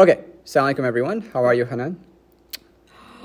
Okay, 0.00 0.24
alaikum 0.46 0.84
everyone. 0.84 1.20
How 1.20 1.44
are 1.44 1.52
you, 1.52 1.66
Hanan? 1.66 2.02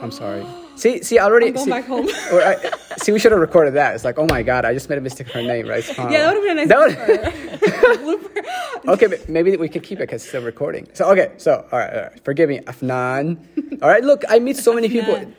I'm 0.01 0.11
sorry. 0.11 0.45
See, 0.75 1.01
see, 1.03 1.17
I 1.17 1.23
already 1.23 1.47
I'm 1.47 1.53
going 1.53 1.63
see, 1.63 1.71
back 1.71 1.85
home. 1.85 2.05
I- 2.13 2.69
see, 2.97 3.13
we 3.13 3.19
should 3.19 3.31
have 3.31 3.39
recorded 3.39 3.75
that. 3.75 3.95
It's 3.95 4.03
like, 4.03 4.19
oh 4.19 4.27
my 4.29 4.43
god, 4.43 4.65
I 4.65 4.73
just 4.73 4.89
made 4.89 4.97
a 4.97 5.01
mistake 5.01 5.27
with 5.27 5.35
her 5.35 5.41
name, 5.41 5.69
right? 5.69 5.87
Yeah, 5.97 6.09
that 6.09 6.35
would 6.35 6.43
have 6.45 6.57
been 6.57 6.59
a 6.59 6.65
nice 6.65 7.95
blooper. 7.97 8.87
okay, 8.93 9.07
but 9.07 9.29
maybe 9.29 9.55
we 9.55 9.69
can 9.69 9.83
keep 9.83 9.99
it 9.99 10.09
because 10.09 10.21
it's 10.21 10.27
still 10.27 10.43
recording. 10.43 10.85
So 10.91 11.09
okay, 11.13 11.31
so 11.37 11.65
all 11.71 11.79
right, 11.79 11.93
all 11.93 12.01
right. 12.01 12.25
forgive 12.25 12.49
me, 12.49 12.59
Afnan. 12.59 13.37
All 13.81 13.87
right, 13.87 14.03
look, 14.03 14.25
I 14.27 14.39
meet 14.39 14.57
so 14.57 14.73
many 14.73 14.89
people. 14.89 15.31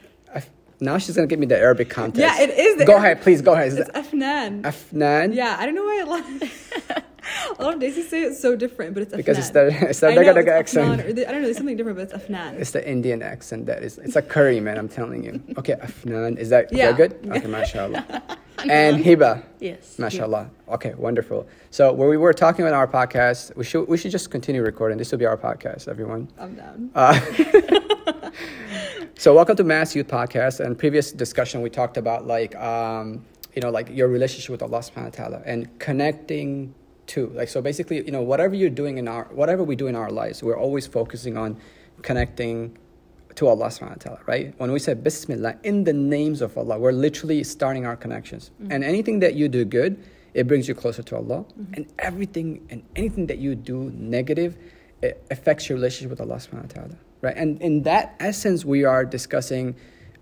Now 0.80 0.96
she's 0.96 1.16
gonna 1.16 1.26
give 1.26 1.38
me 1.38 1.44
the 1.46 1.58
Arabic 1.58 1.90
context. 1.90 2.18
Yeah, 2.18 2.42
it 2.42 2.48
is 2.48 2.78
the 2.78 2.86
Go 2.86 2.92
Arabic- 2.94 3.04
ahead, 3.04 3.22
please. 3.22 3.42
Go 3.42 3.52
ahead. 3.52 3.74
It's 3.74 3.90
Afnan. 3.90 4.62
Afnan? 4.62 5.34
yeah, 5.34 5.56
I 5.58 5.66
don't 5.66 5.74
know 5.74 5.84
why 5.84 6.00
a 6.00 6.06
lot, 6.06 7.02
a 7.58 7.62
lot 7.64 7.74
of 7.74 7.80
Desi 7.80 8.02
say 8.02 8.22
it's 8.22 8.40
so 8.40 8.56
different, 8.56 8.95
but 8.95 9.02
it's 9.02 9.12
Afnan. 9.12 9.16
Because 9.16 9.38
it's 9.38 9.50
the 9.50 9.66
it's 9.90 10.00
the 10.00 10.09
daga 10.09 10.34
daga 10.34 10.48
Afnan, 10.48 10.59
accent. 10.59 11.00
or 11.04 11.12
the- 11.12 11.29
I 11.29 11.32
don't 11.32 11.41
know, 11.42 11.46
there's 11.46 11.56
something 11.56 11.77
different, 11.77 11.98
but 11.98 12.10
it's 12.10 12.27
Afnan. 12.27 12.55
It's 12.60 12.70
the 12.73 12.88
Indian 12.88 13.23
accent 13.23 13.66
that 13.66 13.83
is. 13.83 13.98
It's 13.98 14.16
a 14.16 14.23
curry, 14.23 14.60
man. 14.60 14.78
I'm 14.78 14.88
telling 14.88 15.24
you. 15.24 15.42
Okay, 15.59 15.74
Afnan. 15.74 16.38
Is 16.38 16.50
that, 16.50 16.73
is 16.73 16.78
Yeah. 16.78 16.92
that 16.92 16.97
good? 16.97 17.12
Okay, 17.36 17.47
mashallah. 17.48 18.05
and 18.70 19.05
Hiba. 19.05 19.45
Yes. 19.60 19.98
Mashallah. 19.98 20.50
Okay, 20.69 20.95
wonderful. 20.95 21.47
So 21.70 21.92
where 21.92 22.09
we 22.09 22.16
were 22.16 22.33
talking 22.33 22.64
about 22.66 22.74
our 22.74 22.88
podcast, 22.88 23.55
we 23.56 23.64
should 23.64 23.86
we 23.88 23.97
should 23.98 24.11
just 24.11 24.30
continue 24.30 24.62
recording. 24.62 24.97
This 24.98 25.11
will 25.12 25.19
be 25.19 25.27
our 25.27 25.36
podcast, 25.36 25.88
everyone. 25.88 26.28
I'm 26.38 26.55
down. 26.55 26.91
Uh, 26.95 27.20
so 29.19 29.34
welcome 29.34 29.56
to 29.56 29.64
MAS 29.64 29.95
Youth 29.95 30.08
Podcast. 30.08 30.61
And 30.64 30.77
previous 30.78 31.12
discussion, 31.12 31.61
we 31.62 31.70
talked 31.70 31.97
about 31.97 32.27
like 32.27 32.55
um, 32.56 33.24
you 33.55 33.61
know 33.62 33.70
like 33.70 33.88
your 33.91 34.08
relationship 34.08 34.50
with 34.50 34.62
Allah 34.62 34.80
Subhanahu 34.80 35.19
wa 35.19 35.24
Taala 35.24 35.42
and 35.45 35.78
connecting 35.78 36.74
to 37.06 37.28
like 37.28 37.48
so 37.48 37.62
basically 37.62 38.05
you 38.05 38.10
know 38.10 38.23
whatever 38.23 38.55
you're 38.55 38.70
doing 38.70 38.98
in 38.98 39.09
our 39.09 39.24
whatever 39.33 39.62
we 39.62 39.77
do 39.77 39.87
in 39.87 39.97
our 39.97 40.10
lives, 40.10 40.42
we're 40.42 40.59
always 40.59 40.87
focusing 40.87 41.37
on 41.37 41.59
connecting 42.02 42.77
to 43.37 43.48
Allah 43.48 43.66
subhanahu 43.66 43.98
wa 43.98 44.03
ta'ala, 44.03 44.20
right? 44.27 44.55
When 44.58 44.72
we 44.72 44.78
say 44.78 44.94
Bismillah, 44.94 45.56
in 45.62 45.84
the 45.84 45.92
names 45.92 46.41
of 46.41 46.56
Allah, 46.56 46.78
we're 46.78 46.92
literally 46.92 47.45
starting 47.45 47.84
our 47.84 47.97
connections. 47.97 48.50
Mm-hmm. 48.61 48.72
And 48.72 48.84
anything 48.84 49.20
that 49.20 49.34
you 49.34 49.48
do 49.48 49.64
good, 49.64 50.03
it 50.34 50.47
brings 50.47 50.69
you 50.69 50.75
closer 50.75 51.03
to 51.03 51.17
Allah. 51.17 51.45
Mm-hmm. 51.45 51.75
And 51.75 51.86
everything 51.98 52.67
and 52.70 52.83
anything 52.97 53.27
that 53.27 53.39
you 53.39 53.55
do 53.55 53.92
negative, 53.95 54.56
it 55.02 55.23
affects 55.30 55.69
your 55.69 55.77
relationship 55.77 56.11
with 56.11 56.20
Allah 56.20 56.36
subhanahu 56.36 56.75
wa 56.75 56.75
ta'ala. 56.75 56.97
Right? 57.20 57.36
And 57.36 57.61
in 57.61 57.83
that 57.83 58.17
essence, 58.20 58.64
we 58.64 58.84
are 58.84 59.05
discussing 59.05 59.77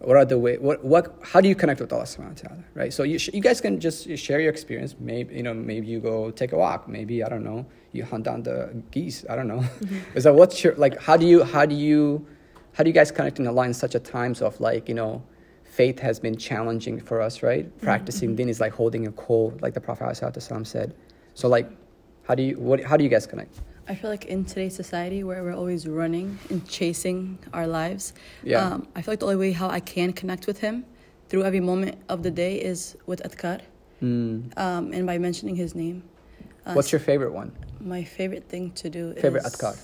what 0.06 0.16
are 0.16 0.24
the 0.24 0.38
way 0.38 0.58
what, 0.58 0.84
what 0.84 1.18
how 1.22 1.40
do 1.40 1.48
you 1.48 1.54
connect 1.54 1.80
with 1.80 1.92
Allah 1.92 2.04
subhanahu 2.04 2.42
wa 2.42 2.48
ta'ala? 2.48 2.64
Right? 2.74 2.92
So 2.92 3.02
you, 3.02 3.18
sh- 3.18 3.30
you 3.32 3.40
guys 3.40 3.60
can 3.60 3.80
just 3.80 4.16
share 4.18 4.40
your 4.40 4.50
experience. 4.50 4.94
Maybe 4.98 5.34
you 5.34 5.42
know, 5.42 5.54
maybe 5.54 5.86
you 5.86 6.00
go 6.00 6.30
take 6.30 6.52
a 6.52 6.56
walk, 6.56 6.88
maybe 6.88 7.22
I 7.22 7.28
don't 7.28 7.44
know, 7.44 7.66
you 7.92 8.04
hunt 8.04 8.24
down 8.24 8.42
the 8.42 8.82
geese. 8.90 9.24
I 9.28 9.36
don't 9.36 9.48
know. 9.48 9.64
Is 10.14 10.24
that 10.24 10.34
what's 10.34 10.62
your 10.62 10.74
like 10.76 11.00
how 11.00 11.16
do 11.16 11.26
you 11.26 11.44
how 11.44 11.66
do 11.66 11.74
you 11.74 12.26
how 12.74 12.82
do 12.82 12.90
you 12.90 12.94
guys 12.94 13.10
connect 13.10 13.38
in 13.38 13.46
Allah 13.46 13.64
in 13.66 13.74
such 13.74 13.94
a 13.94 14.00
times 14.00 14.42
of 14.42 14.60
like 14.60 14.88
you 14.88 14.94
know 14.94 15.22
faith 15.64 15.98
has 15.98 16.20
been 16.20 16.36
challenging 16.36 17.00
for 17.00 17.20
us 17.20 17.42
right 17.42 17.66
mm-hmm. 17.66 17.84
practicing 17.84 18.30
mm-hmm. 18.30 18.36
din 18.36 18.48
is 18.48 18.60
like 18.60 18.72
holding 18.72 19.06
a 19.06 19.12
coal 19.12 19.52
like 19.60 19.74
the 19.74 19.80
prophet 19.80 20.14
said 20.64 20.94
so 21.34 21.48
like 21.48 21.68
how 22.26 22.34
do 22.34 22.42
you 22.42 22.54
what 22.58 22.82
how 22.82 22.96
do 22.96 23.02
you 23.02 23.10
guys 23.10 23.26
connect 23.26 23.60
I 23.86 23.94
feel 23.94 24.10
like 24.10 24.24
in 24.26 24.44
today's 24.44 24.74
society 24.74 25.22
where 25.24 25.42
we're 25.42 25.54
always 25.54 25.86
running 25.86 26.38
and 26.50 26.66
chasing 26.66 27.38
our 27.52 27.66
lives, 27.66 28.14
Yeah. 28.42 28.60
um, 28.64 28.88
I 28.96 29.02
feel 29.02 29.12
like 29.12 29.20
the 29.20 29.26
only 29.26 29.36
way 29.36 29.52
how 29.52 29.68
I 29.68 29.80
can 29.80 30.12
connect 30.12 30.46
with 30.46 30.60
him 30.60 30.84
through 31.28 31.44
every 31.44 31.60
moment 31.60 31.98
of 32.08 32.22
the 32.22 32.30
day 32.30 32.56
is 32.60 32.96
with 33.06 33.20
adkar 33.22 33.60
Hmm. 34.00 34.48
um, 34.56 34.92
and 34.92 35.06
by 35.06 35.18
mentioning 35.18 35.56
his 35.56 35.74
name. 35.74 36.02
Uh, 36.66 36.72
what's 36.72 36.92
your 36.92 36.98
favorite 37.00 37.32
one 37.32 37.52
my 37.80 38.02
favorite 38.04 38.48
thing 38.48 38.70
to 38.72 38.88
do 38.88 39.12
favorite 39.20 39.44
is 39.44 39.52
adkar 39.54 39.76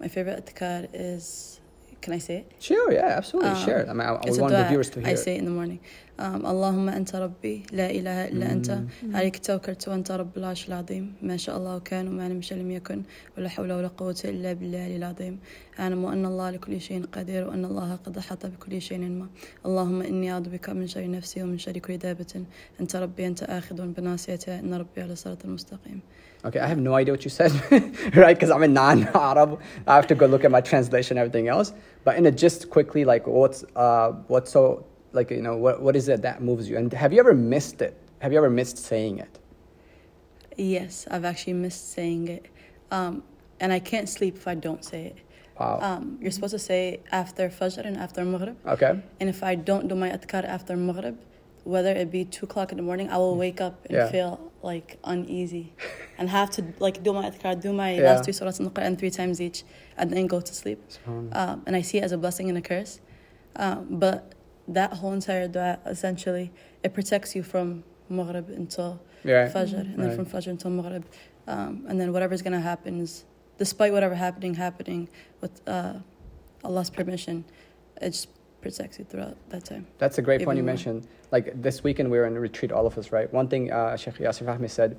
My 0.00 0.08
favorite 0.08 0.44
adkar 0.44 0.88
is 0.92 1.60
can 2.02 2.12
I 2.18 2.18
say 2.26 2.36
it? 2.42 2.46
sure 2.68 2.90
yeah 2.92 3.18
absolutely 3.20 3.50
Um, 3.50 3.64
sure 3.66 3.80
I 3.90 3.92
mean 3.98 4.06
I, 4.10 4.12
I 4.28 4.30
want 4.42 4.52
the 4.60 4.66
viewers 4.72 4.90
to 4.94 4.98
hear 5.00 5.08
I 5.08 5.12
it. 5.12 5.18
say 5.24 5.32
it 5.36 5.38
in 5.42 5.46
the 5.50 5.56
morning. 5.60 5.80
Um, 6.20 6.46
اللهم 6.46 6.88
أنت 6.88 7.16
ربي 7.16 7.62
لا 7.72 7.90
إله 7.90 8.28
إلا 8.28 8.52
أنت 8.52 8.82
عليك 9.14 9.38
توكلت 9.38 9.88
وأنت 9.88 10.10
رب 10.10 10.36
العرش 10.38 10.68
العظيم 10.68 11.14
ما 11.22 11.36
شاء 11.36 11.56
الله 11.56 11.78
كان 11.78 12.08
وما 12.08 12.28
لم 12.28 12.40
لم 12.52 12.70
يكن 12.70 13.02
ولا 13.38 13.48
حول 13.48 13.72
ولا 13.72 13.88
قوة 13.88 14.16
إلا 14.24 14.52
بالله 14.52 14.96
العظيم 14.96 15.38
أعلم 15.80 16.06
أن 16.06 16.24
الله 16.26 16.50
لكل 16.50 16.80
شيء 16.80 17.04
قدير 17.12 17.48
وأن 17.48 17.64
الله 17.64 17.96
قد 18.06 18.18
أحاط 18.18 18.46
بكل 18.46 18.82
شيء 18.82 18.98
علما 19.04 19.26
اللهم 19.66 20.02
إني 20.02 20.32
أعوذ 20.32 20.48
بك 20.48 20.70
من 20.70 20.86
شر 20.86 21.10
نفسي 21.10 21.42
ومن 21.42 21.58
شر 21.58 21.78
كل 21.78 21.96
دابة 21.98 22.32
أنت 22.80 22.96
ربي 22.96 23.26
أنت 23.26 23.42
آخذ 23.42 23.86
بناصيتها 23.86 24.60
إن 24.60 24.74
ربي 24.74 25.02
على 25.02 25.16
صراط 25.16 25.44
المستقيم 25.44 26.00
Okay, 26.44 26.60
I 26.60 26.66
have 26.66 26.78
no 26.78 26.94
idea 26.94 27.12
what 27.12 27.24
you 27.24 27.30
said, 27.30 27.52
right? 28.16 28.36
Because 28.36 28.50
I'm 28.50 28.62
a 28.62 28.68
non-Arab. 28.68 29.60
I 29.86 29.96
have 29.96 30.06
to 30.06 30.14
go 30.14 30.26
look 30.26 30.44
at 30.44 30.50
my 30.50 30.60
translation 30.60 31.18
and 31.18 31.26
everything 31.26 31.48
else. 31.48 31.72
But 32.04 32.16
in 32.16 32.26
a 32.26 32.30
just 32.30 32.70
quickly, 32.70 33.04
like, 33.04 33.26
what's 33.26 33.64
uh, 33.74 34.12
what's 34.28 34.52
so 34.52 34.86
like 35.12 35.30
you 35.30 35.42
know 35.42 35.56
what 35.56 35.82
what 35.82 35.96
is 35.96 36.08
it 36.08 36.22
that 36.22 36.40
moves 36.42 36.68
you? 36.68 36.76
And 36.76 36.92
have 36.92 37.12
you 37.12 37.18
ever 37.20 37.34
missed 37.34 37.82
it? 37.82 37.96
Have 38.20 38.32
you 38.32 38.38
ever 38.38 38.50
missed 38.50 38.78
saying 38.78 39.18
it? 39.18 39.38
Yes, 40.56 41.06
I've 41.10 41.24
actually 41.24 41.54
missed 41.54 41.92
saying 41.92 42.28
it. 42.28 42.46
Um, 42.90 43.22
and 43.60 43.72
I 43.72 43.80
can't 43.80 44.08
sleep 44.08 44.36
if 44.36 44.46
I 44.48 44.54
don't 44.54 44.84
say 44.84 45.06
it. 45.06 45.16
Wow. 45.58 45.78
Um, 45.80 46.18
you're 46.20 46.30
supposed 46.30 46.52
to 46.52 46.58
say 46.58 46.88
it 46.90 47.04
after 47.10 47.48
Fajr 47.48 47.84
and 47.84 47.96
after 47.96 48.24
Maghrib. 48.24 48.56
Okay. 48.66 49.00
And 49.20 49.28
if 49.28 49.42
I 49.42 49.56
don't 49.56 49.88
do 49.88 49.94
my 49.94 50.10
adkar 50.10 50.44
after 50.44 50.76
Maghrib, 50.76 51.18
whether 51.64 51.90
it 51.92 52.10
be 52.12 52.24
2 52.24 52.46
o'clock 52.46 52.70
in 52.70 52.76
the 52.76 52.82
morning, 52.82 53.10
I 53.10 53.18
will 53.18 53.36
wake 53.36 53.60
up 53.60 53.84
and 53.86 53.96
Yeah. 53.96 54.08
feel 54.10 54.47
like 54.62 54.98
uneasy 55.04 55.72
and 56.18 56.28
have 56.28 56.50
to 56.50 56.64
like 56.78 57.02
do 57.02 57.12
my 57.12 57.30
adkar, 57.30 57.60
do 57.60 57.72
my 57.72 57.94
Yeah. 57.96 58.06
last 58.10 58.24
three 58.24 58.32
surahs 58.32 58.58
in 58.58 58.64
the 58.64 58.70
Quran 58.70 58.98
three 58.98 59.10
times 59.10 59.40
each, 59.40 59.64
and 59.96 60.10
then 60.12 60.26
go 60.26 60.40
to 60.40 60.54
sleep. 60.54 60.80
Um, 61.06 61.62
and 61.66 61.76
I 61.76 61.82
see 61.82 61.98
it 61.98 62.04
as 62.04 62.12
a 62.12 62.18
blessing 62.18 62.48
and 62.48 62.58
a 62.58 62.60
curse. 62.62 63.00
Um, 63.56 63.86
but 63.90 64.34
that 64.68 64.92
whole 64.94 65.12
entire 65.12 65.48
dua, 65.48 65.78
essentially, 65.86 66.52
it 66.82 66.92
protects 66.94 67.34
you 67.34 67.42
from 67.42 67.84
Maghrib 68.08 68.48
until 68.50 69.00
Yeah. 69.24 69.48
Fajr, 69.48 69.80
and 69.80 69.98
then 69.98 70.08
Right. 70.08 70.16
from 70.16 70.26
Fajr 70.26 70.48
until 70.48 70.70
Maghrib. 70.70 71.04
Um, 71.46 71.84
and 71.88 71.98
then 72.00 72.12
whatever's 72.12 72.42
going 72.42 72.52
to 72.52 72.60
happen 72.60 73.00
is, 73.00 73.24
despite 73.58 73.92
whatever 73.92 74.14
happening, 74.14 74.54
happening 74.54 75.08
with 75.40 75.62
uh, 75.66 75.94
Allah's 76.64 76.90
permission, 76.90 77.44
it 78.00 78.10
just 78.10 78.28
protects 78.60 78.98
you 78.98 79.04
throughout 79.04 79.36
that 79.50 79.64
time. 79.64 79.86
That's 79.98 80.18
a 80.18 80.22
great 80.22 80.44
point 80.44 80.56
you 80.56 80.62
more. 80.62 80.72
mentioned. 80.72 81.06
Like 81.30 81.60
this 81.60 81.84
weekend, 81.84 82.10
we 82.10 82.18
were 82.18 82.26
in 82.26 82.36
a 82.36 82.40
retreat, 82.40 82.72
all 82.72 82.86
of 82.86 82.98
us, 82.98 83.12
right? 83.12 83.32
One 83.32 83.48
thing 83.48 83.72
uh, 83.72 83.96
Sheikh 83.96 84.14
Yasif 84.14 84.48
Ahmed 84.48 84.70
said, 84.70 84.98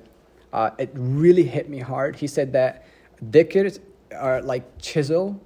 uh, 0.52 0.70
it 0.78 0.90
really 0.94 1.44
hit 1.44 1.68
me 1.68 1.78
hard. 1.78 2.16
He 2.16 2.26
said 2.26 2.52
that 2.54 2.84
dhikrs 3.30 3.78
are 4.16 4.42
like 4.42 4.64
chisel 4.80 5.40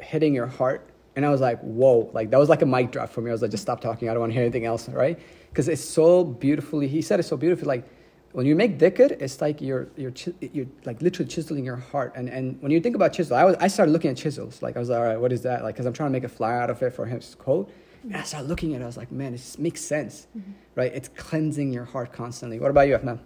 hitting 0.00 0.34
your 0.34 0.46
heart. 0.46 0.86
And 1.16 1.26
I 1.26 1.30
was 1.30 1.40
like, 1.40 1.60
whoa, 1.60 2.10
like 2.12 2.30
that 2.30 2.38
was 2.38 2.48
like 2.48 2.62
a 2.62 2.66
mic 2.66 2.90
drop 2.92 3.10
for 3.10 3.20
me. 3.20 3.30
I 3.30 3.32
was 3.32 3.42
like, 3.42 3.50
just 3.50 3.62
stop 3.62 3.80
talking. 3.80 4.08
I 4.08 4.12
don't 4.12 4.20
want 4.20 4.30
to 4.30 4.34
hear 4.34 4.42
anything 4.42 4.64
else, 4.64 4.88
right? 4.88 5.18
Because 5.50 5.68
it's 5.68 5.82
so 5.84 6.24
beautifully, 6.24 6.88
he 6.88 7.02
said 7.02 7.20
it 7.20 7.24
so 7.24 7.36
beautifully. 7.36 7.66
Like 7.66 7.88
when 8.32 8.46
you 8.46 8.54
make 8.54 8.78
dhikr, 8.78 9.10
it's 9.20 9.40
like 9.40 9.60
you're, 9.60 9.88
you're, 9.96 10.12
you're 10.40 10.66
like 10.84 11.02
literally 11.02 11.28
chiseling 11.28 11.64
your 11.64 11.76
heart. 11.76 12.12
And, 12.14 12.28
and 12.28 12.60
when 12.62 12.70
you 12.70 12.80
think 12.80 12.94
about 12.94 13.12
chisel, 13.12 13.36
I, 13.36 13.44
was, 13.44 13.56
I 13.60 13.68
started 13.68 13.92
looking 13.92 14.10
at 14.10 14.16
chisels. 14.16 14.62
Like 14.62 14.76
I 14.76 14.78
was 14.78 14.88
like, 14.88 14.98
all 14.98 15.04
right, 15.04 15.20
what 15.20 15.32
is 15.32 15.42
that? 15.42 15.62
Like, 15.64 15.74
because 15.74 15.86
I'm 15.86 15.92
trying 15.92 16.10
to 16.10 16.12
make 16.12 16.24
a 16.24 16.28
flower 16.28 16.60
out 16.60 16.70
of 16.70 16.80
it 16.82 16.92
for 16.92 17.06
his 17.06 17.34
quote. 17.34 17.72
And 18.04 18.16
I 18.16 18.22
started 18.22 18.48
looking 18.48 18.74
at 18.74 18.80
it. 18.80 18.84
I 18.84 18.86
was 18.86 18.96
like, 18.96 19.12
man, 19.12 19.34
it 19.34 19.56
makes 19.58 19.80
sense, 19.80 20.26
right? 20.74 20.92
It's 20.94 21.08
cleansing 21.08 21.72
your 21.72 21.84
heart 21.84 22.12
constantly. 22.12 22.58
What 22.58 22.70
about 22.70 22.88
you, 22.88 22.96
Afnan? 22.96 23.18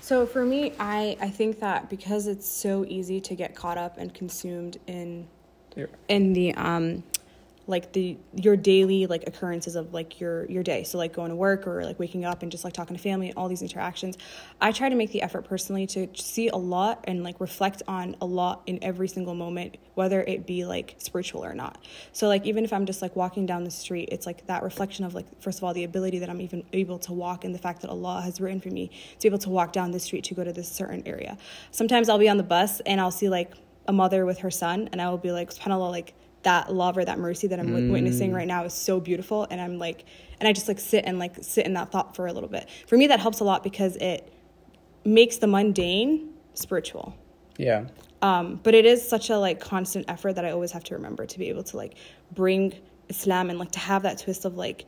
So 0.00 0.26
for 0.26 0.44
me, 0.44 0.72
I, 0.78 1.16
I 1.20 1.30
think 1.30 1.60
that 1.60 1.88
because 1.88 2.26
it's 2.26 2.48
so 2.48 2.84
easy 2.86 3.20
to 3.20 3.34
get 3.34 3.54
caught 3.54 3.78
up 3.78 3.98
and 3.98 4.12
consumed 4.12 4.78
in 4.86 5.28
in 6.08 6.32
the 6.32 6.52
um 6.54 7.04
like 7.68 7.92
the 7.92 8.16
your 8.34 8.56
daily 8.56 9.06
like 9.06 9.24
occurrences 9.26 9.76
of 9.76 9.92
like 9.92 10.18
your 10.20 10.46
your 10.46 10.62
day. 10.62 10.82
So 10.82 10.98
like 10.98 11.12
going 11.12 11.28
to 11.28 11.36
work 11.36 11.66
or 11.66 11.84
like 11.84 11.98
waking 11.98 12.24
up 12.24 12.42
and 12.42 12.50
just 12.50 12.64
like 12.64 12.72
talking 12.72 12.96
to 12.96 13.02
family 13.02 13.28
and 13.28 13.36
all 13.36 13.48
these 13.48 13.62
interactions. 13.62 14.16
I 14.60 14.72
try 14.72 14.88
to 14.88 14.94
make 14.94 15.12
the 15.12 15.22
effort 15.22 15.42
personally 15.42 15.86
to 15.88 16.08
see 16.14 16.48
a 16.48 16.56
lot 16.56 17.04
and 17.04 17.22
like 17.22 17.40
reflect 17.40 17.82
on 17.86 18.16
a 18.20 18.26
lot 18.26 18.62
in 18.66 18.82
every 18.82 19.06
single 19.06 19.34
moment 19.34 19.76
whether 19.94 20.22
it 20.22 20.46
be 20.46 20.64
like 20.64 20.94
spiritual 20.98 21.44
or 21.44 21.54
not. 21.54 21.84
So 22.12 22.26
like 22.26 22.46
even 22.46 22.64
if 22.64 22.72
i'm 22.72 22.86
just 22.86 23.02
like 23.02 23.14
walking 23.14 23.44
down 23.46 23.64
the 23.64 23.70
street 23.70 24.08
it's 24.10 24.26
like 24.26 24.46
that 24.46 24.62
reflection 24.62 25.04
of 25.04 25.14
like 25.14 25.26
first 25.42 25.58
of 25.58 25.64
all 25.64 25.74
the 25.74 25.84
ability 25.84 26.18
that 26.20 26.30
i'm 26.30 26.40
even 26.40 26.64
able 26.72 26.98
to 27.00 27.12
walk 27.12 27.44
and 27.44 27.54
the 27.54 27.58
fact 27.58 27.82
that 27.82 27.90
allah 27.90 28.22
has 28.22 28.40
written 28.40 28.60
for 28.60 28.70
me 28.70 28.88
to 29.18 29.22
be 29.22 29.28
able 29.28 29.38
to 29.38 29.50
walk 29.50 29.72
down 29.72 29.90
the 29.90 30.00
street 30.00 30.24
to 30.24 30.34
go 30.34 30.42
to 30.44 30.52
this 30.52 30.70
certain 30.70 31.02
area. 31.06 31.36
Sometimes 31.70 32.08
i'll 32.08 32.18
be 32.18 32.28
on 32.28 32.38
the 32.38 32.42
bus 32.42 32.80
and 32.80 33.00
i'll 33.00 33.10
see 33.10 33.28
like 33.28 33.52
a 33.86 33.92
mother 33.92 34.24
with 34.24 34.38
her 34.38 34.50
son 34.50 34.88
and 34.92 35.02
i 35.02 35.08
will 35.10 35.18
be 35.18 35.32
like 35.32 35.50
subhanallah 35.50 35.90
like 35.90 36.14
that 36.42 36.72
love 36.72 36.96
or 36.96 37.04
that 37.04 37.18
mercy 37.18 37.46
that 37.48 37.58
I'm 37.58 37.66
wi- 37.66 37.90
witnessing 37.90 38.32
right 38.32 38.46
now 38.46 38.64
is 38.64 38.74
so 38.74 39.00
beautiful 39.00 39.46
and 39.50 39.60
I'm 39.60 39.78
like 39.78 40.04
and 40.40 40.48
I 40.48 40.52
just 40.52 40.68
like 40.68 40.78
sit 40.78 41.04
and 41.04 41.18
like 41.18 41.34
sit 41.42 41.66
in 41.66 41.74
that 41.74 41.90
thought 41.90 42.14
for 42.14 42.26
a 42.26 42.32
little 42.32 42.48
bit. 42.48 42.68
For 42.86 42.96
me 42.96 43.08
that 43.08 43.20
helps 43.20 43.40
a 43.40 43.44
lot 43.44 43.64
because 43.64 43.96
it 43.96 44.32
makes 45.04 45.38
the 45.38 45.46
mundane 45.46 46.34
spiritual. 46.54 47.16
Yeah. 47.56 47.86
Um, 48.22 48.60
but 48.62 48.74
it 48.74 48.84
is 48.84 49.06
such 49.06 49.30
a 49.30 49.38
like 49.38 49.60
constant 49.60 50.06
effort 50.08 50.34
that 50.34 50.44
I 50.44 50.50
always 50.50 50.72
have 50.72 50.84
to 50.84 50.94
remember 50.94 51.26
to 51.26 51.38
be 51.38 51.48
able 51.48 51.64
to 51.64 51.76
like 51.76 51.96
bring 52.32 52.74
Islam 53.08 53.50
and 53.50 53.58
like 53.58 53.72
to 53.72 53.78
have 53.78 54.02
that 54.02 54.18
twist 54.18 54.44
of 54.44 54.56
like 54.56 54.86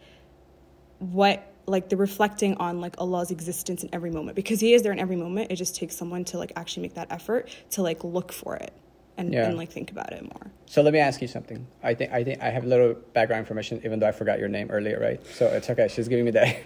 what 0.99 1.53
like 1.67 1.89
the 1.89 1.97
reflecting 1.97 2.57
on 2.57 2.81
like 2.81 2.97
Allah's 2.99 3.31
existence 3.31 3.85
in 3.85 3.91
every 3.93 4.11
moment 4.11 4.35
because 4.35 4.61
he 4.61 4.75
is 4.75 4.83
there 4.83 4.93
in 4.93 4.99
every 4.99 5.17
moment. 5.17 5.51
It 5.51 5.57
just 5.57 5.77
takes 5.77 5.97
someone 5.97 6.25
to 6.27 6.39
like 6.39 6.53
actually 6.57 6.83
make 6.83 6.95
that 6.95 7.11
effort 7.11 7.49
to 7.71 7.83
like 7.83 8.05
look 8.05 8.33
for 8.33 8.57
it 8.57 8.73
and, 9.21 9.33
Yeah. 9.33 9.47
and 9.47 9.57
like 9.57 9.71
think 9.71 9.91
about 9.91 10.13
it 10.13 10.23
more. 10.23 10.51
So 10.67 10.83
let 10.83 10.93
me 10.93 10.99
ask 11.01 11.21
you 11.21 11.29
something. 11.29 11.67
I 11.83 11.95
think 11.95 12.13
I 12.13 12.23
think 12.25 12.41
I 12.43 12.49
have 12.51 12.65
a 12.65 12.67
little 12.67 12.95
background 13.13 13.41
information, 13.41 13.81
even 13.85 13.99
though 13.99 14.07
I 14.09 14.13
forgot 14.13 14.39
your 14.39 14.49
name 14.49 14.71
earlier, 14.71 14.99
right? 15.01 15.21
So 15.39 15.47
it's 15.47 15.69
okay. 15.71 15.89
She's 15.89 16.09
giving 16.09 16.25
me 16.25 16.31
that. 16.33 16.57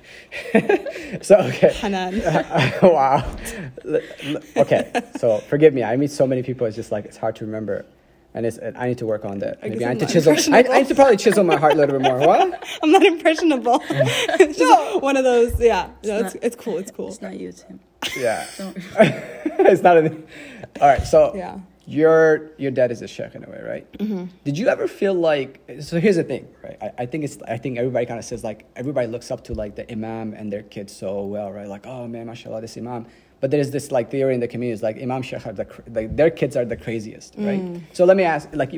so 1.25 1.37
okay. 1.37 1.73
Hanan. 1.73 2.21
wow. 2.83 3.25
L- 3.85 4.01
l- 4.25 4.43
Okay. 4.57 4.91
So 5.19 5.39
forgive 5.39 5.73
me. 5.75 5.83
I 5.83 5.97
meet 5.97 6.11
so 6.11 6.27
many 6.27 6.43
people. 6.43 6.67
It's 6.67 6.77
just 6.77 6.93
like 6.93 7.05
it's 7.07 7.17
hard 7.17 7.37
to 7.37 7.47
remember, 7.47 7.87
and 8.35 8.45
it's 8.45 8.59
and 8.59 8.77
I 8.77 8.89
need 8.89 8.99
to 8.99 9.07
work 9.07 9.25
on 9.25 9.39
that. 9.39 9.59
I 9.63 9.69
Maybe 9.69 9.79
guess 9.81 9.87
I 9.87 9.91
I'm 9.93 9.99
need 9.99 10.07
to 10.09 10.13
chisel. 10.13 10.55
I, 10.55 10.59
I 10.71 10.79
need 10.81 10.89
to 10.89 10.95
probably 10.95 11.17
chisel 11.17 11.45
my 11.45 11.57
heart 11.57 11.73
a 11.73 11.77
little 11.77 11.99
bit 11.99 12.03
more. 12.07 12.19
What? 12.19 12.63
I'm 12.83 12.93
not 12.93 13.03
impressionable. 13.05 13.81
it's 13.89 14.59
just 14.59 15.03
one 15.03 15.17
of 15.17 15.25
those. 15.25 15.59
Yeah, 15.59 15.89
no, 16.05 16.19
it's, 16.19 16.35
not- 16.35 16.45
it's 16.45 16.57
cool. 16.57 16.77
It's 16.79 16.91
cool. 16.91 17.09
It's 17.09 17.23
not 17.23 17.39
you, 17.41 17.53
Tim. 17.53 17.81
Yeah. 18.19 18.47
Don't. 18.59 18.77
it's 19.71 19.83
not. 19.83 19.97
An, 19.97 20.27
all 20.81 20.89
right. 20.89 21.07
So 21.07 21.33
Yeah. 21.35 21.59
Your 21.87 22.51
your 22.57 22.71
dad 22.71 22.91
is 22.91 23.03
a 23.03 23.09
sheikh 23.09 23.35
in 23.35 23.45
a 23.45 23.51
way, 23.51 23.61
right? 23.63 23.93
Mm-hmm. 23.99 24.25
Did 24.45 24.57
you 24.57 24.69
ever 24.69 24.89
feel 24.89 25.15
like? 25.15 25.61
So 25.81 26.01
here's 26.01 26.17
the 26.17 26.25
thing, 26.25 26.49
right? 26.63 26.79
I, 26.81 27.03
I 27.03 27.07
think 27.07 27.25
it's. 27.25 27.39
I 27.47 27.59
think 27.59 27.79
everybody 27.79 28.07
kind 28.07 28.19
of 28.19 28.25
says 28.25 28.43
like 28.43 28.67
everybody 28.75 29.07
looks 29.07 29.31
up 29.31 29.45
to 29.45 29.55
like 29.55 29.77
the 29.77 29.91
imam 29.91 30.33
and 30.33 30.53
their 30.53 30.63
kids 30.63 30.95
so 30.95 31.23
well, 31.23 31.53
right? 31.53 31.69
Like, 31.69 31.87
oh 31.87 32.07
man, 32.09 32.27
mashallah, 32.27 32.63
this 32.63 32.77
imam. 32.77 33.07
But 33.41 33.51
there's 33.51 33.71
this 33.71 33.91
like 33.93 34.11
theory 34.11 34.35
in 34.35 34.41
the 34.41 34.49
community 34.49 34.73
is 34.73 34.83
like 34.83 35.01
imam 35.01 35.21
sheikh 35.21 35.47
are 35.47 35.53
the 35.53 35.67
like 35.89 36.17
their 36.17 36.31
kids 36.31 36.57
are 36.57 36.65
the 36.65 36.77
craziest, 36.77 37.35
right? 37.37 37.61
Mm. 37.61 37.83
So 37.93 38.07
let 38.07 38.17
me 38.17 38.23
ask, 38.23 38.49
like, 38.55 38.73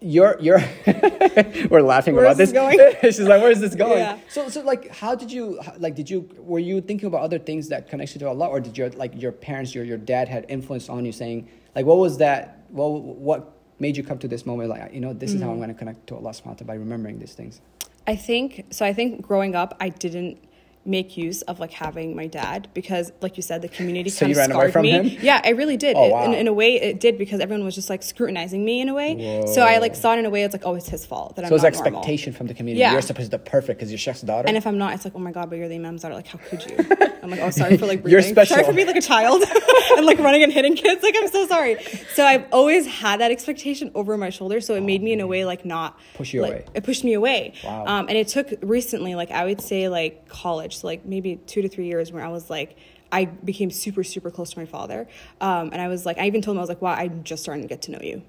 you're 0.00 0.36
you're 0.38 0.62
we're 1.70 1.80
laughing 1.80 2.14
Where 2.14 2.26
about 2.26 2.36
this. 2.36 2.52
this 2.52 2.52
going? 2.52 2.78
She's 3.02 3.20
like, 3.20 3.42
where's 3.42 3.58
this 3.58 3.74
going? 3.74 3.98
Yeah. 3.98 4.18
So 4.28 4.48
so 4.48 4.60
like, 4.62 4.90
how 4.90 5.14
did 5.14 5.32
you 5.32 5.60
like? 5.78 5.96
Did 5.96 6.08
you 6.08 6.28
were 6.38 6.58
you 6.58 6.80
thinking 6.80 7.06
about 7.06 7.22
other 7.22 7.38
things 7.38 7.68
that 7.70 7.88
connects 7.88 8.14
you 8.14 8.20
to 8.20 8.28
Allah, 8.28 8.46
or 8.46 8.60
did 8.60 8.78
your 8.78 8.90
like 8.90 9.20
your 9.20 9.32
parents, 9.32 9.74
your 9.74 9.84
your 9.84 9.98
dad 9.98 10.28
had 10.28 10.46
influence 10.48 10.88
on 10.88 11.04
you, 11.04 11.12
saying 11.12 11.48
like, 11.74 11.86
what 11.86 11.98
was 11.98 12.18
that? 12.18 12.64
What 12.70 12.88
what 13.02 13.50
made 13.80 13.96
you 13.96 14.02
come 14.04 14.18
to 14.18 14.28
this 14.28 14.46
moment? 14.46 14.70
Like, 14.70 14.92
you 14.94 15.00
know, 15.00 15.12
this 15.12 15.32
is 15.34 15.42
how 15.42 15.50
I'm 15.50 15.56
Mm. 15.56 15.64
going 15.64 15.68
to 15.68 15.74
connect 15.74 16.06
to 16.08 16.14
Allah 16.16 16.30
Subhanahu 16.30 16.46
wa 16.46 16.54
Taala 16.54 16.66
by 16.66 16.74
remembering 16.74 17.18
these 17.18 17.34
things. 17.34 17.60
I 18.06 18.16
think 18.16 18.66
so. 18.70 18.84
I 18.86 18.92
think 18.92 19.22
growing 19.22 19.54
up, 19.54 19.76
I 19.80 19.88
didn't 19.88 20.38
make 20.86 21.16
use 21.16 21.40
of 21.42 21.58
like 21.60 21.72
having 21.72 22.14
my 22.14 22.26
dad 22.26 22.68
because, 22.74 23.10
like 23.22 23.38
you 23.38 23.42
said, 23.42 23.62
the 23.62 23.68
community 23.68 24.10
So 24.10 24.26
kind 24.26 24.30
you 24.30 24.34
of 24.34 24.38
ran 24.42 24.52
away 24.52 24.60
scarred 24.64 24.72
from 24.74 24.82
me. 24.82 24.90
him? 24.90 25.18
Yeah, 25.22 25.40
I 25.42 25.50
really 25.50 25.78
did. 25.78 25.96
Oh, 25.96 26.04
It- 26.04 26.12
wow. 26.12 26.24
in, 26.26 26.34
in 26.34 26.46
a 26.46 26.52
way, 26.52 26.74
it 26.74 27.00
did 27.00 27.16
because 27.16 27.40
everyone 27.40 27.64
was 27.64 27.74
just 27.74 27.88
like 27.88 28.02
scrutinizing 28.02 28.62
me 28.62 28.82
in 28.82 28.90
a 28.90 28.94
way. 28.94 29.42
So 29.54 29.62
I 29.62 29.78
like 29.78 29.94
saw 29.94 30.12
it 30.14 30.18
in 30.18 30.26
a 30.26 30.30
way. 30.30 30.42
It's 30.44 30.52
like, 30.54 30.66
oh, 30.66 30.74
it's 30.74 30.90
his 30.90 31.06
fault 31.06 31.36
that 31.36 31.48
So 31.48 31.56
I'm 31.56 31.62
not 31.62 31.72
normal. 31.72 31.86
Expectation 32.00 32.34
from 32.34 32.48
the 32.48 32.54
community. 32.54 32.80
Yeah. 32.80 32.92
You're 32.92 33.00
supposed 33.00 33.30
to 33.30 33.38
be 33.38 33.44
perfect 33.48 33.78
because 33.80 33.90
you're 33.90 33.98
Sheikh's 33.98 34.20
daughter. 34.20 34.46
And 34.46 34.58
if 34.58 34.66
I'm 34.66 34.76
not, 34.76 34.92
it's 34.94 35.06
like, 35.06 35.14
oh 35.16 35.20
my 35.20 35.32
god, 35.32 35.48
but 35.48 35.56
you're 35.58 35.68
the 35.68 35.76
imam's 35.76 36.02
daughter. 36.02 36.14
Like, 36.14 36.26
how 36.28 36.38
could 36.50 36.64
you? 36.66 36.76
I'm 37.24 37.30
like, 37.30 37.40
oh, 37.40 37.50
sorry 37.50 37.78
for 37.78 37.86
like 37.86 38.04
You're 38.06 38.20
special. 38.20 38.56
Sorry 38.56 38.66
for 38.66 38.74
being 38.74 38.86
like 38.86 38.96
a 38.96 39.00
child 39.00 39.42
and 39.96 40.04
like 40.04 40.18
running 40.18 40.42
and 40.42 40.52
hitting 40.52 40.76
kids. 40.76 41.02
Like, 41.02 41.14
I'm 41.16 41.28
so 41.28 41.46
sorry. 41.46 41.82
So 42.12 42.24
I've 42.24 42.44
always 42.52 42.86
had 42.86 43.20
that 43.20 43.30
expectation 43.30 43.90
over 43.94 44.16
my 44.18 44.28
shoulder. 44.28 44.60
So 44.60 44.74
it 44.74 44.82
made 44.82 45.02
me 45.02 45.12
in 45.12 45.20
a 45.20 45.26
way 45.26 45.46
like 45.46 45.64
not 45.64 45.98
Push 46.14 46.34
you 46.34 46.42
like, 46.42 46.52
away. 46.52 46.64
It 46.74 46.84
pushed 46.84 47.02
me 47.02 47.14
away. 47.14 47.54
Wow. 47.64 47.86
Um, 47.86 48.08
and 48.08 48.18
it 48.18 48.28
took 48.28 48.52
recently, 48.60 49.14
like 49.14 49.30
I 49.30 49.46
would 49.46 49.62
say, 49.62 49.88
like 49.88 50.28
college, 50.28 50.78
so 50.78 50.86
like 50.86 51.06
maybe 51.06 51.36
two 51.36 51.62
to 51.62 51.68
three 51.68 51.86
years, 51.86 52.12
where 52.12 52.24
I 52.24 52.28
was 52.28 52.50
like. 52.50 52.76
I 53.12 53.26
became 53.26 53.70
super, 53.70 54.02
super 54.02 54.28
close 54.32 54.54
to 54.54 54.58
my 54.58 54.64
father. 54.64 55.06
Um, 55.40 55.70
and 55.72 55.80
I 55.80 55.86
was 55.86 56.04
like, 56.04 56.18
I 56.18 56.26
even 56.26 56.42
told 56.42 56.56
him, 56.56 56.58
I 56.58 56.62
was 56.62 56.68
like, 56.68 56.82
wow, 56.82 56.94
I'm 56.94 57.22
just 57.22 57.44
starting 57.44 57.62
to 57.62 57.68
get 57.68 57.82
to 57.82 57.92
know 57.92 58.00
you. 58.02 58.22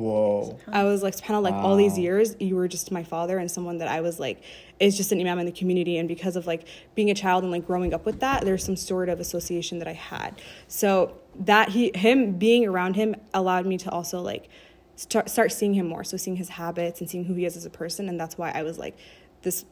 Whoa. 0.00 0.58
I 0.68 0.84
was 0.84 1.02
like, 1.02 1.14
of 1.28 1.42
like 1.42 1.54
all 1.54 1.76
these 1.76 1.98
years, 1.98 2.36
you 2.40 2.56
were 2.56 2.68
just 2.68 2.90
my 2.90 3.04
father 3.04 3.38
and 3.38 3.50
someone 3.50 3.78
that 3.78 3.88
I 3.88 4.00
was 4.00 4.18
like, 4.18 4.42
is 4.78 4.96
just 4.96 5.12
an 5.12 5.20
imam 5.20 5.38
in 5.38 5.46
the 5.46 5.52
community. 5.52 5.98
And 5.98 6.08
because 6.08 6.36
of 6.36 6.46
like 6.46 6.66
being 6.94 7.10
a 7.10 7.14
child 7.14 7.42
and 7.42 7.52
like 7.52 7.66
growing 7.66 7.92
up 7.92 8.06
with 8.06 8.20
that, 8.20 8.44
there's 8.44 8.64
some 8.64 8.76
sort 8.76 9.08
of 9.08 9.20
association 9.20 9.78
that 9.78 9.88
I 9.88 9.92
had. 9.92 10.40
So 10.68 11.16
that 11.40 11.70
he, 11.70 11.92
him 11.94 12.38
being 12.38 12.66
around 12.66 12.96
him 12.96 13.16
allowed 13.34 13.66
me 13.66 13.76
to 13.78 13.90
also 13.90 14.20
like 14.20 14.48
start, 14.96 15.28
start 15.28 15.52
seeing 15.52 15.74
him 15.74 15.86
more. 15.86 16.04
So 16.04 16.16
seeing 16.16 16.36
his 16.36 16.48
habits 16.48 17.00
and 17.00 17.10
seeing 17.10 17.24
who 17.24 17.34
he 17.34 17.44
is 17.44 17.56
as 17.56 17.66
a 17.66 17.70
person. 17.70 18.08
And 18.08 18.18
that's 18.18 18.38
why 18.38 18.50
I 18.50 18.62
was 18.62 18.78
like, 18.78 18.96
this 19.42 19.64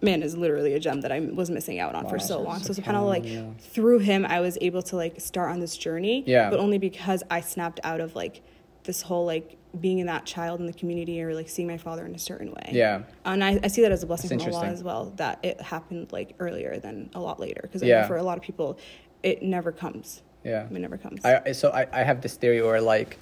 man 0.00 0.22
is 0.22 0.36
literally 0.36 0.74
a 0.74 0.80
gem 0.80 1.00
that 1.00 1.12
I 1.12 1.20
was 1.20 1.50
missing 1.50 1.78
out 1.78 1.94
on 1.94 2.08
for 2.08 2.18
so 2.18 2.40
long. 2.40 2.60
So, 2.60 2.74
kind 2.74 2.96
of 2.96 3.04
like 3.04 3.24
SubhanAllah. 3.24 3.60
through 3.60 3.98
him, 4.00 4.26
I 4.26 4.40
was 4.40 4.58
able 4.60 4.82
to 4.82 4.96
like 4.96 5.20
start 5.20 5.50
on 5.50 5.60
this 5.60 5.76
journey. 5.76 6.24
Yeah. 6.26 6.50
But 6.50 6.60
only 6.60 6.78
because 6.78 7.22
I 7.30 7.40
snapped 7.40 7.80
out 7.84 8.00
of 8.00 8.14
like 8.14 8.42
this 8.84 9.02
whole 9.02 9.24
like 9.24 9.56
being 9.80 9.98
in 9.98 10.06
that 10.06 10.26
child 10.26 10.60
in 10.60 10.66
the 10.66 10.72
community 10.72 11.22
or 11.22 11.34
like 11.34 11.48
seeing 11.48 11.66
my 11.66 11.78
father 11.78 12.04
in 12.04 12.14
a 12.14 12.18
certain 12.18 12.50
way. 12.50 12.70
Yeah. 12.72 13.02
And 13.24 13.42
I, 13.42 13.58
I 13.62 13.68
see 13.68 13.82
that 13.82 13.92
as 13.92 14.02
a 14.02 14.06
blessing 14.06 14.30
That's 14.30 14.44
from 14.44 14.54
Allah 14.54 14.66
as 14.66 14.82
well, 14.82 15.12
that 15.16 15.38
it 15.42 15.60
happened 15.60 16.12
like 16.12 16.34
earlier 16.38 16.78
than 16.78 17.10
a 17.14 17.20
lot 17.20 17.40
later. 17.40 17.60
Because 17.62 17.82
Yeah. 17.82 18.06
for 18.06 18.16
a 18.16 18.22
lot 18.22 18.36
of 18.36 18.44
people, 18.44 18.78
it 19.22 19.42
never 19.42 19.72
comes. 19.72 20.22
Yeah. 20.44 20.66
It 20.66 20.72
never 20.72 20.98
comes. 20.98 21.24
I, 21.24 21.52
so 21.52 21.70
I, 21.70 21.86
I 21.92 22.02
have 22.02 22.20
this 22.20 22.36
theory 22.36 22.60
where 22.62 22.80
like 22.80 23.18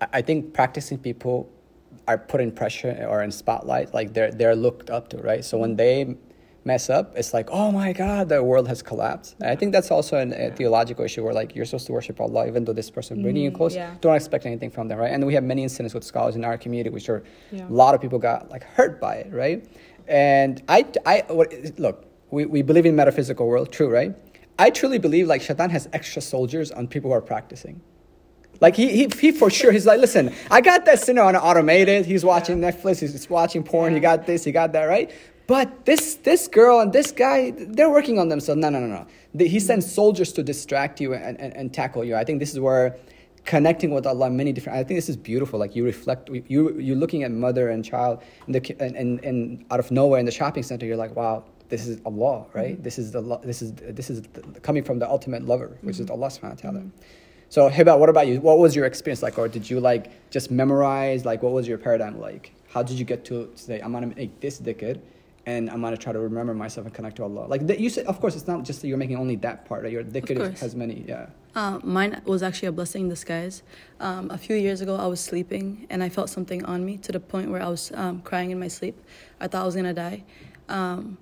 I- 0.00 0.08
I 0.14 0.22
think 0.22 0.52
practicing 0.52 0.98
people 0.98 1.48
are 2.06 2.18
put 2.18 2.40
in 2.40 2.52
pressure 2.52 3.06
or 3.08 3.22
in 3.22 3.30
spotlight 3.30 3.94
like 3.94 4.12
they're 4.12 4.30
they're 4.30 4.54
looked 4.54 4.90
up 4.90 5.08
to 5.08 5.16
right 5.18 5.44
so 5.44 5.58
when 5.58 5.74
mm. 5.74 5.78
they 5.78 6.16
mess 6.66 6.90
up 6.90 7.16
it's 7.16 7.32
like 7.32 7.48
oh 7.50 7.70
my 7.70 7.92
god 7.92 8.28
the 8.28 8.42
world 8.42 8.66
has 8.66 8.82
collapsed 8.82 9.36
and 9.40 9.48
I 9.48 9.54
think 9.54 9.72
that's 9.72 9.90
also 9.92 10.18
an, 10.18 10.32
a 10.32 10.50
theological 10.50 11.04
issue 11.04 11.22
where 11.22 11.32
like 11.32 11.54
you're 11.54 11.64
supposed 11.64 11.86
to 11.86 11.92
worship 11.92 12.20
Allah 12.20 12.48
even 12.48 12.64
though 12.64 12.72
this 12.72 12.90
person 12.90 13.22
bringing 13.22 13.44
you 13.44 13.52
mm, 13.52 13.56
close 13.56 13.76
yeah. 13.76 13.94
don't 14.00 14.16
expect 14.16 14.44
anything 14.46 14.70
from 14.70 14.88
them 14.88 14.98
right 14.98 15.12
and 15.12 15.24
we 15.24 15.34
have 15.34 15.44
many 15.44 15.62
incidents 15.62 15.94
with 15.94 16.02
scholars 16.02 16.34
in 16.34 16.44
our 16.44 16.58
community 16.58 16.90
which 16.90 17.08
are 17.08 17.22
Yeah. 17.52 17.68
a 17.68 17.76
lot 17.84 17.94
of 17.94 18.00
people 18.00 18.18
got 18.18 18.50
like 18.50 18.64
hurt 18.64 19.00
by 19.00 19.14
it 19.16 19.32
right 19.32 19.64
and 20.08 20.62
I 20.68 20.84
I 21.06 21.24
what, 21.28 21.52
look 21.78 22.04
we, 22.30 22.46
we 22.46 22.62
believe 22.62 22.84
in 22.84 22.96
metaphysical 22.96 23.46
world 23.46 23.70
true 23.70 23.88
right 23.88 24.12
I 24.58 24.70
truly 24.70 24.98
believe 24.98 25.28
like 25.28 25.42
Shaitan 25.42 25.70
has 25.70 25.88
extra 25.92 26.20
soldiers 26.20 26.72
on 26.72 26.88
people 26.88 27.10
who 27.10 27.14
are 27.14 27.20
practicing 27.34 27.80
like 28.60 28.74
he, 28.74 28.88
he, 28.88 29.10
he 29.20 29.32
for 29.32 29.50
sure, 29.50 29.70
he's 29.70 29.86
like, 29.86 30.00
listen, 30.00 30.32
I 30.50 30.62
got 30.62 30.86
that 30.86 30.98
sinner 31.00 31.22
on 31.22 31.36
automated. 31.36 32.06
He's 32.06 32.24
watching 32.24 32.58
Netflix. 32.58 33.00
He's 33.00 33.28
watching 33.28 33.62
porn. 33.62 33.92
He 33.92 34.00
got 34.00 34.26
this. 34.26 34.44
He 34.44 34.52
got 34.52 34.72
that 34.72 34.84
right. 34.84 35.10
But 35.46 35.84
this 35.84 36.16
this 36.16 36.48
girl 36.48 36.80
and 36.80 36.92
this 36.92 37.12
guy, 37.12 37.52
they're 37.56 37.90
working 37.90 38.18
on 38.18 38.28
themselves. 38.28 38.60
No, 38.60 38.68
no, 38.68 38.80
no, 38.80 38.86
no. 38.86 39.06
The- 39.34 39.46
He 39.46 39.60
sends 39.60 39.90
soldiers 39.90 40.32
to 40.32 40.42
distract 40.42 41.00
you 41.00 41.14
and, 41.14 41.38
and, 41.40 41.56
and 41.56 41.72
tackle 41.72 42.04
you. 42.04 42.16
I 42.16 42.24
think 42.24 42.40
this 42.40 42.52
is 42.52 42.60
where 42.60 42.96
connecting 43.44 43.92
with 43.92 44.06
Allah, 44.06 44.28
many 44.28 44.52
different. 44.52 44.76
I 44.76 44.82
think 44.82 44.98
this 44.98 45.08
is 45.08 45.16
beautiful. 45.16 45.58
Like 45.58 45.76
you 45.76 45.84
reflect, 45.84 46.28
you 46.28 46.78
you're 46.78 46.96
looking 46.96 47.22
at 47.22 47.30
mother 47.30 47.68
and 47.68 47.84
child, 47.84 48.22
in 48.46 48.52
the, 48.52 48.76
and, 48.80 48.96
and, 48.96 49.24
and 49.24 49.64
out 49.70 49.78
of 49.78 49.90
nowhere 49.90 50.18
in 50.18 50.26
the 50.26 50.32
shopping 50.32 50.64
center, 50.64 50.84
you're 50.84 50.96
like, 50.96 51.14
wow, 51.14 51.44
this 51.68 51.86
is 51.86 52.00
Allah, 52.04 52.46
right? 52.52 52.74
Mm-hmm. 52.74 52.82
This 52.82 52.98
is 52.98 53.12
the 53.12 53.38
this 53.42 53.62
is 53.62 53.72
this 53.74 54.10
is 54.10 54.22
the, 54.22 54.42
coming 54.60 54.82
from 54.82 54.98
the 54.98 55.08
ultimate 55.08 55.44
lover, 55.46 55.78
which 55.82 56.00
is 56.00 56.06
mm-hmm. 56.06 56.22
Allah 56.22 56.28
Subhanahu 56.28 56.64
wa 56.64 56.70
Taala. 56.70 56.78
Mm-hmm. 56.78 57.14
So 57.48 57.70
Hiba, 57.70 57.96
what 57.98 58.08
about 58.08 58.26
you? 58.26 58.40
What 58.40 58.58
was 58.58 58.74
your 58.74 58.86
experience 58.86 59.22
like, 59.22 59.38
or 59.38 59.46
did 59.46 59.70
you 59.70 59.78
like 59.78 60.10
just 60.30 60.50
memorize? 60.50 61.24
Like, 61.24 61.42
what 61.42 61.52
was 61.52 61.68
your 61.68 61.78
paradigm 61.78 62.18
like? 62.18 62.52
How 62.68 62.82
did 62.82 62.98
you 62.98 63.04
get 63.04 63.24
to 63.26 63.50
say, 63.54 63.80
I'm 63.80 63.92
gonna 63.92 64.08
make 64.08 64.40
this 64.40 64.60
dhikr, 64.60 64.98
and 65.46 65.70
I'm 65.70 65.80
gonna 65.80 65.96
try 65.96 66.12
to 66.12 66.18
remember 66.18 66.54
myself 66.54 66.86
and 66.86 66.94
connect 66.94 67.16
to 67.16 67.22
Allah? 67.22 67.46
Like 67.46 67.66
that 67.68 67.78
you 67.80 67.88
said, 67.88 68.06
of 68.06 68.20
course, 68.20 68.34
it's 68.36 68.46
not 68.48 68.64
just 68.64 68.80
that 68.82 68.88
you're 68.88 68.98
making 68.98 69.16
only 69.16 69.36
that 69.36 69.64
part. 69.64 69.82
Right? 69.84 69.92
Your 69.92 70.04
dhikr 70.04 70.58
has 70.58 70.74
many. 70.74 71.04
Yeah. 71.06 71.26
Uh, 71.54 71.78
mine 71.82 72.20
was 72.26 72.42
actually 72.42 72.68
a 72.68 72.72
blessing 72.72 73.02
in 73.04 73.08
disguise. 73.08 73.62
Um, 74.00 74.30
a 74.30 74.36
few 74.36 74.56
years 74.56 74.80
ago, 74.82 74.96
I 74.96 75.06
was 75.06 75.20
sleeping 75.20 75.86
and 75.88 76.02
I 76.02 76.08
felt 76.10 76.28
something 76.28 76.64
on 76.66 76.84
me 76.84 76.98
to 76.98 77.12
the 77.12 77.20
point 77.20 77.50
where 77.50 77.62
I 77.62 77.68
was 77.68 77.92
um, 77.94 78.20
crying 78.22 78.50
in 78.50 78.58
my 78.60 78.68
sleep. 78.68 78.96
I 79.40 79.46
thought 79.48 79.62
I 79.62 79.66
was 79.66 79.76
gonna 79.76 79.94
die. 79.94 80.24
Um, 80.68 81.16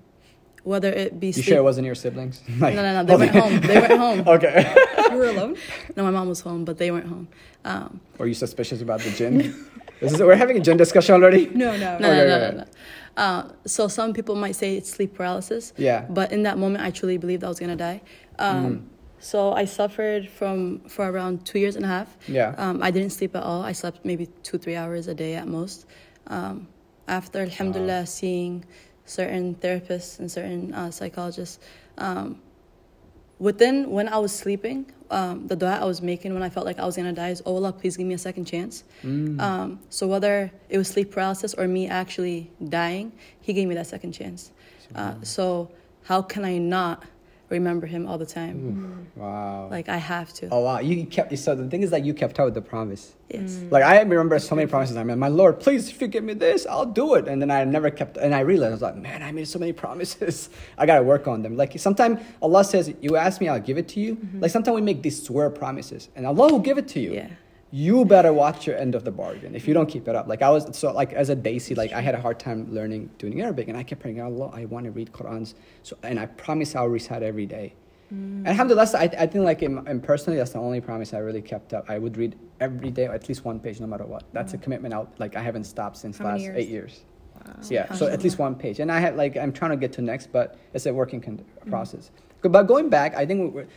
whether 0.63 0.91
it 0.91 1.19
be 1.19 1.27
You 1.27 1.33
sleep. 1.33 1.45
sure 1.45 1.57
it 1.59 1.63
wasn't 1.63 1.85
your 1.85 1.93
siblings? 1.93 2.41
no, 2.49 2.69
no, 2.71 2.81
no. 2.81 3.03
They 3.03 3.15
went 3.15 3.35
home. 3.35 3.61
They 3.61 3.79
went 3.79 3.93
home. 3.99 4.27
okay. 4.35 4.73
you 5.11 5.17
were 5.17 5.25
alone? 5.29 5.55
No, 5.95 6.03
my 6.03 6.09
mom 6.09 6.27
was 6.27 6.41
home, 6.41 6.65
but 6.65 6.79
they 6.79 6.89
weren't 6.89 7.05
home. 7.07 7.27
Um, 7.63 7.99
Were 8.17 8.25
you 8.25 8.33
suspicious 8.33 8.81
about 8.81 9.01
the 9.01 9.11
jinn? 9.11 9.37
this 10.01 10.13
is, 10.13 10.19
we're 10.19 10.35
having 10.35 10.57
a 10.57 10.59
jinn 10.61 10.77
discussion 10.77 11.13
already. 11.13 11.45
No, 11.53 11.77
no. 11.77 11.77
no, 11.77 11.95
Okay, 11.95 12.01
no, 12.01 12.27
no, 12.27 12.35
okay. 12.45 12.57
no, 12.57 12.63
no. 12.63 12.65
Uh, 13.17 13.49
so 13.65 13.87
some 13.87 14.13
people 14.13 14.35
might 14.35 14.55
say 14.55 14.75
it's 14.75 14.89
sleep 14.89 15.15
paralysis. 15.15 15.73
Yeah. 15.77 16.05
But 16.09 16.31
in 16.31 16.43
that 16.43 16.57
moment, 16.57 16.83
I 16.83 16.91
truly 16.91 17.17
believed 17.17 17.43
I 17.43 17.47
was 17.49 17.59
gonna 17.59 17.75
die. 17.75 18.01
Um, 18.39 18.65
Mm. 18.65 18.81
So 19.19 19.53
I 19.53 19.65
suffered 19.65 20.29
from 20.29 20.81
for 20.87 21.09
around 21.09 21.45
two 21.45 21.57
years 21.57 21.75
and 21.75 21.83
a 21.83 21.87
half. 21.87 22.15
Yeah. 22.27 22.53
Um, 22.57 22.83
I 22.83 22.91
didn't 22.91 23.09
sleep 23.09 23.35
at 23.35 23.41
all. 23.43 23.63
I 23.63 23.71
slept 23.71 24.05
maybe 24.05 24.27
two, 24.43 24.59
three 24.59 24.75
hours 24.75 25.07
a 25.07 25.15
day 25.15 25.33
at 25.33 25.47
most. 25.47 25.87
Um, 26.27 26.67
after, 27.07 27.39
alhamdulillah, 27.39 28.05
seeing 28.05 28.65
certain 29.05 29.55
therapists 29.55 30.19
and 30.19 30.31
certain 30.31 30.73
uh, 30.73 30.91
psychologists, 30.91 31.59
um, 31.97 32.39
within 33.39 33.89
when 33.89 34.09
I 34.09 34.17
was 34.17 34.31
sleeping, 34.31 34.91
um, 35.11 35.47
the 35.47 35.55
dua 35.55 35.79
I 35.81 35.85
was 35.85 36.01
making 36.01 36.33
when 36.33 36.43
I 36.43 36.49
felt 36.49 36.65
like 36.65 36.79
I 36.79 36.85
was 36.85 36.95
gonna 36.95 37.13
die 37.13 37.29
is, 37.29 37.41
"Oh 37.45 37.55
Allah, 37.55 37.73
please 37.73 37.97
give 37.97 38.07
me 38.07 38.13
a 38.13 38.19
second 38.19 38.45
chance." 38.45 38.83
Mm. 39.03 39.39
Um, 39.39 39.79
so 39.89 40.07
whether 40.07 40.51
it 40.69 40.77
was 40.77 40.87
sleep 40.87 41.11
paralysis 41.11 41.53
or 41.53 41.67
me 41.67 41.87
actually 41.87 42.51
dying, 42.69 43.11
He 43.41 43.53
gave 43.53 43.67
me 43.67 43.75
that 43.75 43.87
second 43.87 44.13
chance. 44.13 44.51
Uh, 44.93 45.15
so 45.23 45.71
how 46.03 46.21
can 46.21 46.45
I 46.45 46.57
not 46.57 47.03
remember 47.49 47.87
Him 47.87 48.07
all 48.07 48.17
the 48.17 48.25
time? 48.25 49.07
Mm. 49.15 49.19
Mm. 49.19 49.21
Wow. 49.21 49.67
Like 49.69 49.89
I 49.89 49.97
have 49.97 50.33
to. 50.33 50.49
oh 50.51 50.61
wow. 50.61 50.79
You 50.79 51.05
kept. 51.05 51.37
So 51.37 51.55
the 51.55 51.69
thing 51.69 51.83
is, 51.83 51.91
that 51.91 52.03
you 52.05 52.13
kept 52.13 52.39
out 52.39 52.45
with 52.45 52.53
the 52.53 52.61
promise. 52.61 53.15
Yes. 53.29 53.55
Mm. 53.55 53.71
Like 53.71 53.83
I 53.83 53.99
remember 53.99 54.37
so 54.39 54.55
many 54.55 54.67
promises. 54.67 54.97
I 54.97 55.03
mean, 55.03 55.19
my 55.19 55.27
Lord, 55.27 55.59
please, 55.59 55.89
if 55.89 56.01
you 56.01 56.07
give 56.07 56.23
me 56.23 56.33
this, 56.33 56.65
I'll 56.65 56.85
do 56.85 57.15
it. 57.15 57.27
And 57.27 57.41
then 57.41 57.51
I 57.51 57.63
never 57.63 57.89
kept. 57.89 58.17
And 58.17 58.33
I 58.35 58.41
realized 58.41 58.69
I 58.69 58.73
was 58.73 58.81
like, 58.81 58.97
man, 58.97 59.23
I 59.23 59.31
made 59.31 59.47
so 59.47 59.59
many 59.59 59.73
promises. 59.73 60.49
I 60.77 60.85
gotta 60.85 61.03
work 61.03 61.27
on 61.27 61.41
them. 61.41 61.57
Like 61.57 61.77
sometimes 61.79 62.19
Allah 62.41 62.63
says, 62.63 62.93
"You 63.01 63.15
ask 63.15 63.41
me, 63.41 63.47
I'll 63.47 63.59
give 63.59 63.77
it 63.77 63.87
to 63.89 63.99
you." 63.99 64.15
Mm-hmm. 64.15 64.41
Like 64.41 64.51
sometimes 64.51 64.75
we 64.75 64.81
make 64.81 65.01
these 65.01 65.21
swear 65.21 65.49
promises, 65.49 66.09
and 66.15 66.25
Allah 66.25 66.51
will 66.51 66.59
give 66.59 66.77
it 66.77 66.87
to 66.89 66.99
you. 66.99 67.13
Yeah. 67.13 67.29
You 67.75 68.05
better 68.05 68.31
watch 68.31 68.65
your 68.65 68.77
end 68.77 68.95
of 68.95 69.03
the 69.03 69.11
bargain 69.11 69.53
if 69.53 69.67
you 69.67 69.73
don't 69.73 69.87
keep 69.87 70.07
it 70.07 70.15
up. 70.15 70.29
Like 70.29 70.41
I 70.41 70.49
was 70.49 70.77
so 70.77 70.93
like 70.93 71.11
as 71.11 71.29
a 71.29 71.35
Desi, 71.35 71.75
like 71.75 71.91
I 71.91 71.99
had 71.99 72.15
a 72.15 72.21
hard 72.21 72.39
time 72.39 72.73
learning 72.73 73.09
doing 73.17 73.41
Arabic, 73.41 73.67
and 73.67 73.77
I 73.77 73.83
kept 73.83 73.99
praying, 74.01 74.21
Allah, 74.21 74.49
I 74.53 74.63
want 74.63 74.85
to 74.85 74.91
read 74.91 75.11
Qurans, 75.11 75.55
so 75.83 75.97
and 76.01 76.17
I 76.17 76.25
promise 76.25 76.73
I'll 76.73 76.87
recite 76.87 77.21
every 77.21 77.45
day. 77.45 77.73
Mm. 78.13 78.37
And 78.37 78.47
alhamdulillah, 78.47 78.91
I, 78.95 79.03
I 79.23 79.27
think 79.27 79.43
like 79.43 79.61
in, 79.61 79.85
in, 79.89 79.99
personally, 79.99 80.37
that's 80.37 80.51
the 80.51 80.59
only 80.59 80.79
promise 80.79 81.13
I 81.13 81.17
really 81.17 81.41
kept 81.41 81.73
up. 81.73 81.89
I 81.89 81.97
would 81.97 82.15
read 82.15 82.37
every 82.61 82.91
day 82.91 83.07
at 83.07 83.27
least 83.27 83.43
one 83.43 83.59
page, 83.59 83.81
no 83.81 83.87
matter 83.87 84.05
what. 84.05 84.23
That's 84.31 84.53
mm. 84.53 84.55
a 84.55 84.59
commitment 84.59 84.93
out. 84.93 85.11
Like 85.17 85.35
I 85.35 85.41
haven't 85.41 85.65
stopped 85.65 85.97
since 85.97 86.17
How 86.17 86.27
last 86.27 86.43
years? 86.43 86.55
eight 86.57 86.69
years. 86.69 87.03
Wow. 87.35 87.55
So, 87.59 87.73
yeah, 87.73 87.93
so 87.93 88.07
at 88.07 88.23
least 88.23 88.39
one 88.39 88.55
page, 88.55 88.79
and 88.79 88.89
I 88.89 89.01
had 89.01 89.17
like 89.17 89.35
I'm 89.35 89.51
trying 89.51 89.71
to 89.71 89.77
get 89.77 89.91
to 89.97 90.01
next, 90.01 90.31
but 90.31 90.57
it's 90.73 90.85
a 90.85 90.93
working 90.93 91.19
con- 91.19 91.43
mm. 91.43 91.69
process. 91.69 92.11
But 92.41 92.63
going 92.63 92.89
back, 92.89 93.15
I 93.15 93.25
think 93.25 93.53
we're, 93.53 93.67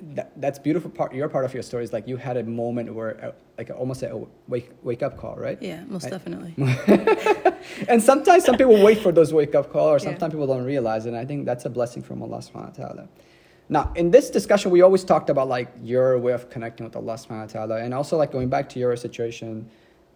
that, 0.00 0.32
that's 0.40 0.58
beautiful 0.58 0.90
part 0.90 1.14
your 1.14 1.28
part 1.28 1.44
of 1.44 1.54
your 1.54 1.62
story 1.62 1.84
is 1.84 1.92
like 1.92 2.06
you 2.06 2.16
had 2.16 2.36
a 2.36 2.42
moment 2.42 2.92
where 2.94 3.24
uh, 3.24 3.32
like 3.58 3.70
almost 3.70 4.02
a 4.02 4.26
wake 4.48 4.70
wake 4.82 5.02
up 5.02 5.16
call 5.16 5.36
right? 5.36 5.60
Yeah 5.60 5.84
most 5.86 6.10
definitely. 6.10 6.54
And 7.88 8.02
sometimes 8.02 8.44
some 8.44 8.56
people 8.56 8.80
wait 8.82 9.00
for 9.00 9.12
those 9.12 9.32
wake 9.32 9.54
up 9.54 9.72
call 9.72 9.88
or 9.88 9.98
sometimes 9.98 10.32
yeah. 10.32 10.38
people 10.38 10.46
don't 10.46 10.64
realize 10.64 11.06
it 11.06 11.10
and 11.10 11.18
i 11.18 11.24
think 11.24 11.46
that's 11.46 11.64
a 11.64 11.70
blessing 11.70 12.02
from 12.02 12.22
allah 12.22 12.38
subhanahu 12.38 12.78
wa 12.78 12.84
ta'ala. 12.86 13.08
Now 13.68 13.92
in 13.96 14.10
this 14.10 14.30
discussion 14.30 14.70
we 14.70 14.82
always 14.82 15.04
talked 15.04 15.30
about 15.30 15.48
like 15.48 15.72
your 15.82 16.18
way 16.18 16.32
of 16.32 16.50
connecting 16.50 16.84
with 16.84 16.96
allah 16.96 17.14
subhanahu 17.14 17.54
wa 17.54 17.66
ta'ala 17.66 17.76
and 17.82 17.94
also 17.94 18.16
like 18.16 18.32
going 18.32 18.48
back 18.48 18.68
to 18.70 18.78
your 18.78 18.94
situation 18.96 19.68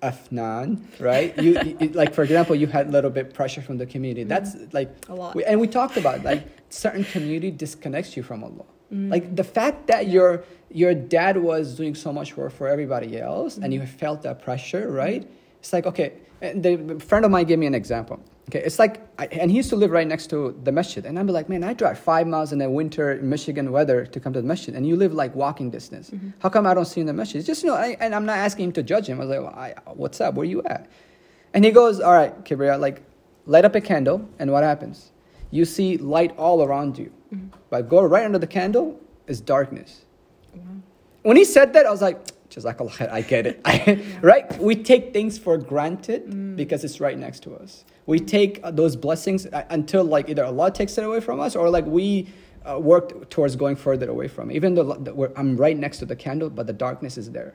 afnan 0.03 0.81
right? 0.99 1.37
You, 1.43 1.77
you, 1.81 1.89
like 1.89 2.15
for 2.15 2.23
example 2.23 2.55
you 2.55 2.67
had 2.67 2.89
a 2.89 2.91
little 2.91 3.11
bit 3.11 3.35
pressure 3.35 3.63
from 3.63 3.79
the 3.79 3.87
community. 3.87 4.25
That's 4.25 4.55
mm-hmm. 4.55 4.77
like 4.77 4.91
a 5.09 5.15
lot. 5.15 5.35
we, 5.35 5.45
and 5.45 5.61
we 5.61 5.67
talked 5.67 5.97
about 5.97 6.23
like 6.23 6.47
certain 6.69 7.05
community 7.05 7.51
disconnects 7.51 8.17
you 8.17 8.23
from 8.23 8.45
allah 8.45 8.65
Mm. 8.93 9.11
Like 9.11 9.37
the 9.37 9.45
fact 9.45 9.87
that 9.87 10.09
your 10.09 10.45
your 10.71 10.95
dad 10.95 11.37
was 11.37 11.75
doing 11.75 11.95
so 11.95 12.13
much 12.13 12.37
work 12.37 12.53
for 12.53 12.69
everybody 12.69 13.21
else 13.21 13.59
mm. 13.59 13.65
and 13.65 13.75
you 13.75 13.85
felt 13.87 14.23
that 14.23 14.43
pressure, 14.43 14.91
right? 14.91 15.29
It's 15.61 15.73
like 15.73 15.87
okay, 15.87 16.13
the 16.41 17.03
friend 17.07 17.25
of 17.25 17.31
mine 17.31 17.47
gave 17.47 17.59
me 17.59 17.67
an 17.67 17.75
example. 17.75 18.21
Okay, 18.51 18.63
it's 18.65 18.81
like, 18.81 19.01
I, 19.17 19.27
and 19.27 19.49
he 19.49 19.57
used 19.57 19.71
to 19.71 19.77
live 19.77 19.93
right 19.93 20.07
next 20.09 20.27
to 20.31 20.59
the 20.65 20.73
masjid, 20.73 21.07
and 21.07 21.17
I'd 21.17 21.27
be 21.27 21.31
like, 21.31 21.49
man, 21.49 21.63
I 21.63 21.73
drive 21.73 22.01
five 22.01 22.27
miles 22.27 22.51
in 22.53 22.59
the 22.59 22.69
winter 22.69 23.17
Michigan 23.23 23.71
weather 23.71 24.05
to 24.05 24.19
come 24.19 24.33
to 24.33 24.41
the 24.41 24.47
masjid, 24.47 24.75
and 24.75 24.85
you 24.85 24.97
live 24.97 25.13
like 25.13 25.33
walking 25.37 25.71
distance. 25.71 26.11
Mm-hmm. 26.11 26.31
How 26.41 26.49
come 26.49 26.67
I 26.67 26.75
don't 26.75 26.85
see 26.85 27.01
in 27.01 27.07
the 27.07 27.13
masjid? 27.13 27.37
It's 27.37 27.47
just 27.47 27.63
you 27.63 27.69
know, 27.69 27.77
I, 27.77 27.97
and 28.01 28.13
I'm 28.13 28.27
not 28.27 28.39
asking 28.39 28.65
him 28.67 28.73
to 28.73 28.83
judge 28.83 29.07
him. 29.07 29.21
I 29.21 29.25
was 29.25 29.31
like, 29.31 29.41
well, 29.41 29.55
I, 29.55 29.75
what's 29.93 30.21
up? 30.21 30.35
Where 30.35 30.45
you 30.45 30.65
at? 30.65 30.91
And 31.55 31.65
he 31.65 31.71
goes, 31.71 32.01
all 32.01 32.13
right, 32.13 32.45
Kibriya, 32.45 32.81
like, 32.81 33.03
light 33.47 33.65
up 33.65 33.77
a 33.77 33.81
candle, 33.81 34.29
and 34.41 34.51
what 34.51 34.65
happens? 34.65 35.13
You 35.53 35.65
see 35.65 35.97
light 35.97 36.37
all 36.37 36.65
around 36.65 36.99
you. 36.99 37.13
Mm-hmm. 37.33 37.49
But 37.69 37.89
go 37.89 38.03
right 38.03 38.25
under 38.25 38.39
the 38.39 38.47
candle 38.47 39.01
is 39.27 39.41
darkness. 39.41 40.05
When 41.23 41.37
he 41.37 41.45
said 41.45 41.73
that, 41.75 41.87
I 41.87 41.91
was 41.91 42.03
like, 42.03 42.19
Jazakallah 42.49 42.91
khair, 42.91 43.13
I 43.13 43.21
get 43.23 43.47
it. 43.47 43.61
yeah. 43.67 44.19
right? 44.23 44.59
We 44.59 44.75
take 44.75 45.13
things 45.13 45.39
for 45.39 45.57
granted 45.57 46.27
mm. 46.27 46.57
because 46.57 46.83
it's 46.83 47.01
right 47.01 47.17
next 47.17 47.41
to 47.45 47.55
us. 47.55 47.85
We 48.07 48.19
take 48.19 48.61
those 48.73 48.97
blessings 48.97 49.47
uh, 49.47 49.65
until 49.71 50.05
like 50.05 50.29
either 50.29 50.45
Allah 50.45 50.71
takes 50.71 50.99
it 50.99 51.05
away 51.05 51.21
from 51.21 51.41
us 51.41 51.55
or 51.55 51.71
like 51.71 51.87
we 51.87 52.29
uh, 52.69 52.79
work 52.79 53.31
towards 53.31 53.55
going 53.57 53.77
further 53.77 54.11
away 54.11 54.29
from 54.29 54.51
it. 54.51 54.55
Even 54.55 54.75
though 54.75 55.33
I'm 55.37 55.57
right 55.57 55.77
next 55.77 55.99
to 55.99 56.07
the 56.07 56.17
candle, 56.17 56.51
but 56.51 56.67
the 56.67 56.73
darkness 56.73 57.17
is 57.17 57.31
there. 57.31 57.55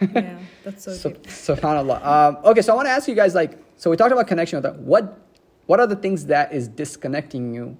yeah, 0.00 0.38
that's 0.64 0.84
so, 0.84 0.92
so 0.92 1.10
Subhanallah. 1.10 2.04
Um, 2.04 2.38
okay, 2.44 2.62
so 2.62 2.72
I 2.72 2.76
want 2.76 2.86
to 2.86 2.92
ask 2.92 3.08
you 3.08 3.14
guys 3.14 3.34
like, 3.34 3.58
so 3.76 3.90
we 3.90 3.96
talked 3.96 4.12
about 4.12 4.26
connection 4.28 4.56
with 4.58 4.64
that. 4.64 4.76
What, 4.76 5.18
what 5.66 5.80
are 5.80 5.86
the 5.86 5.96
things 5.96 6.26
that 6.26 6.52
is 6.52 6.68
disconnecting 6.68 7.54
you 7.54 7.76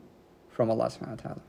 from 0.58 0.72
Allah 0.72 0.86
subhanahu 0.86 1.10
wa 1.10 1.22
ta'ala? 1.22 1.40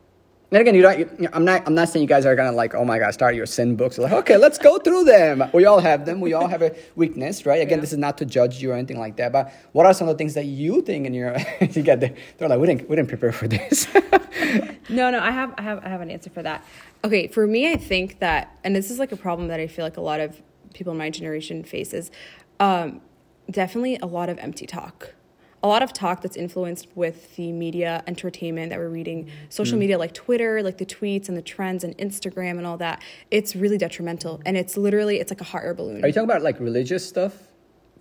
And 0.51 0.62
again, 0.62 0.75
you 0.75 0.84
don't. 0.84 1.00
You, 1.00 1.30
I'm 1.34 1.44
not. 1.44 1.66
I'm 1.66 1.74
not 1.74 1.89
saying 1.89 2.04
you 2.04 2.08
guys 2.08 2.28
are 2.28 2.36
gonna 2.36 2.51
like, 2.51 2.75
oh 2.75 2.86
my 2.86 3.00
god, 3.00 3.12
start 3.12 3.34
your 3.34 3.48
sin 3.48 3.75
books. 3.75 3.98
Like, 3.98 4.13
okay, 4.13 4.38
let's 4.38 4.60
go 4.60 4.78
through 4.78 5.06
them. 5.06 5.50
We 5.51 5.66
all 5.66 5.80
have 5.80 6.06
them. 6.06 6.22
We 6.22 6.34
all 6.34 6.48
have 6.48 6.62
a 6.62 6.75
weakness, 6.96 7.44
right? 7.44 7.60
Again, 7.60 7.80
yeah. 7.80 7.82
this 7.82 7.92
is 7.92 7.98
not 7.98 8.20
to 8.20 8.25
judge 8.25 8.62
you 8.62 8.70
or 8.72 8.75
anything 8.75 9.00
like 9.00 9.18
that. 9.18 9.32
But 9.32 9.51
what 9.72 9.88
are 9.88 9.96
some 9.96 10.08
of 10.08 10.13
the 10.16 10.20
things 10.20 10.36
that 10.36 10.46
you 10.46 10.84
think 10.84 11.08
in 11.08 11.16
your? 11.16 11.36
you 11.62 11.82
get 11.82 12.01
there. 12.01 12.13
They're 12.38 12.50
like, 12.50 12.60
we 12.60 12.68
didn't. 12.68 12.88
We 12.88 12.96
didn't 12.96 13.10
prepare 13.10 13.32
for 13.32 13.48
this. 13.48 13.88
no, 14.89 15.10
no. 15.10 15.20
I 15.20 15.32
have. 15.32 15.56
I 15.58 15.63
have. 15.63 15.84
I 15.84 15.89
have 15.89 16.01
an 16.01 16.12
answer 16.12 16.30
for 16.30 16.44
that. 16.44 16.63
Okay, 17.04 17.28
for 17.28 17.48
me, 17.48 17.72
I 17.72 17.78
think 17.78 18.20
that, 18.20 18.56
and 18.63 18.75
this 18.75 18.92
is 18.92 19.00
like 19.00 19.12
a 19.12 19.18
problem 19.18 19.48
that 19.48 19.60
I 19.60 19.66
feel 19.66 19.86
like 19.86 19.98
a 19.98 20.01
lot 20.01 20.20
of 20.20 20.39
people 20.75 20.92
in 20.92 21.00
my 21.00 21.10
generation 21.10 21.63
faces. 21.63 22.12
Um, 22.60 23.01
definitely 23.50 23.98
a 23.98 24.06
lot 24.06 24.30
of 24.30 24.38
empty 24.38 24.68
talk 24.68 25.16
a 25.63 25.68
lot 25.68 25.84
of 25.84 25.92
talk 25.94 26.22
that's 26.22 26.38
influenced 26.38 26.88
with 26.96 27.36
the 27.36 27.51
media 27.51 28.04
entertainment 28.08 28.70
that 28.70 28.80
we're 28.80 28.89
reading 28.89 29.30
social 29.50 29.78
mm. 29.78 29.82
media 29.82 29.98
like 29.98 30.13
twitter 30.13 30.62
like 30.63 30.78
the 30.78 30.86
tweets 30.86 31.28
and 31.28 31.38
the 31.38 31.42
trends 31.42 31.84
and 31.84 31.98
instagram 31.98 32.58
and 32.58 32.66
all 32.66 32.78
that 32.78 33.01
it's 33.32 33.56
really 33.56 33.78
detrimental 33.78 34.42
and 34.46 34.58
it's 34.58 34.78
literally 34.78 35.20
it's 35.20 35.32
like 35.32 35.42
a 35.42 35.46
hot 35.46 35.63
air 35.63 35.74
balloon 35.74 36.04
are 36.04 36.08
you 36.08 36.13
talking 36.13 36.30
about 36.30 36.42
like 36.42 36.60
religious 36.60 37.08
stuff 37.08 37.34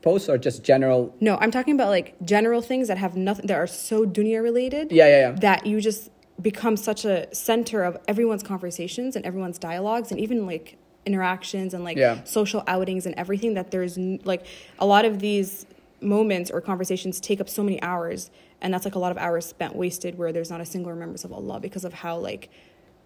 posts 0.03 0.29
or 0.29 0.39
just 0.39 0.63
general 0.63 1.15
no 1.21 1.37
i'm 1.39 1.51
talking 1.51 1.75
about 1.75 1.89
like 1.89 2.15
general 2.25 2.63
things 2.63 2.89
that 2.89 2.99
have 2.99 3.17
nothing 3.17 3.47
that 3.47 3.57
are 3.57 3.67
so 3.67 4.07
dunya 4.07 4.43
related 4.43 4.93
yeah 4.93 5.07
yeah, 5.07 5.21
yeah. 5.21 5.33
that 5.33 5.67
you 5.67 5.81
just 5.81 6.11
become 6.41 6.77
such 6.77 7.05
a 7.05 7.33
center 7.35 7.83
of 7.83 7.97
everyone's 8.07 8.45
conversations 8.45 9.17
and 9.17 9.25
everyone's 9.25 9.59
dialogues 9.59 10.13
and 10.13 10.21
even 10.21 10.47
like 10.47 10.79
interactions 11.05 11.75
and 11.75 11.83
like 11.83 11.97
yeah. 11.97 12.23
social 12.25 12.63
outings 12.67 13.07
and 13.07 13.15
everything 13.17 13.55
that 13.55 13.71
there's 13.71 13.99
like 14.25 14.47
a 14.79 14.87
lot 14.87 15.05
of 15.05 15.19
these 15.19 15.67
moments 16.01 16.51
or 16.51 16.61
conversations 16.61 17.21
take 17.21 17.41
up 17.41 17.49
so 17.49 17.63
many 17.63 17.81
hours 17.83 18.31
and 18.61 18.73
that's 18.73 18.85
like 18.85 18.95
a 18.95 18.99
lot 18.99 19.13
of 19.13 19.19
hours 19.19 19.47
spent 19.47 19.75
wasted 19.75 20.19
where 20.19 20.33
there's 20.33 20.51
not 20.51 20.61
a 20.61 20.67
single 20.67 20.93
remembrance 20.93 21.25
of 21.25 21.33
Allah 21.33 21.61
because 21.61 21.85
of 21.85 21.93
how 21.93 22.17
like 22.17 22.51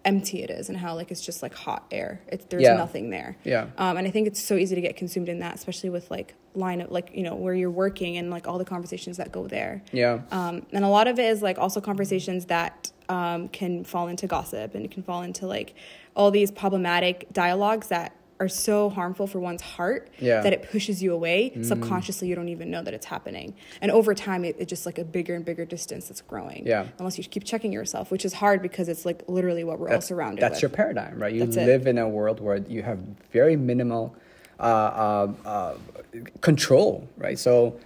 empty 0.05 0.43
it 0.43 0.49
is 0.49 0.69
and 0.69 0.77
how 0.77 0.95
like 0.95 1.11
it's 1.11 1.25
just 1.25 1.41
like 1.41 1.53
hot 1.53 1.85
air. 1.91 2.21
It's 2.27 2.45
there's 2.45 2.63
yeah. 2.63 2.75
nothing 2.75 3.09
there. 3.09 3.37
Yeah. 3.43 3.67
Um, 3.77 3.97
and 3.97 4.07
I 4.07 4.11
think 4.11 4.27
it's 4.27 4.41
so 4.41 4.55
easy 4.55 4.75
to 4.75 4.81
get 4.81 4.97
consumed 4.97 5.29
in 5.29 5.39
that, 5.39 5.55
especially 5.55 5.89
with 5.89 6.09
like 6.11 6.35
line 6.55 6.81
of 6.81 6.91
like 6.91 7.11
you 7.13 7.23
know 7.23 7.35
where 7.35 7.53
you're 7.53 7.71
working 7.71 8.17
and 8.17 8.29
like 8.29 8.47
all 8.47 8.57
the 8.57 8.65
conversations 8.65 9.17
that 9.17 9.31
go 9.31 9.47
there. 9.47 9.83
Yeah. 9.91 10.21
Um, 10.31 10.65
and 10.71 10.83
a 10.83 10.89
lot 10.89 11.07
of 11.07 11.19
it 11.19 11.25
is 11.25 11.41
like 11.41 11.57
also 11.57 11.81
conversations 11.81 12.45
that 12.45 12.91
um, 13.09 13.47
can 13.49 13.83
fall 13.83 14.07
into 14.07 14.27
gossip 14.27 14.75
and 14.75 14.89
can 14.89 15.03
fall 15.03 15.21
into 15.21 15.47
like 15.47 15.73
all 16.15 16.31
these 16.31 16.51
problematic 16.51 17.27
dialogues 17.31 17.87
that 17.87 18.15
are 18.39 18.47
so 18.47 18.89
harmful 18.89 19.27
for 19.27 19.39
one's 19.39 19.61
heart 19.61 20.09
yeah. 20.19 20.41
that 20.41 20.53
it 20.53 20.69
pushes 20.69 21.01
you 21.01 21.13
away 21.13 21.51
mm. 21.55 21.63
subconsciously 21.63 22.27
you 22.27 22.35
don't 22.35 22.49
even 22.49 22.69
know 22.69 22.81
that 22.81 22.93
it's 22.93 23.05
happening 23.05 23.53
and 23.81 23.91
over 23.91 24.13
time 24.13 24.43
it, 24.43 24.55
it's 24.59 24.69
just 24.69 24.85
like 24.85 24.97
a 24.97 25.03
bigger 25.03 25.35
and 25.35 25.45
bigger 25.45 25.65
distance 25.65 26.07
that's 26.07 26.21
growing 26.21 26.65
yeah 26.65 26.87
unless 26.99 27.17
you 27.17 27.23
keep 27.23 27.43
checking 27.43 27.71
yourself 27.71 28.11
which 28.11 28.25
is 28.25 28.33
hard 28.33 28.61
because 28.61 28.89
it's 28.89 29.05
like 29.05 29.23
literally 29.27 29.63
what 29.63 29.79
we're 29.79 29.89
that's, 29.89 30.05
all 30.05 30.15
surrounded 30.15 30.41
that's 30.41 30.55
with. 30.55 30.63
your 30.63 30.69
paradigm 30.69 31.17
right 31.19 31.33
you 31.33 31.45
that's 31.45 31.55
live 31.55 31.87
it. 31.87 31.91
in 31.91 31.97
a 31.97 32.07
world 32.07 32.39
where 32.39 32.57
you 32.57 32.81
have 32.81 32.99
very 33.31 33.55
minimal 33.55 34.15
uh, 34.59 34.63
uh, 34.63 35.33
uh, 35.45 35.73
control 36.41 37.07
right 37.17 37.39
so 37.39 37.77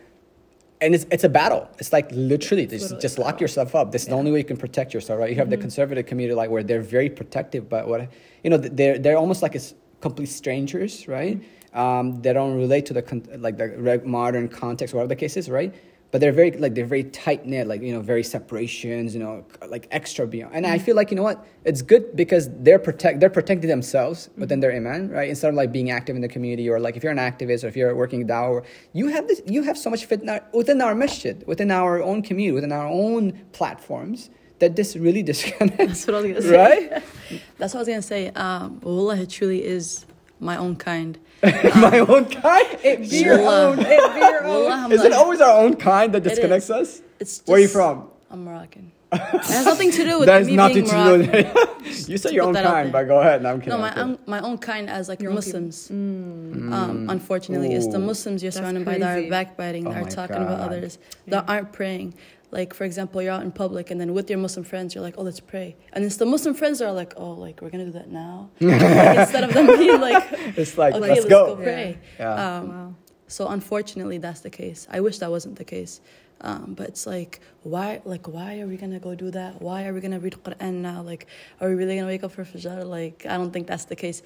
and 0.82 0.94
it's, 0.94 1.06
it's 1.10 1.24
a 1.24 1.30
battle. 1.30 1.68
It's 1.80 1.92
like 1.92 2.10
literally, 2.12 2.64
it's 2.64 2.90
just, 2.90 3.02
just 3.02 3.18
lock 3.18 3.42
yourself 3.42 3.74
up. 3.76 3.92
This 3.92 4.04
is 4.04 4.08
yeah. 4.08 4.14
the 4.14 4.20
only 4.20 4.32
way 4.32 4.40
you 4.40 4.44
can 4.44 4.58
protect 4.58 4.94
yourself, 4.94 5.20
right? 5.20 5.30
You 5.30 5.36
have 5.38 5.46
mm-hmm. 5.46 5.52
the 5.52 5.58
conservative 5.58 6.06
community, 6.06 6.36
like 6.36 6.50
where 6.50 6.64
they're 6.64 6.82
very 6.82 7.10
protective, 7.10 7.68
but 7.68 7.88
what 7.88 8.10
you 8.44 8.50
know, 8.50 8.58
they're 8.58 9.00
they're 9.00 9.18
almost 9.18 9.42
like 9.42 9.56
it's 9.56 9.74
complete 10.02 10.28
strangers, 10.28 11.08
right? 11.08 11.42
Um, 11.74 12.22
they 12.22 12.34
don't 12.34 12.56
relate 12.56 12.86
to 12.88 12.94
the 12.94 13.02
con- 13.02 13.28
like 13.38 13.58
the 13.58 14.02
modern 14.06 14.48
context, 14.48 14.94
whatever 14.94 15.10
the 15.10 15.16
case 15.16 15.38
is, 15.38 15.50
right? 15.50 15.74
But 16.10 16.22
they're 16.22 16.32
very 16.32 16.52
like 16.52 16.74
they're 16.74 16.86
very 16.86 17.04
tight 17.04 17.46
knit, 17.46 17.68
like 17.68 17.82
you 17.82 17.94
know, 17.94 18.00
very 18.00 18.24
separations, 18.24 19.14
you 19.14 19.20
know, 19.20 19.46
like 19.68 19.88
extra 19.92 20.26
beyond. 20.26 20.56
And 20.56 20.66
I 20.66 20.78
feel 20.78 20.96
like 20.96 21.12
you 21.12 21.18
know 21.18 21.24
what, 21.24 21.46
it's 21.66 21.82
good 21.82 22.16
because 22.16 22.50
they're 22.60 22.80
protect 22.80 23.20
they're 23.20 23.30
protecting 23.30 23.70
themselves 23.70 24.30
within 24.38 24.62
their 24.62 24.74
iman, 24.74 25.10
right? 25.10 25.28
Instead 25.28 25.50
of 25.50 25.56
like 25.56 25.74
being 25.74 25.92
active 25.92 26.16
in 26.16 26.22
the 26.22 26.30
community 26.30 26.70
or 26.70 26.80
like 26.80 26.96
if 26.96 27.04
you're 27.04 27.12
an 27.12 27.18
activist 27.18 27.66
or 27.66 27.68
if 27.68 27.76
you're 27.76 27.94
working 27.94 28.26
dawah, 28.26 28.66
you 28.94 29.10
have 29.10 29.28
this, 29.28 29.42
you 29.46 29.64
have 29.64 29.78
so 29.78 29.90
much 29.90 30.08
fitna 30.08 30.42
within 30.54 30.82
our 30.82 30.96
masjid, 30.96 31.46
within 31.46 31.72
our 31.72 32.02
own 32.02 32.22
community, 32.22 32.54
within 32.54 32.72
our 32.72 32.88
own 32.88 33.34
platforms 33.52 34.30
that 34.60 34.76
this 34.76 34.96
really 34.96 35.24
disconnects. 35.24 35.78
That's 35.78 36.08
what 36.08 36.16
I 36.16 36.22
was 36.22 36.32
gonna 36.32 36.42
say. 36.42 36.58
Right? 36.90 37.04
That's 37.58 37.74
what 37.74 37.80
I 37.80 37.82
was 37.82 37.88
gonna 37.88 38.02
say. 38.02 38.30
Um, 38.30 38.80
Wallah, 38.82 39.18
it 39.18 39.30
truly 39.30 39.64
is 39.64 40.06
my 40.40 40.58
own 40.58 40.76
kind. 40.76 41.18
my 41.44 42.00
own 42.00 42.26
kind? 42.26 42.80
It 42.84 43.10
be 43.10 43.20
your 43.20 43.40
own. 43.40 43.80
It 43.80 44.14
be 44.14 44.20
your 44.20 44.44
own. 44.46 44.92
Is 44.92 45.04
it 45.04 45.14
always 45.14 45.42
our 45.42 45.60
own 45.64 45.76
kind 45.76 46.14
that 46.14 46.24
disconnects 46.24 46.70
us? 46.70 47.02
It's 47.20 47.38
just, 47.38 47.48
Where 47.48 47.58
are 47.58 47.62
you 47.62 47.68
from? 47.68 48.10
I'm 48.30 48.44
Moroccan. 48.44 48.92
It 49.12 49.44
has 49.44 49.66
nothing 49.66 49.92
to 49.92 50.04
do 50.04 50.20
with 50.20 50.28
that 50.28 50.46
me 50.46 50.56
nothing 50.56 50.84
being 50.84 50.88
Moroccan. 50.88 51.32
To 51.32 51.84
do 51.84 52.12
you 52.12 52.18
say 52.18 52.32
your 52.32 52.46
own 52.46 52.54
kind, 52.54 52.92
but 52.92 53.04
go 53.04 53.20
ahead. 53.20 53.42
No, 53.42 53.52
I'm 53.52 53.60
kidding. 53.60 53.72
No, 53.72 53.78
my 53.78 53.96
own, 53.96 54.20
my 54.26 54.40
own 54.42 54.58
kind 54.58 54.90
as 54.90 55.08
like 55.08 55.22
your 55.22 55.32
Muslims. 55.32 55.88
Mm. 55.90 56.74
Um, 56.74 57.10
unfortunately, 57.10 57.74
Ooh. 57.74 57.78
it's 57.78 57.88
the 57.88 58.00
Muslims 58.00 58.44
you're 58.44 58.52
surrounded 58.52 58.86
by 58.86 58.98
that 58.98 59.20
are 59.20 59.30
backbiting, 59.30 59.88
oh 59.88 59.94
that 59.94 60.04
are 60.04 60.10
talking 60.10 60.38
God. 60.38 60.54
about 60.54 60.60
others, 60.60 61.00
that 61.28 61.46
aren't 61.48 61.72
praying. 61.72 62.16
Like 62.52 62.74
for 62.74 62.86
example, 62.86 63.22
you're 63.22 63.34
out 63.34 63.44
in 63.44 63.52
public 63.52 63.92
and 63.92 64.00
then 64.00 64.14
with 64.14 64.30
your 64.30 64.40
Muslim 64.40 64.64
friends, 64.64 64.96
you're 64.96 65.04
like, 65.04 65.16
"Oh, 65.18 65.24
let's 65.24 65.42
pray," 65.42 65.76
and 65.94 66.06
it's 66.06 66.16
the 66.16 66.26
Muslim 66.26 66.54
friends 66.54 66.80
that 66.80 66.88
are 66.88 66.94
like, 66.94 67.14
"Oh, 67.18 67.32
like 67.32 67.62
we're 67.62 67.70
gonna 67.70 67.86
do 67.86 67.92
that 67.92 68.10
now," 68.10 68.50
like, 68.62 69.20
instead 69.20 69.44
of 69.44 69.54
them 69.54 69.68
being 69.68 70.00
like, 70.00 70.24
"It's 70.58 70.78
like 70.78 70.94
okay, 70.94 71.02
let's, 71.02 71.20
let's 71.22 71.30
go. 71.30 71.56
go. 71.56 71.62
pray." 71.62 71.98
Yeah. 72.18 72.36
yeah. 72.36 72.58
Um, 72.58 72.70
wow. 72.70 72.96
So 73.28 73.50
unfortunately, 73.50 74.18
that's 74.18 74.40
the 74.42 74.50
case. 74.50 74.88
I 74.90 75.02
wish 75.02 75.20
that 75.20 75.30
wasn't 75.30 75.58
the 75.58 75.66
case. 75.66 76.00
Um, 76.42 76.74
but 76.76 76.88
it's 76.90 77.08
like, 77.08 77.40
why, 77.64 78.02
like, 78.06 78.28
why 78.28 78.60
are 78.60 78.68
we 78.68 78.78
gonna 78.78 79.00
go 79.00 79.16
do 79.16 79.32
that? 79.32 79.62
Why 79.62 79.88
are 79.88 79.94
we 79.94 80.02
gonna 80.02 80.20
read 80.20 80.34
Quran 80.44 80.76
now? 80.76 81.02
Like, 81.02 81.28
are 81.60 81.70
we 81.70 81.76
really 81.76 81.96
gonna 81.96 82.08
wake 82.08 82.24
up 82.24 82.32
for 82.32 82.44
Fajr? 82.44 82.86
Like, 82.86 83.26
I 83.28 83.38
don't 83.38 83.52
think 83.52 83.68
that's 83.68 83.86
the 83.86 83.96
case. 83.96 84.22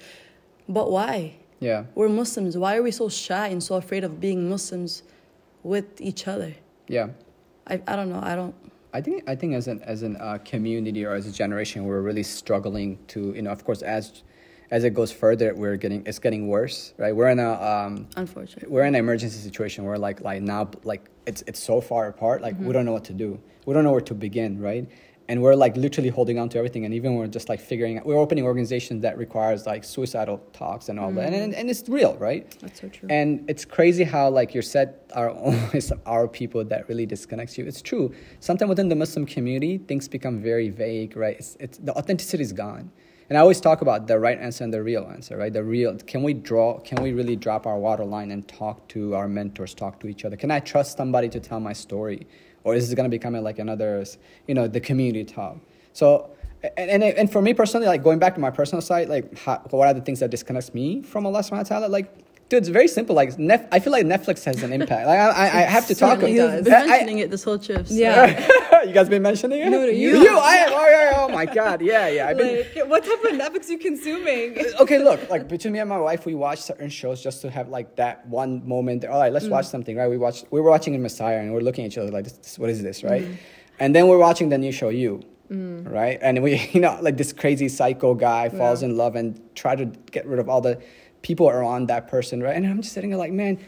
But 0.68 0.90
why? 0.90 1.36
Yeah. 1.60 1.84
We're 1.94 2.08
Muslims. 2.08 2.56
Why 2.58 2.76
are 2.76 2.82
we 2.82 2.90
so 2.90 3.08
shy 3.08 3.48
and 3.48 3.62
so 3.62 3.76
afraid 3.76 4.04
of 4.04 4.20
being 4.20 4.50
Muslims 4.50 5.02
with 5.62 6.00
each 6.00 6.28
other? 6.28 6.54
Yeah. 6.88 7.08
I, 7.66 7.80
I 7.86 7.96
don't 7.96 8.10
know. 8.10 8.20
I 8.22 8.34
don't. 8.34 8.54
I 8.92 9.00
think 9.00 9.24
I 9.26 9.34
think 9.34 9.54
as 9.54 9.68
an 9.68 9.80
as 9.84 10.02
an 10.02 10.16
uh, 10.16 10.38
community 10.44 11.04
or 11.06 11.14
as 11.14 11.26
a 11.26 11.32
generation, 11.32 11.84
we're 11.84 12.02
really 12.02 12.24
struggling 12.24 12.98
to 13.08 13.32
you 13.34 13.42
know. 13.42 13.50
Of 13.50 13.64
course, 13.64 13.80
as 13.82 14.22
as 14.70 14.84
it 14.84 14.92
goes 14.92 15.12
further, 15.12 15.54
we're 15.54 15.76
getting 15.76 16.04
it's 16.04 16.18
getting 16.18 16.48
worse, 16.48 16.92
right? 16.98 17.14
We're 17.14 17.28
in 17.28 17.38
a 17.38 17.52
um, 17.52 18.08
Unfortunately. 18.16 18.68
we're 18.68 18.82
in 18.82 18.94
an 18.94 19.00
emergency 19.00 19.38
situation 19.38 19.84
where 19.84 19.96
like 19.96 20.20
like 20.20 20.42
now 20.42 20.70
like 20.84 21.08
it's 21.26 21.42
it's 21.46 21.60
so 21.62 21.80
far 21.80 22.08
apart, 22.08 22.42
like 22.42 22.54
Mm-hmm. 22.54 22.66
we 22.66 22.72
don't 22.72 22.84
know 22.84 22.92
what 22.92 23.04
to 23.04 23.12
do. 23.12 23.40
We 23.66 23.74
don't 23.74 23.84
know 23.84 23.92
where 23.92 24.00
to 24.12 24.14
begin, 24.14 24.60
right? 24.60 24.86
And 25.28 25.40
we're 25.40 25.54
like 25.54 25.76
literally 25.76 26.08
holding 26.10 26.38
on 26.38 26.48
to 26.50 26.58
everything, 26.58 26.84
and 26.84 26.92
even 26.92 27.14
we're 27.14 27.28
just 27.28 27.48
like 27.48 27.60
figuring 27.60 27.96
out. 27.98 28.04
We're 28.04 28.18
opening 28.18 28.44
organizations 28.44 29.02
that 29.02 29.16
requires 29.16 29.66
like 29.66 29.84
suicidal 29.84 30.38
talks 30.52 30.88
and 30.88 30.98
all 30.98 31.12
that, 31.12 31.26
and, 31.26 31.34
and 31.36 31.54
and 31.54 31.70
it's 31.70 31.88
real, 31.88 32.16
right? 32.16 32.44
That's 32.60 32.80
so 32.80 32.88
true. 32.88 33.06
And 33.08 33.48
it's 33.48 33.64
crazy 33.64 34.02
how 34.04 34.28
like 34.30 34.52
you're 34.52 34.64
said 34.76 34.96
are 35.14 35.30
always 35.30 35.92
our 36.06 36.26
people 36.26 36.64
that 36.64 36.88
really 36.88 37.06
disconnects 37.06 37.56
you. 37.56 37.64
It's 37.66 37.80
true. 37.82 38.12
Sometimes 38.40 38.68
within 38.68 38.88
the 38.88 38.96
Muslim 38.96 39.24
community, 39.24 39.78
things 39.78 40.08
become 40.08 40.42
very 40.42 40.68
vague, 40.70 41.16
right? 41.16 41.36
It's, 41.38 41.56
it's 41.60 41.78
the 41.78 41.92
authenticity 41.96 42.42
is 42.42 42.52
gone. 42.52 42.90
And 43.32 43.38
I 43.38 43.40
always 43.40 43.62
talk 43.62 43.80
about 43.80 44.08
the 44.08 44.18
right 44.18 44.38
answer 44.38 44.62
and 44.62 44.70
the 44.70 44.82
real 44.82 45.08
answer, 45.10 45.38
right? 45.38 45.50
The 45.50 45.64
real 45.64 45.96
can 45.96 46.22
we 46.22 46.34
draw 46.34 46.78
can 46.80 47.02
we 47.02 47.14
really 47.14 47.34
drop 47.34 47.66
our 47.66 47.78
water 47.78 48.04
line 48.04 48.30
and 48.30 48.46
talk 48.46 48.86
to 48.88 49.14
our 49.14 49.26
mentors, 49.26 49.72
talk 49.72 49.98
to 50.00 50.06
each 50.06 50.26
other? 50.26 50.36
Can 50.36 50.50
I 50.50 50.60
trust 50.60 50.98
somebody 50.98 51.30
to 51.30 51.40
tell 51.40 51.58
my 51.58 51.72
story? 51.72 52.26
Or 52.62 52.74
is 52.74 52.92
it 52.92 52.94
gonna 52.94 53.08
become 53.08 53.32
like 53.32 53.58
another 53.58 54.04
you 54.46 54.54
know, 54.54 54.68
the 54.68 54.80
community 54.80 55.24
talk? 55.24 55.56
So 55.94 56.28
and, 56.76 56.90
and, 56.90 57.02
and 57.02 57.32
for 57.32 57.40
me 57.40 57.54
personally, 57.54 57.86
like 57.86 58.02
going 58.02 58.18
back 58.18 58.34
to 58.34 58.40
my 58.42 58.50
personal 58.50 58.82
side, 58.82 59.08
like 59.08 59.38
how, 59.38 59.62
what 59.70 59.88
are 59.88 59.94
the 59.94 60.02
things 60.02 60.20
that 60.20 60.28
disconnects 60.28 60.74
me 60.74 61.00
from 61.00 61.24
Allah 61.24 61.40
subhanahu 61.40 61.70
wa 61.70 61.78
ta'ala? 61.78 61.86
Like 61.86 62.12
Dude, 62.48 62.58
it's 62.58 62.68
very 62.68 62.88
simple. 62.88 63.16
Like, 63.16 63.38
Nef- 63.38 63.66
I 63.72 63.78
feel 63.78 63.92
like 63.92 64.04
Netflix 64.04 64.44
has 64.44 64.62
an 64.62 64.72
impact. 64.72 65.06
Like, 65.06 65.18
I, 65.18 65.28
I, 65.30 65.44
I 65.44 65.60
have 65.62 65.86
to 65.86 65.94
talk. 66.02 66.18
about 66.18 66.26
does. 66.26 66.54
You've 66.56 66.64
been 66.64 66.74
I- 66.74 66.80
I- 66.80 66.86
mentioning 66.86 67.18
it 67.18 67.30
this 67.30 67.44
whole 67.44 67.58
trip. 67.58 67.86
so- 67.86 67.94
Yeah. 67.94 68.82
you 68.84 68.92
guys 68.92 69.08
been 69.08 69.22
mentioning 69.22 69.60
it? 69.60 69.70
No, 69.70 69.78
no, 69.78 69.84
you. 69.86 70.22
You, 70.22 70.38
I 70.38 70.54
am. 70.56 70.72
Oh, 70.72 70.88
yeah, 70.88 71.12
oh 71.16 71.28
my 71.28 71.46
God. 71.46 71.80
Yeah, 71.80 72.08
yeah. 72.08 72.28
I've 72.28 72.36
been, 72.36 72.58
like, 72.58 72.88
what 72.88 73.04
type 73.04 73.22
of 73.24 73.30
Netflix 73.38 73.68
are 73.68 73.72
you 73.72 73.78
consuming? 73.78 74.64
okay, 74.80 74.98
look, 74.98 75.30
like 75.30 75.48
between 75.48 75.72
me 75.72 75.78
and 75.78 75.88
my 75.88 75.98
wife, 75.98 76.26
we 76.26 76.34
watch 76.34 76.60
certain 76.60 76.90
shows 76.90 77.22
just 77.22 77.40
to 77.42 77.50
have 77.50 77.68
like 77.68 77.96
that 77.96 78.26
one 78.26 78.66
moment. 78.66 79.04
All 79.04 79.20
right, 79.20 79.32
let's 79.32 79.46
mm. 79.46 79.50
watch 79.50 79.66
something, 79.66 79.96
right? 79.96 80.08
We 80.08 80.18
watched, 80.18 80.46
we 80.50 80.60
were 80.60 80.70
watching 80.70 80.94
in 80.94 81.02
Messiah, 81.02 81.38
and 81.38 81.52
we're 81.54 81.60
looking 81.60 81.84
at 81.84 81.92
each 81.92 81.98
other 81.98 82.10
like, 82.10 82.24
this, 82.24 82.58
what 82.58 82.70
is 82.70 82.82
this, 82.82 83.02
mm. 83.02 83.10
right? 83.10 83.26
And 83.78 83.94
then 83.94 84.08
we're 84.08 84.18
watching 84.18 84.48
the 84.48 84.58
new 84.58 84.72
show, 84.72 84.90
You, 84.90 85.22
mm. 85.50 85.90
right? 85.90 86.18
And 86.20 86.42
we, 86.42 86.56
you 86.72 86.80
know, 86.80 86.98
like 87.00 87.16
this 87.16 87.32
crazy 87.32 87.68
psycho 87.68 88.14
guy 88.14 88.48
falls 88.48 88.82
Yeah. 88.82 88.88
in 88.90 88.96
love 88.96 89.16
and 89.16 89.40
try 89.54 89.74
to 89.76 89.86
get 90.10 90.26
rid 90.26 90.38
of 90.38 90.48
all 90.48 90.60
the 90.60 90.80
people 91.22 91.46
are 91.48 91.62
on 91.62 91.86
that 91.86 92.08
person, 92.08 92.42
right? 92.42 92.56
And 92.56 92.66
I'm 92.66 92.82
just 92.82 92.92
sitting 92.94 93.10
there 93.10 93.18
like, 93.18 93.32
man, 93.32 93.58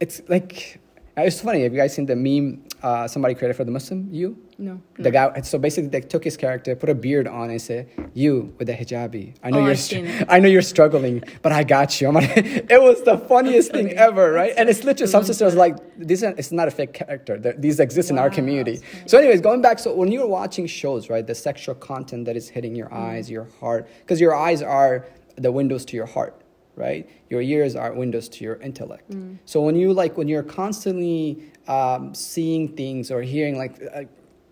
it's 0.00 0.20
like, 0.28 0.80
it's 1.16 1.40
funny. 1.40 1.62
Have 1.62 1.72
you 1.72 1.78
guys 1.78 1.94
seen 1.94 2.04
the 2.04 2.14
meme 2.16 2.62
uh, 2.82 3.08
somebody 3.08 3.34
created 3.34 3.56
for 3.56 3.64
the 3.64 3.70
Muslim? 3.70 4.06
You? 4.12 4.36
No. 4.58 4.80
The 4.98 5.10
guy, 5.10 5.40
so 5.42 5.58
basically, 5.58 5.88
they 5.88 6.02
took 6.02 6.22
his 6.24 6.36
character, 6.36 6.76
put 6.76 6.90
a 6.90 6.94
beard 6.94 7.26
on, 7.26 7.48
and 7.50 7.60
said, 7.60 7.88
"You 8.12 8.54
with 8.58 8.66
the 8.68 8.74
hijabi. 8.74 9.34
I 9.42 9.50
know 9.50 9.60
Oh, 9.60 9.66
you're, 9.66 9.74
str-. 9.76 10.06
I 10.28 10.38
know 10.40 10.48
you're 10.48 10.60
struggling, 10.62 11.22
but 11.42 11.52
I 11.52 11.62
got 11.64 12.00
you." 12.00 12.08
I'm 12.08 12.14
like, 12.14 12.36
it 12.36 12.82
was 12.82 13.02
the 13.02 13.16
funniest 13.18 13.72
thing 13.72 13.92
ever, 13.92 14.30
right? 14.32 14.52
And 14.56 14.68
it's 14.68 14.82
literally 14.84 15.10
some 15.10 15.24
sisters 15.24 15.54
are 15.54 15.58
like, 15.58 15.76
"This 15.98 16.22
is 16.22 16.34
it's 16.38 16.52
not 16.52 16.68
a 16.68 16.70
fake 16.70 16.92
character. 16.92 17.38
These 17.38 17.80
exist 17.80 18.10
in 18.10 18.18
our 18.18 18.28
community." 18.30 18.80
So, 19.06 19.16
anyways, 19.18 19.40
going 19.40 19.62
back, 19.62 19.78
so 19.78 19.94
when 19.94 20.10
you're 20.12 20.26
watching 20.26 20.66
shows, 20.66 21.08
right, 21.10 21.26
the 21.26 21.34
sexual 21.34 21.74
content 21.74 22.24
that 22.26 22.36
is 22.36 22.48
hitting 22.48 22.74
your 22.74 22.92
eyes, 22.92 23.30
your 23.30 23.48
heart, 23.60 23.88
because 24.00 24.20
your 24.20 24.34
eyes 24.34 24.60
are 24.62 25.06
the 25.36 25.52
windows 25.52 25.84
to 25.86 25.96
your 25.96 26.06
heart, 26.06 26.34
right? 26.76 27.08
Your 27.30 27.40
ears 27.40 27.74
are 27.74 27.92
windows 27.92 28.28
to 28.28 28.44
your 28.44 28.56
intellect. 28.56 29.10
So 29.46 29.60
when 29.62 29.74
you 29.76 29.92
like 29.92 30.16
when 30.16 30.28
you're 30.28 30.42
constantly 30.42 31.42
um, 31.66 32.14
seeing 32.14 32.76
things 32.76 33.10
or 33.10 33.22
hearing 33.22 33.56
like, 33.56 33.82
uh, 33.94 34.04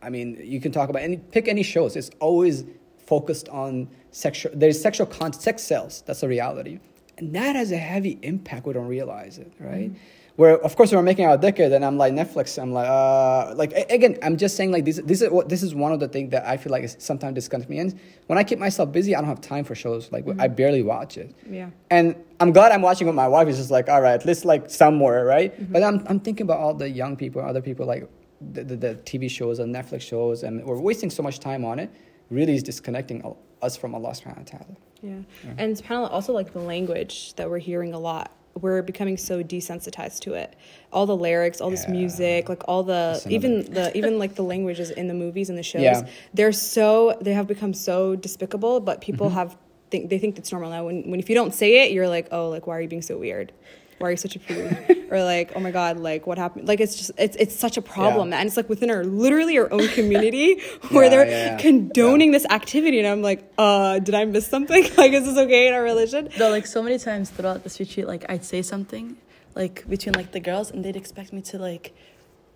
I 0.03 0.11
mean, 0.11 0.41
you 0.43 0.61
can 0.61 0.73
talk 0.73 0.89
about 0.89 1.03
any 1.03 1.19
pick 1.19 1.47
any 1.49 1.63
shows. 1.63 1.97
It's 1.97 2.11
always 2.21 2.65
focused 2.99 3.49
on 3.51 3.89
sexual. 4.11 4.53
There's 4.55 4.81
sexual 4.81 5.07
content, 5.07 5.43
sex 5.43 5.63
sells. 5.63 6.03
That's 6.07 6.23
a 6.23 6.29
reality, 6.29 6.81
and 7.19 7.35
that 7.35 7.55
has 7.57 7.71
a 7.71 7.77
heavy 7.77 8.19
impact. 8.23 8.67
We 8.67 8.73
don't 8.73 8.89
realize 8.89 9.39
it, 9.39 9.53
right? 9.61 9.93
Where 10.37 10.59
of 10.59 10.75
course 10.75 10.93
we're 10.93 11.03
making 11.03 11.27
our 11.27 11.39
decade, 11.39 11.71
then 11.71 11.85
I'm 11.85 11.97
like 11.97 12.13
Netflix. 12.13 12.61
I'm 12.61 12.73
like, 12.73 12.89
uh, 12.89 13.55
like 13.55 13.73
again, 13.89 14.19
I'm 14.21 14.37
just 14.37 14.57
saying 14.57 14.73
like 14.73 14.85
this. 14.85 15.01
This 15.05 15.23
is 15.23 15.31
what 15.31 15.49
this 15.49 15.63
is 15.63 15.75
one 15.77 15.93
of 15.93 16.01
the 16.01 16.09
things 16.09 16.33
that 16.33 16.45
I 16.45 16.57
feel 16.57 16.73
like 16.73 16.83
is 16.83 16.97
sometimes 16.99 17.35
disconnects 17.37 17.71
me. 17.71 17.79
And 17.79 17.99
when 18.27 18.37
I 18.37 18.43
keep 18.43 18.59
myself 18.59 18.91
busy, 18.91 19.15
I 19.15 19.21
don't 19.21 19.29
have 19.29 19.41
time 19.41 19.65
for 19.65 19.77
shows. 19.77 20.11
Like 20.11 20.25
I 20.41 20.49
barely 20.49 20.83
watch 20.83 21.19
it. 21.19 21.35
Yeah. 21.49 21.71
And 21.91 22.17
I'm 22.41 22.51
glad 22.51 22.73
I'm 22.73 22.83
watching 22.83 23.07
with 23.07 23.15
my 23.15 23.29
wife. 23.29 23.47
It's 23.47 23.59
just 23.59 23.71
like, 23.71 23.89
all 23.89 24.03
right, 24.03 24.15
at 24.15 24.27
least 24.27 24.45
like 24.45 24.69
somewhere, 24.69 25.25
right? 25.25 25.55
But 25.73 25.85
I'm, 25.85 26.05
I'm 26.09 26.19
thinking 26.19 26.45
about 26.45 26.59
all 26.59 26.75
the 26.75 26.91
young 26.91 27.17
people, 27.17 27.41
other 27.41 27.63
people 27.63 27.87
like 27.87 28.09
the, 28.41 28.65
the, 28.65 28.77
the 28.77 28.95
TV 29.05 29.31
shows 29.31 29.61
and 29.61 29.75
Netflix 29.75 30.03
shows, 30.03 30.43
and 30.43 30.65
we're 30.65 30.81
wasting 30.81 31.11
so 31.11 31.23
much 31.23 31.39
time 31.39 31.65
on 31.65 31.79
it. 31.79 31.91
Really 32.31 32.55
is 32.55 32.63
disconnecting 32.63 33.23
us 33.63 33.77
from 33.77 33.95
Allah 33.95 34.11
subhanahu 34.11 34.39
wa 34.39 34.59
ta'ala. 34.59 34.77
Yeah. 35.03 35.19
And 35.59 35.77
subhanAllah, 35.77 36.11
also 36.11 36.33
like 36.33 36.53
the 36.53 36.61
language 36.61 37.35
that 37.35 37.49
we're 37.49 37.59
hearing 37.59 37.95
a 37.95 37.99
lot. 37.99 38.33
We're 38.61 38.83
becoming 38.83 39.17
so 39.17 39.43
desensitized 39.43 40.21
to 40.21 40.35
it. 40.35 40.55
All 40.93 41.07
the 41.07 41.17
lyrics, 41.17 41.61
all 41.61 41.71
this 41.71 41.89
music, 41.89 42.49
like 42.49 42.63
all 42.69 42.83
the 42.83 42.93
That's 43.15 43.27
even 43.27 43.73
the 43.73 43.91
even 43.99 44.19
like 44.19 44.35
the 44.37 44.43
languages 44.45 44.91
in 44.91 45.09
the 45.09 45.15
movies 45.15 45.49
and 45.51 45.59
the 45.59 45.63
shows. 45.63 45.83
Yeah. 45.83 46.07
They're 46.33 46.53
so 46.53 47.19
they 47.21 47.33
have 47.33 47.47
become 47.47 47.75
so 47.75 48.15
despicable, 48.17 48.81
but 48.81 49.01
people 49.01 49.27
Mm-hmm. 49.29 49.37
have 49.37 49.57
think 49.91 50.09
they 50.11 50.19
think 50.19 50.39
it's 50.39 50.51
normal 50.53 50.71
now. 50.71 50.85
When 50.87 51.11
when 51.11 51.21
if 51.21 51.29
you 51.29 51.35
don't 51.35 51.53
say 51.55 51.85
it, 51.85 51.93
you're 51.93 52.09
like, 52.09 52.29
oh, 52.33 52.49
like 52.49 52.67
why 52.67 52.77
are 52.77 52.81
you 52.81 52.89
being 52.89 53.03
so 53.03 53.19
weird? 53.19 53.53
Why 53.99 54.09
are 54.09 54.11
you 54.11 54.17
such 54.17 54.37
a 54.37 54.39
prude? 54.41 55.07
or 55.11 55.23
like, 55.23 55.53
oh 55.55 55.61
my 55.61 55.71
god, 55.71 55.99
like 55.99 56.27
what 56.27 56.37
happened? 56.39 56.67
Like 56.69 56.81
it's 56.81 56.97
just 56.97 57.11
it's 57.19 57.37
it's 57.37 57.55
such 57.55 57.77
a 57.77 57.83
problem, 57.83 58.31
Yeah. 58.31 58.39
and 58.39 58.47
it's 58.49 58.57
like 58.57 58.69
within 58.69 58.91
our 58.91 59.05
literally 59.05 59.57
our 59.59 59.73
own 59.73 59.87
community 59.89 60.61
where 60.91 61.05
Yeah, 61.05 61.11
they're 61.11 61.27
yeah, 61.29 61.57
condoning 61.59 62.31
this 62.33 62.47
activity, 62.51 62.99
and 62.99 63.07
I'm 63.09 63.23
like, 63.23 63.41
uh, 63.59 63.99
did 64.01 64.15
I 64.15 64.25
miss 64.25 64.47
something? 64.47 64.83
like, 64.97 65.13
is 65.13 65.25
this 65.25 65.39
okay 65.39 65.69
in 65.69 65.75
our 65.75 65.83
religion? 65.83 66.29
Though, 66.39 66.51
like 66.51 66.67
so 66.67 66.83
many 66.83 66.99
times 66.99 67.31
throughout 67.31 67.63
this 67.63 67.79
retreat, 67.81 68.07
like 68.07 68.25
I'd 68.29 68.45
say 68.45 68.63
something, 68.63 69.17
like 69.55 69.89
between 69.89 70.15
like 70.15 70.33
the 70.33 70.41
girls, 70.41 70.71
and 70.71 70.85
they'd 70.85 70.97
expect 70.97 71.33
me 71.33 71.41
to 71.43 71.59
like 71.59 71.95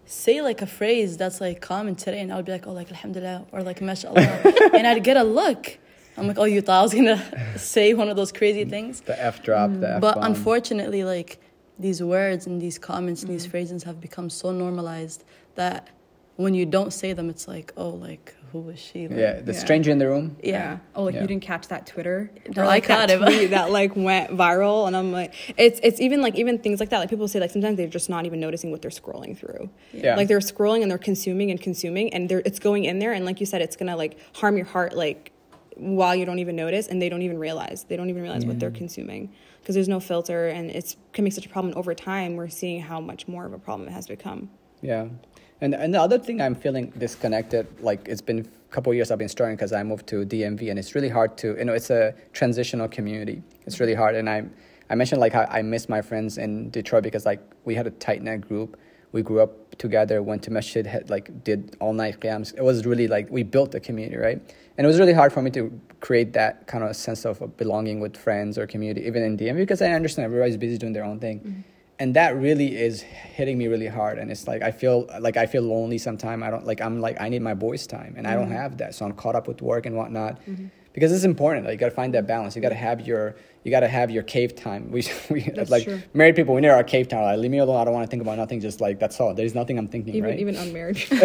say 0.07 0.41
like 0.41 0.63
a 0.63 0.67
phrase 0.67 1.17
that's 1.17 1.41
like 1.41 1.61
common 1.61 1.95
today, 1.95 2.21
and 2.21 2.33
I 2.33 2.37
would 2.37 2.45
be 2.47 2.53
like, 2.53 2.67
oh, 2.67 2.73
like 2.73 2.91
alhamdulillah, 2.91 3.47
or 3.53 3.63
like 3.63 3.81
mashallah, 3.81 4.21
and 4.75 4.87
I'd 4.87 5.05
get 5.05 5.17
a 5.17 5.23
look. 5.25 5.79
I'm 6.19 6.27
like, 6.27 6.39
oh, 6.39 6.45
you 6.45 6.61
thought 6.61 6.81
I 6.81 6.83
was 6.83 6.95
gonna 6.95 7.23
say 7.59 7.95
one 7.95 8.09
of 8.09 8.17
those 8.17 8.33
crazy 8.33 8.65
things, 8.65 9.01
The 9.03 9.21
F 9.23 9.43
drop, 9.43 9.71
the 9.81 9.95
F 9.97 10.01
but 10.01 10.17
bomb. 10.17 10.25
unfortunately, 10.25 11.05
like 11.05 11.41
these 11.79 12.03
words 12.03 12.47
and 12.47 12.61
these 12.61 12.79
comments 12.79 13.23
and 13.23 13.33
these 13.33 13.43
Mm-hmm. 13.45 13.51
phrases 13.53 13.83
have 13.85 14.01
become 14.01 14.29
so 14.31 14.51
normalized 14.51 15.25
that 15.55 15.89
when 16.37 16.55
you 16.55 16.67
don't 16.67 16.93
say 16.93 17.13
them, 17.13 17.29
it's 17.31 17.49
like, 17.49 17.73
oh, 17.77 17.89
like 17.91 18.35
who 18.53 18.61
was 18.61 18.79
she? 18.79 19.07
Like, 19.09 19.19
yeah, 19.19 19.41
the 19.41 19.53
Yeah. 19.53 19.59
stranger 19.59 19.91
in 19.91 19.99
the 19.99 20.07
room. 20.09 20.37
yeah. 20.43 20.79
Oh, 20.95 21.03
like 21.05 21.15
Yeah. 21.15 21.21
you 21.23 21.27
didn't 21.27 21.43
catch 21.43 21.69
that 21.69 21.87
Twitter? 21.87 22.31
No, 22.57 22.63
or 22.63 22.67
like 22.67 22.85
I 22.85 22.87
caught 22.87 23.09
that 23.09 23.11
it, 23.15 23.21
but- 23.21 23.27
tweet 23.33 23.51
that 23.57 23.71
like 23.71 23.95
went 23.95 24.31
viral, 24.31 24.87
and 24.87 24.97
I'm 24.97 25.13
like, 25.13 25.35
it's 25.57 25.79
it's 25.83 26.01
even 26.01 26.23
like 26.23 26.35
even 26.37 26.59
things 26.59 26.81
like 26.81 26.89
that. 26.91 26.99
Like 27.01 27.11
people 27.11 27.29
say 27.29 27.41
like 27.41 27.51
sometimes 27.51 27.77
they're 27.77 27.87
just 27.89 28.09
not 28.09 28.25
even 28.27 28.41
noticing 28.41 28.71
what 28.71 28.81
they're 28.83 28.91
scrolling 28.91 29.37
through. 29.37 29.69
Yeah. 29.93 30.17
Like 30.17 30.29
they're 30.29 30.39
scrolling 30.41 30.83
and 30.83 30.91
they're 30.91 30.99
consuming 31.13 31.51
and 31.51 31.61
consuming, 31.61 32.13
and 32.15 32.29
they're 32.29 32.43
it's 32.45 32.59
going 32.59 32.85
in 32.85 32.99
there, 33.01 33.13
and 33.13 33.25
like 33.25 33.39
you 33.41 33.47
said, 33.47 33.61
it's 33.63 33.77
gonna 33.77 33.97
like 33.97 34.17
harm 34.37 34.57
your 34.57 34.67
heart 34.67 34.97
like 34.97 35.33
while 35.79 36.15
you 36.15 36.25
don't 36.25 36.39
even 36.39 36.57
notice, 36.57 36.89
and 36.89 37.01
they 37.01 37.09
don't 37.09 37.23
even 37.23 37.39
realize 37.39 37.85
they 37.89 37.97
don't 37.97 38.11
even 38.11 38.23
realize 38.23 38.45
what 38.45 38.59
they're 38.59 38.71
consuming 38.71 39.33
because 39.61 39.75
there's 39.75 39.89
no 39.89 40.01
filter, 40.01 40.49
and 40.49 40.71
it's 40.71 40.97
can 41.13 41.25
make 41.25 41.33
such 41.33 41.47
a 41.47 41.49
problem. 41.49 41.75
Over 41.77 41.95
time, 41.95 42.37
we're 42.37 42.49
seeing 42.49 42.81
how 42.81 43.01
much 43.01 43.29
more 43.29 43.47
of 43.47 43.53
a 43.53 43.59
problem 43.59 43.89
it 43.89 43.93
has 43.93 44.07
become. 44.07 44.51
Yeah. 44.83 45.09
And 45.61 45.75
and 45.75 45.93
the 45.93 46.01
other 46.01 46.19
thing 46.19 46.41
I'm 46.41 46.55
feeling 46.55 46.91
disconnected, 46.99 47.67
like 47.81 48.07
it's 48.09 48.21
been 48.21 48.41
a 48.41 48.73
couple 48.73 48.93
of 48.93 48.97
years 48.97 49.11
I've 49.11 49.19
been 49.19 49.29
struggling 49.29 49.57
because 49.57 49.73
I 49.73 49.83
moved 49.83 50.07
to 50.09 50.25
DMV 50.25 50.71
and 50.71 50.79
it's 50.79 50.95
really 50.95 51.09
hard 51.09 51.37
to, 51.39 51.57
you 51.59 51.65
know, 51.65 51.73
it's 51.73 51.91
a 51.91 52.15
transitional 52.33 52.89
community. 52.89 53.43
It's 53.67 53.81
really 53.81 53.95
hard. 53.95 54.15
And 54.15 54.29
I, 54.29 54.45
I 54.91 54.95
mentioned 54.95 55.21
like 55.21 55.33
how 55.33 55.47
I 55.51 55.63
miss 55.63 55.89
my 55.89 56.03
friends 56.03 56.39
in 56.39 56.71
Detroit 56.71 57.03
because 57.03 57.27
like 57.27 57.41
we 57.65 57.75
had 57.75 57.87
a 57.87 57.91
tight 57.91 58.23
knit 58.23 58.47
group. 58.47 58.79
We 59.11 59.23
grew 59.23 59.41
up 59.41 59.75
together, 59.79 60.23
went 60.23 60.43
to 60.43 60.51
masjid, 60.51 60.87
had, 60.87 61.09
like 61.09 61.43
did 61.43 61.77
all 61.81 61.95
night 61.95 62.21
qiyams. 62.21 62.55
It 62.55 62.63
was 62.63 62.85
really 62.85 63.09
like 63.09 63.31
we 63.31 63.43
built 63.43 63.75
a 63.75 63.81
community, 63.81 64.17
right? 64.17 64.55
And 64.79 64.85
it 64.85 64.89
was 64.89 65.01
really 65.01 65.13
hard 65.13 65.33
for 65.33 65.43
me 65.43 65.51
to 65.51 65.79
create 65.99 66.33
that 66.35 66.69
kind 66.69 66.85
of 66.85 66.95
sense 66.95 67.27
of 67.27 67.57
belonging 67.57 67.99
with 67.99 68.17
friends 68.17 68.57
or 68.57 68.67
community, 68.67 69.05
even 69.07 69.25
in 69.25 69.37
DMV, 69.37 69.57
because 69.57 69.83
I 69.83 69.91
understand 69.91 70.27
everybody's 70.27 70.57
busy 70.57 70.79
doing 70.79 70.93
their 70.93 71.05
own 71.05 71.19
thing. 71.19 71.41
Mm-hmm. 71.41 71.61
And 71.99 72.15
that 72.15 72.37
really 72.37 72.77
is 72.77 73.03
hitting 73.03 73.59
me 73.59 73.67
really 73.67 73.89
hard. 73.89 74.19
And 74.19 74.31
it's 74.31 74.47
like 74.47 74.63
i 74.63 74.71
feel 74.71 75.11
like 75.19 75.37
i 75.37 75.47
feel 75.47 75.63
lonely 75.63 75.99
sometimes 75.99 76.45
i 76.45 76.51
don't 76.51 76.65
like 76.65 76.81
i'm 76.81 77.01
like 77.01 77.21
i 77.21 77.29
need 77.29 77.43
my 77.43 77.55
boys 77.55 77.89
time 77.89 78.15
and 78.17 78.25
i 78.25 78.35
don't 78.35 78.45
mm-hmm. 78.45 78.53
have 78.53 78.79
that. 78.79 78.95
So 78.95 79.05
i'm 79.05 79.15
caught 79.15 79.35
up 79.35 79.49
with 79.49 79.61
work 79.61 79.85
and 79.85 79.97
whatnot. 79.97 80.41
Mm-hmm. 80.43 80.67
Because 80.93 81.13
it's 81.13 81.25
important. 81.25 81.65
Like, 81.65 81.75
you 81.75 81.79
got 81.79 81.91
to 81.91 81.95
find 81.95 82.15
that 82.15 82.27
balance. 82.27 82.57
You 82.57 82.63
got 82.63 82.71
to 82.71 82.75
have 82.75 83.07
your 83.07 83.37
you 83.65 83.71
got 83.71 83.81
to 83.81 83.89
have 83.89 84.11
your 84.11 84.23
cave 84.23 84.55
time. 84.55 84.91
We, 84.91 85.05
we 85.31 85.41
That's 85.43 85.71
like 85.71 85.85
true. 85.85 86.01
married 86.15 86.37
people. 86.37 86.55
We 86.55 86.61
need 86.61 86.69
our 86.69 86.85
cave 86.85 87.09
time. 87.09 87.23
Like, 87.23 87.39
leave 87.39 87.51
me 87.51 87.59
alone. 87.59 87.81
I 87.81 87.85
don't 87.85 87.95
want 87.95 88.07
to 88.07 88.11
think 88.11 88.23
about 88.23 88.39
nothing. 88.39 88.61
Just 88.61 88.81
like 88.81 88.99
that's 88.99 89.21
all. 89.21 89.35
There's 89.35 89.55
nothing 89.55 89.79
I'm 89.79 89.89
thinking. 89.89 90.15
even 90.15 90.31
right? 90.31 90.39
even 90.39 90.57
unmarried. 90.57 90.99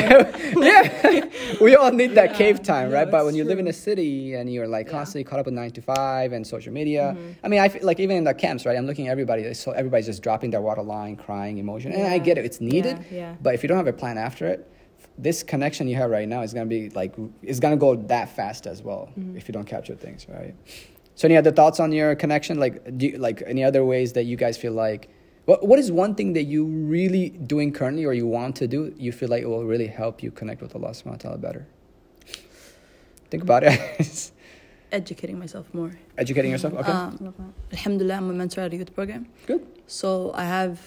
yeah, 0.00 1.28
we 1.60 1.76
all 1.76 1.92
need 1.92 2.14
that 2.14 2.30
Yeah, 2.32 2.36
cave 2.38 2.62
time, 2.62 2.90
yeah, 2.90 2.98
right? 2.98 3.10
But 3.10 3.24
when 3.24 3.34
you 3.34 3.44
live 3.44 3.58
in 3.58 3.68
a 3.68 3.72
city 3.72 4.34
and 4.34 4.52
you're 4.52 4.68
like 4.68 4.88
constantly 4.88 5.24
caught 5.24 5.40
up 5.40 5.46
with 5.46 5.54
nine 5.54 5.70
to 5.72 5.82
five 5.82 6.32
and 6.32 6.46
social 6.46 6.72
media, 6.72 7.14
Mm-hmm. 7.16 7.32
I 7.44 7.48
mean, 7.48 7.60
I 7.60 7.68
feel 7.68 7.84
like 7.84 8.00
even 8.00 8.16
in 8.16 8.24
the 8.24 8.34
camps, 8.34 8.66
right? 8.66 8.76
I'm 8.76 8.86
looking 8.86 9.08
at 9.08 9.12
everybody, 9.12 9.52
so 9.54 9.70
everybody's 9.72 10.06
just 10.06 10.22
dropping 10.22 10.50
their 10.50 10.60
water 10.60 10.82
line, 10.82 11.16
crying, 11.16 11.58
emotion, 11.58 11.92
and 11.92 12.06
I 12.06 12.18
get 12.18 12.38
it; 12.38 12.44
it's 12.44 12.60
needed. 12.60 12.98
Yeah, 13.10 13.16
yeah. 13.18 13.34
But 13.40 13.54
if 13.54 13.62
you 13.62 13.68
don't 13.68 13.76
have 13.76 13.86
a 13.86 13.92
plan 13.92 14.18
after 14.18 14.46
it, 14.46 14.68
this 15.18 15.42
connection 15.42 15.88
you 15.88 15.96
have 15.96 16.10
right 16.10 16.28
now 16.28 16.42
is 16.42 16.52
gonna 16.52 16.66
be 16.66 16.90
like 16.90 17.14
it's 17.42 17.60
gonna 17.60 17.76
go 17.76 17.94
that 17.96 18.28
fast 18.34 18.66
as 18.66 18.82
well 18.82 19.08
Mm-hmm. 19.18 19.36
if 19.36 19.48
you 19.48 19.52
don't 19.52 19.66
capture 19.66 19.94
things, 19.94 20.26
right? 20.28 20.54
So, 21.16 21.26
any 21.26 21.36
other 21.36 21.50
thoughts 21.50 21.80
on 21.80 21.90
your 21.92 22.14
connection? 22.14 22.58
Like, 22.60 22.96
do 22.98 23.06
you, 23.08 23.18
like 23.18 23.42
any 23.46 23.64
other 23.64 23.84
ways 23.84 24.12
that 24.12 24.24
you 24.24 24.36
guys 24.36 24.56
feel 24.56 24.72
like? 24.72 25.08
What 25.46 25.66
What 25.66 25.78
is 25.78 25.90
one 25.90 26.14
thing 26.14 26.34
that 26.34 26.44
you 26.44 26.64
really 26.66 27.30
doing 27.30 27.72
currently, 27.72 28.04
or 28.04 28.12
you 28.12 28.26
want 28.26 28.54
to 28.56 28.66
do? 28.68 28.94
You 28.96 29.12
feel 29.12 29.28
like 29.28 29.42
it 29.42 29.46
will 29.48 29.64
really 29.64 29.86
help 29.88 30.22
you 30.22 30.30
connect 30.30 30.60
with 30.62 30.74
Allah 30.76 30.90
Subhanahu 30.90 31.24
wa 31.24 31.30
Taala 31.32 31.40
better. 31.40 31.66
Think 33.30 33.42
about 33.42 33.64
it. 33.64 34.30
Educating 34.92 35.38
myself 35.38 35.66
more. 35.74 35.90
Educating 36.16 36.50
yourself. 36.52 36.74
Okay. 36.74 36.92
Um, 36.92 37.34
Alhamdulillah, 37.72 38.14
I'm 38.14 38.30
a 38.30 38.32
mentor 38.32 38.60
at 38.60 38.72
a 38.72 38.76
youth 38.76 38.94
program. 38.94 39.26
Good. 39.46 39.66
So 39.88 40.30
I 40.34 40.44
have 40.44 40.80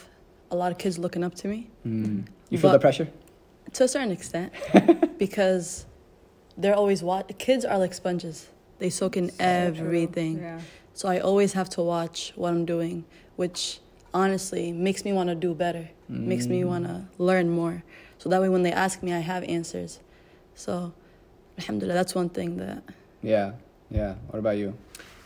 a 0.52 0.56
lot 0.56 0.72
of 0.72 0.78
kids 0.78 0.98
looking 0.98 1.24
up 1.24 1.36
to 1.36 1.48
me 1.48 1.70
Mm. 1.86 2.26
You 2.50 2.58
feel 2.58 2.72
the 2.72 2.80
pressure? 2.80 3.08
to 3.74 3.84
a 3.84 3.88
certain 3.88 4.12
extent 4.12 4.52
because 5.20 5.86
they're 6.58 6.76
always 6.76 7.04
watch. 7.04 7.30
Kids 7.38 7.64
are 7.66 7.78
like 7.78 7.94
sponges. 7.94 8.48
They 8.80 8.90
soak 8.90 9.18
in 9.18 9.32
everything. 9.40 10.40
Yeah. 10.40 10.60
So 10.94 11.08
I 11.08 11.20
always 11.20 11.54
have 11.54 11.70
to 11.72 11.82
watch 11.82 12.34
what 12.36 12.50
I'm 12.50 12.66
doing, 12.66 13.06
which 13.36 13.80
honestly 14.14 14.72
makes 14.72 15.06
me 15.06 15.14
want 15.14 15.30
to 15.30 15.36
do 15.36 15.54
better, 15.54 15.90
makes 16.08 16.48
me 16.48 16.62
mm. 16.62 16.68
want 16.68 16.86
to 16.86 17.06
learn 17.18 17.50
more. 17.50 17.84
So 18.18 18.30
that 18.30 18.42
way, 18.42 18.50
when 18.50 18.64
they 18.64 18.72
ask 18.72 19.02
me, 19.02 19.14
I 19.14 19.20
have 19.20 19.44
answers. 19.44 20.00
So, 20.56 20.94
alhamdulillah, 21.58 21.94
that's 21.94 22.16
one 22.16 22.30
thing 22.30 22.58
that. 22.58 22.84
Yeah. 23.22 23.54
Yeah. 23.90 24.16
What 24.28 24.40
about 24.40 24.58
you? 24.58 24.78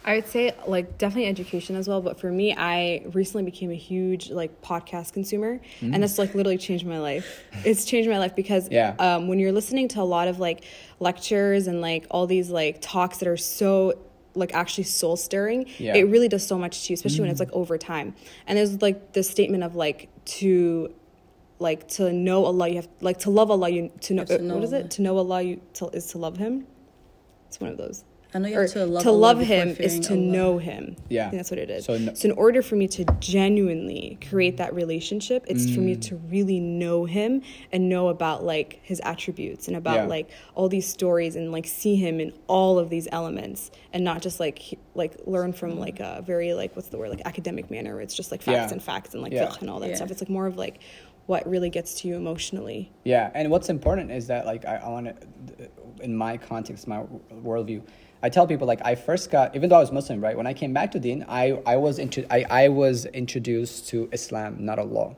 I 0.05 0.15
would 0.15 0.27
say 0.27 0.53
like 0.67 0.97
definitely 0.97 1.27
education 1.27 1.75
as 1.75 1.87
well, 1.87 2.01
but 2.01 2.19
for 2.19 2.29
me, 2.29 2.53
I 2.55 3.03
recently 3.13 3.43
became 3.49 3.71
a 3.71 3.75
huge 3.75 4.29
like 4.29 4.61
podcast 4.61 5.13
consumer, 5.13 5.61
and 5.81 5.93
mm. 5.93 5.99
that's 6.01 6.17
like 6.17 6.35
literally 6.35 6.57
changed 6.57 6.85
my 6.85 6.99
life. 6.99 7.43
It's 7.63 7.85
changed 7.85 8.09
my 8.09 8.19
life 8.19 8.35
because 8.35 8.67
Yeah. 8.69 8.95
um, 8.99 9.27
when 9.27 9.39
you're 9.39 9.53
listening 9.53 9.87
to 9.89 10.01
a 10.01 10.03
lot 10.03 10.27
of 10.27 10.39
like 10.39 10.65
lectures 10.99 11.67
and 11.67 11.79
like 11.79 12.05
all 12.11 12.27
these 12.27 12.49
like 12.49 12.79
talks 12.81 13.19
that 13.19 13.27
are 13.29 13.37
so 13.37 13.93
like 14.35 14.53
actually 14.53 14.83
soul 14.83 15.15
stirring, 15.15 15.67
Yeah. 15.77 15.95
it 15.95 16.03
really 16.03 16.27
does 16.27 16.45
so 16.45 16.57
much 16.57 16.85
to 16.85 16.93
you, 16.93 16.95
especially 16.95 17.21
when 17.21 17.29
it's 17.29 17.39
mm. 17.39 17.45
like 17.45 17.53
over 17.53 17.77
time. 17.77 18.13
And 18.45 18.57
there's 18.57 18.81
like 18.81 19.13
this 19.13 19.29
statement 19.29 19.63
of 19.63 19.75
like 19.75 20.09
to 20.25 20.93
like 21.59 21.87
to 21.87 22.11
know 22.11 22.43
Allah, 22.43 22.67
you 22.67 22.75
have 22.75 22.89
like 22.99 23.19
to 23.19 23.29
love 23.29 23.49
Allah, 23.49 23.69
you 23.69 23.89
to 24.01 24.13
know, 24.13 24.23
uh, 24.23 24.25
have 24.27 24.39
to 24.39 24.43
know 24.43 24.55
what 24.55 24.63
is 24.65 24.73
it? 24.73 24.91
To 24.91 25.01
know 25.01 25.17
Allah, 25.17 25.41
you 25.41 25.61
to, 25.75 25.87
is 25.89 26.07
to 26.07 26.17
love 26.17 26.35
Him. 26.37 26.67
It's 27.47 27.61
one 27.61 27.69
of 27.69 27.77
those 27.77 28.03
I 28.36 28.39
know 28.39 28.48
you 28.50 28.58
or 28.58 28.62
have 28.62 28.72
to 28.74 28.86
love, 28.86 29.06
Allah 29.06 29.36
before 29.36 29.46
him 29.56 29.69
is 29.80 30.00
to 30.08 30.13
Allah. 30.13 30.22
know 30.22 30.58
him. 30.58 30.96
Yeah. 31.10 31.28
I 31.28 31.30
think 31.30 31.39
that's 31.39 31.52
what 31.52 31.60
it 31.60 31.69
is. 31.69 31.86
So 31.86 31.98
So, 32.15 32.28
in 32.30 32.32
order 32.32 32.62
for 32.62 32.76
me 32.76 32.88
to 32.89 33.06
genuinely 33.19 34.17
create 34.30 34.58
that 34.58 34.74
relationship, 34.74 35.46
it's 35.48 35.65
for 35.69 35.82
Mm. 35.82 35.86
me 35.86 35.96
to 35.98 36.15
really 36.15 36.60
know 36.60 37.06
him 37.06 37.41
and 37.72 37.89
know 37.89 38.08
about 38.08 38.43
like 38.43 38.80
his 38.84 39.00
attributes 39.04 39.67
and 39.67 39.78
about 39.78 39.96
Yeah. 39.96 40.06
like 40.08 40.30
all 40.56 40.67
these 40.69 40.88
stories 40.88 41.36
and 41.36 41.52
like 41.52 41.67
see 41.67 41.96
him 41.96 42.19
in 42.19 42.34
all 42.48 42.80
of 42.80 42.89
these 42.89 43.08
elements 43.12 43.69
and 43.93 44.04
not 44.04 44.22
just 44.22 44.39
like 44.39 44.58
he- 44.60 44.80
like 44.96 45.15
learn 45.28 45.54
from 45.54 45.80
like 45.80 46.00
a 46.00 46.24
very 46.26 46.54
like 46.54 46.76
what's 46.76 46.89
the 46.89 46.98
word 46.98 47.10
like 47.10 47.22
academic 47.26 47.69
manner 47.69 47.93
where 47.93 48.02
it's 48.02 48.15
just 48.15 48.32
like 48.32 48.41
facts 48.41 48.69
Yeah. 48.69 48.74
and 48.74 48.82
facts 48.82 49.13
and 49.13 49.22
like 49.22 49.34
Yeah. 49.34 49.54
and 49.62 49.69
all 49.69 49.80
that 49.82 49.89
Yeah. 49.89 49.96
stuff. 49.96 50.10
It's 50.12 50.22
like 50.22 50.30
more 50.30 50.48
of 50.48 50.58
like 50.58 50.80
what 51.26 51.48
really 51.48 51.69
gets 51.69 52.02
to 52.02 52.08
you 52.10 52.15
emotionally. 52.15 52.91
Yeah, 53.06 53.32
and 53.34 53.50
what's 53.50 53.69
important 53.69 54.12
is 54.12 54.28
that 54.28 54.46
like 54.46 54.65
I, 54.65 54.76
I 54.78 54.89
want 54.89 55.06
to, 55.08 55.15
in 56.02 56.13
my 56.17 56.36
context, 56.36 56.86
my 56.86 57.04
worldview, 57.34 57.82
I 58.23 58.29
tell 58.29 58.47
people 58.47 58.65
like 58.65 58.79
I 58.86 58.95
first 58.95 59.29
got 59.29 59.53
even 59.53 59.69
though 59.69 59.75
I 59.75 59.81
was 59.81 59.91
Muslim, 59.91 60.21
right? 60.21 60.36
When 60.36 60.47
I 60.47 60.53
came 60.53 60.73
back 60.73 60.91
to 60.93 60.99
Deen, 60.99 61.25
I 61.27 61.59
I 61.65 61.75
was 61.75 61.99
into 61.99 62.25
I, 62.33 62.45
I 62.49 62.69
was 62.69 63.05
introduced 63.07 63.89
to 63.89 64.07
Islam, 64.13 64.55
not 64.65 64.79
Allah, 64.79 65.17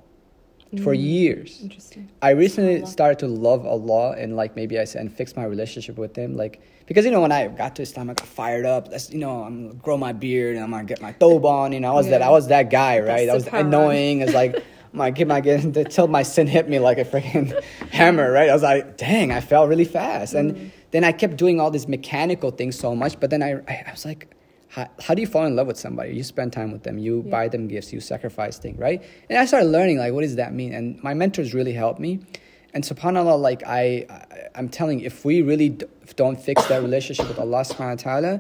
for 0.83 0.95
mm. 0.95 1.03
years. 1.03 1.59
Interesting. 1.61 2.09
I 2.23 2.31
recently 2.31 2.77
SubhanAllah. 2.77 2.87
started 2.87 3.19
to 3.19 3.27
love 3.27 3.63
Allah 3.63 4.15
and 4.17 4.35
like 4.35 4.55
maybe 4.55 4.79
I 4.79 4.85
said 4.85 5.01
and 5.01 5.13
fix 5.15 5.35
my 5.35 5.45
relationship 5.45 5.99
with 5.99 6.15
Him, 6.15 6.35
like 6.35 6.63
because 6.87 7.05
you 7.05 7.11
know 7.11 7.21
when 7.21 7.31
I 7.31 7.47
got 7.47 7.75
to 7.75 7.83
Islam, 7.83 8.09
I 8.09 8.15
got 8.15 8.27
fired 8.27 8.65
up. 8.65 8.89
That's 8.89 9.11
you 9.11 9.19
know 9.19 9.43
I'm 9.43 9.67
gonna 9.67 9.79
grow 9.79 9.97
my 9.97 10.11
beard 10.11 10.55
and 10.55 10.63
I'm 10.65 10.71
gonna 10.71 10.85
get 10.85 10.99
my 10.99 11.13
thobe 11.13 11.45
on. 11.45 11.73
You 11.73 11.81
know 11.81 11.91
I 11.91 11.93
was 11.93 12.09
that 12.09 12.23
I 12.23 12.31
was 12.31 12.47
that 12.47 12.71
guy, 12.71 12.99
right? 13.01 13.29
I 13.29 13.35
was 13.35 13.45
annoying. 13.45 14.21
It's 14.21 14.33
like 14.33 14.63
my 14.93 15.11
get 15.11 15.27
my 15.27 15.41
get 15.41 15.63
until 15.63 16.07
my 16.07 16.23
sin 16.23 16.47
hit 16.47 16.67
me 16.67 16.79
like 16.79 16.97
a 16.97 17.05
freaking 17.05 17.61
hammer, 17.91 18.31
right? 18.31 18.49
I 18.49 18.53
was 18.53 18.63
like, 18.63 18.97
dang, 18.97 19.31
I 19.31 19.41
fell 19.41 19.67
really 19.67 19.85
fast, 19.85 20.33
and 20.33 20.55
mm. 20.55 20.71
Then 20.95 21.03
I 21.03 21.12
kept 21.12 21.36
doing 21.43 21.60
all 21.62 21.71
these 21.77 21.88
mechanical 21.97 22.51
things 22.51 22.75
so 22.86 22.95
much. 22.95 23.19
But 23.19 23.29
then 23.29 23.41
I 23.43 23.51
I, 23.67 23.91
was 23.91 24.05
like. 24.05 24.21
How, 24.75 24.89
how 25.05 25.13
do 25.13 25.21
you 25.21 25.27
fall 25.27 25.45
in 25.45 25.55
love 25.55 25.67
with 25.67 25.77
somebody? 25.77 26.10
You 26.19 26.23
spend 26.23 26.51
time 26.51 26.69
with 26.75 26.84
them, 26.84 26.97
you 26.97 27.13
Yeah. 27.23 27.31
buy 27.36 27.47
them 27.47 27.67
gifts, 27.73 27.93
you 27.93 28.01
sacrifice 28.01 28.58
things, 28.63 28.77
right? 28.88 28.99
And 29.29 29.38
I 29.38 29.45
started 29.45 29.67
learning 29.77 29.97
like 30.03 30.12
what 30.15 30.23
does 30.27 30.36
that 30.36 30.51
mean? 30.53 30.73
And 30.73 30.86
my 31.01 31.13
mentors 31.13 31.53
really 31.53 31.71
helped 31.84 31.99
me. 32.08 32.12
And 32.73 32.84
subhanallah, 32.84 33.39
like 33.49 33.62
I, 33.65 34.05
I 34.10 34.19
I'm 34.58 34.67
telling 34.67 34.99
you, 34.99 35.05
if 35.05 35.23
we 35.23 35.36
really 35.51 35.69
d- 35.69 35.86
don't 36.17 36.38
fix 36.49 36.65
that 36.71 36.81
relationship 36.81 37.25
with 37.31 37.39
Allah 37.39 37.62
subhanahu 37.62 37.97
wa 38.05 38.08
ta'ala, 38.08 38.34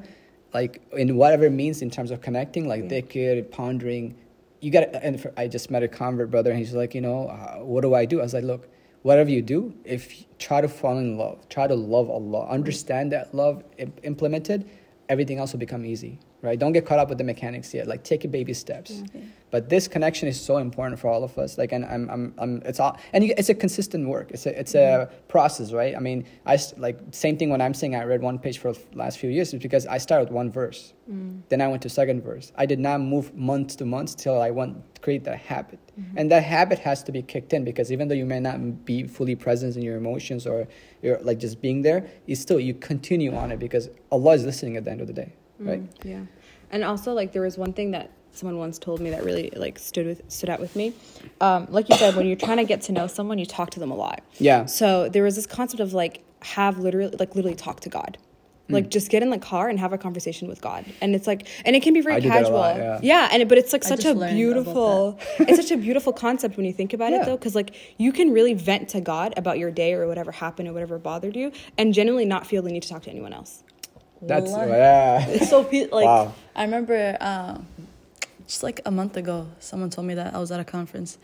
like 0.53 0.73
in 1.03 1.15
whatever 1.15 1.47
means 1.49 1.81
in 1.81 1.89
terms 1.97 2.11
of 2.11 2.19
connecting, 2.27 2.67
like 2.67 2.83
Yeah. 2.83 2.93
dhikr, 3.01 3.49
pondering, 3.59 4.15
you 4.59 4.71
got 4.71 4.81
to, 4.91 5.05
and 5.07 5.21
for, 5.21 5.31
I 5.37 5.47
just 5.47 5.71
met 5.71 5.83
a 5.83 5.87
convert 5.87 6.31
brother 6.31 6.49
and 6.49 6.59
he's 6.59 6.73
like, 6.73 6.93
you 6.97 7.01
know, 7.07 7.19
uh, 7.29 7.59
what 7.71 7.81
do 7.81 7.93
I 7.93 8.03
do? 8.11 8.19
I 8.19 8.23
was 8.23 8.33
like, 8.33 8.43
look, 8.53 8.63
whatever 9.05 9.29
you 9.29 9.43
do, 9.43 9.71
if 9.83 10.25
try 10.39 10.59
to 10.61 10.67
fall 10.67 10.97
in 10.97 11.15
love, 11.15 11.47
try 11.47 11.67
to 11.67 11.75
love 11.75 12.09
Allah, 12.09 12.47
understand 12.47 13.11
that 13.11 13.35
love 13.35 13.63
implemented, 14.01 14.67
everything 15.09 15.37
else 15.37 15.51
will 15.51 15.59
become 15.59 15.85
easy, 15.85 16.17
right? 16.41 16.57
Don't 16.57 16.73
get 16.73 16.87
caught 16.87 16.97
up 16.97 17.09
with 17.09 17.19
the 17.19 17.23
mechanics 17.23 17.71
yet. 17.71 17.85
Like 17.85 18.03
take 18.03 18.25
it 18.25 18.29
baby 18.29 18.55
steps. 18.55 19.03
Yeah. 19.13 19.21
But 19.51 19.69
this 19.69 19.87
connection 19.87 20.27
is 20.27 20.41
so 20.41 20.57
important 20.57 20.99
for 20.99 21.07
all 21.07 21.23
of 21.23 21.37
us. 21.37 21.55
Like, 21.59 21.71
and 21.71 21.85
I'm, 21.85 22.09
I'm, 22.09 22.33
I'm 22.39 22.61
it's 22.65 22.79
all, 22.79 22.97
and 23.13 23.23
you, 23.23 23.35
it's 23.37 23.49
a 23.49 23.53
consistent 23.53 24.09
work. 24.09 24.31
It's 24.31 24.47
a, 24.47 24.59
it's 24.59 24.73
a 24.73 24.77
mm-hmm. 24.77 25.27
process, 25.27 25.71
right? 25.71 25.95
I 25.95 25.99
mean, 25.99 26.25
I 26.47 26.57
like 26.77 26.97
same 27.11 27.37
thing 27.37 27.51
when 27.51 27.61
I'm 27.61 27.75
saying 27.75 27.95
I 27.95 28.05
read 28.05 28.23
one 28.23 28.39
page 28.39 28.57
for 28.57 28.73
the 28.73 28.79
last 28.95 29.19
few 29.19 29.29
years 29.29 29.53
is 29.53 29.61
because 29.61 29.85
I 29.85 29.99
started 29.99 30.23
with 30.25 30.33
one 30.33 30.51
verse, 30.51 30.93
mm. 31.07 31.41
then 31.49 31.61
I 31.61 31.67
went 31.67 31.83
to 31.83 31.89
second 31.89 32.23
verse. 32.23 32.51
I 32.55 32.65
did 32.65 32.79
not 32.79 33.01
move 33.01 33.35
month 33.35 33.77
to 33.77 33.85
month 33.85 34.17
till 34.17 34.41
I 34.41 34.49
want 34.49 34.94
to 34.94 34.94
create 35.05 35.23
that 35.23 35.39
habit, 35.53 35.79
and 36.17 36.31
that 36.31 36.43
habit 36.43 36.79
has 36.79 37.03
to 37.03 37.11
be 37.17 37.21
kicked 37.21 37.53
in 37.53 37.63
because 37.63 37.91
even 37.91 38.07
though 38.07 38.19
you 38.21 38.25
may 38.25 38.39
not 38.39 38.57
be 38.85 38.97
fully 39.17 39.35
present 39.35 39.75
in 39.77 39.83
your 39.83 39.97
emotions 40.03 40.47
or 40.51 40.67
you're 41.03 41.19
like 41.29 41.37
just 41.37 41.61
being 41.61 41.83
there, 41.83 41.99
you 42.25 42.35
still 42.35 42.59
you 42.59 42.73
continue 42.73 43.33
on 43.35 43.51
it 43.53 43.59
because 43.65 43.89
Allah 44.11 44.33
is 44.33 44.43
listening 44.43 44.75
at 44.77 44.83
the 44.85 44.91
end 44.91 45.01
of 45.01 45.07
the 45.07 45.13
day, 45.13 45.31
right? 45.59 45.83
Mm, 45.83 46.05
yeah. 46.13 46.23
And 46.71 46.83
also, 46.83 47.13
like, 47.13 47.31
there 47.31 47.43
was 47.43 47.57
one 47.57 47.71
thing 47.71 47.91
that 47.91 48.09
someone 48.31 48.57
once 48.57 48.77
told 48.79 48.99
me 48.99 49.09
that 49.11 49.23
really 49.23 49.49
like 49.55 49.79
stood 49.79 50.07
with 50.07 50.21
stood 50.27 50.49
out 50.49 50.59
with 50.59 50.75
me. 50.75 50.93
Um, 51.39 51.67
like 51.69 51.87
you 51.89 51.95
said, 51.97 52.15
when 52.15 52.25
you're 52.27 52.43
trying 52.47 52.57
to 52.57 52.65
get 52.65 52.81
to 52.87 52.91
know 52.91 53.07
someone, 53.07 53.37
you 53.37 53.45
talk 53.45 53.69
to 53.71 53.79
them 53.79 53.91
a 53.91 53.95
lot. 53.95 54.23
Yeah. 54.39 54.65
So 54.65 55.07
there 55.07 55.23
was 55.23 55.35
this 55.35 55.45
concept 55.45 55.79
of 55.79 55.93
like 55.93 56.23
have 56.41 56.79
literally 56.79 57.15
like 57.17 57.35
literally 57.35 57.55
talk 57.55 57.79
to 57.81 57.89
God. 57.89 58.17
Like 58.67 58.89
just 58.89 59.11
get 59.11 59.21
in 59.21 59.29
the 59.29 59.37
car 59.37 59.69
and 59.69 59.79
have 59.79 59.93
a 59.93 59.97
conversation 59.99 60.47
with 60.47 60.59
God, 60.59 60.85
and 60.99 61.13
it's 61.13 61.27
like, 61.27 61.45
and 61.65 61.75
it 61.75 61.83
can 61.83 61.93
be 61.93 62.01
very 62.01 62.15
I 62.15 62.19
do 62.19 62.29
that 62.29 62.37
a 62.37 62.39
casual, 62.45 62.57
lot, 62.57 63.03
yeah. 63.03 63.29
and 63.31 63.43
it, 63.43 63.47
but 63.47 63.59
it's 63.59 63.71
like 63.71 63.85
I 63.85 63.89
such 63.89 64.05
a 64.05 64.15
beautiful, 64.15 65.19
it's 65.39 65.57
such 65.57 65.69
a 65.69 65.77
beautiful 65.77 66.11
concept 66.11 66.57
when 66.57 66.65
you 66.65 66.73
think 66.73 66.91
about 66.91 67.11
Yeah. 67.11 67.21
it, 67.21 67.25
though, 67.27 67.37
because 67.37 67.53
like 67.53 67.75
you 67.97 68.11
can 68.11 68.33
really 68.33 68.55
vent 68.55 68.89
to 68.89 69.01
God 69.01 69.35
about 69.37 69.59
your 69.59 69.69
day 69.69 69.93
or 69.93 70.07
whatever 70.07 70.31
happened 70.31 70.67
or 70.67 70.73
whatever 70.73 70.97
bothered 70.97 71.35
you, 71.35 71.51
and 71.77 71.93
genuinely 71.93 72.25
not 72.25 72.47
feel 72.47 72.63
the 72.63 72.71
need 72.71 72.81
to 72.81 72.89
talk 72.89 73.03
to 73.03 73.11
anyone 73.11 73.33
else. 73.33 73.61
That's 74.23 74.49
Wallahi. 74.49 74.69
yeah. 74.71 75.27
It's 75.27 75.49
so 75.51 75.63
pe- 75.63 75.89
like 75.89 76.05
Wow. 76.05 76.33
I 76.55 76.63
remember 76.63 77.17
um, 77.21 77.67
just 78.47 78.63
like 78.63 78.81
a 78.83 78.89
month 78.89 79.15
ago, 79.15 79.47
someone 79.59 79.91
told 79.91 80.07
me 80.07 80.15
that 80.15 80.33
I 80.33 80.39
was 80.39 80.51
at 80.51 80.59
a 80.59 80.63
conference, 80.65 81.19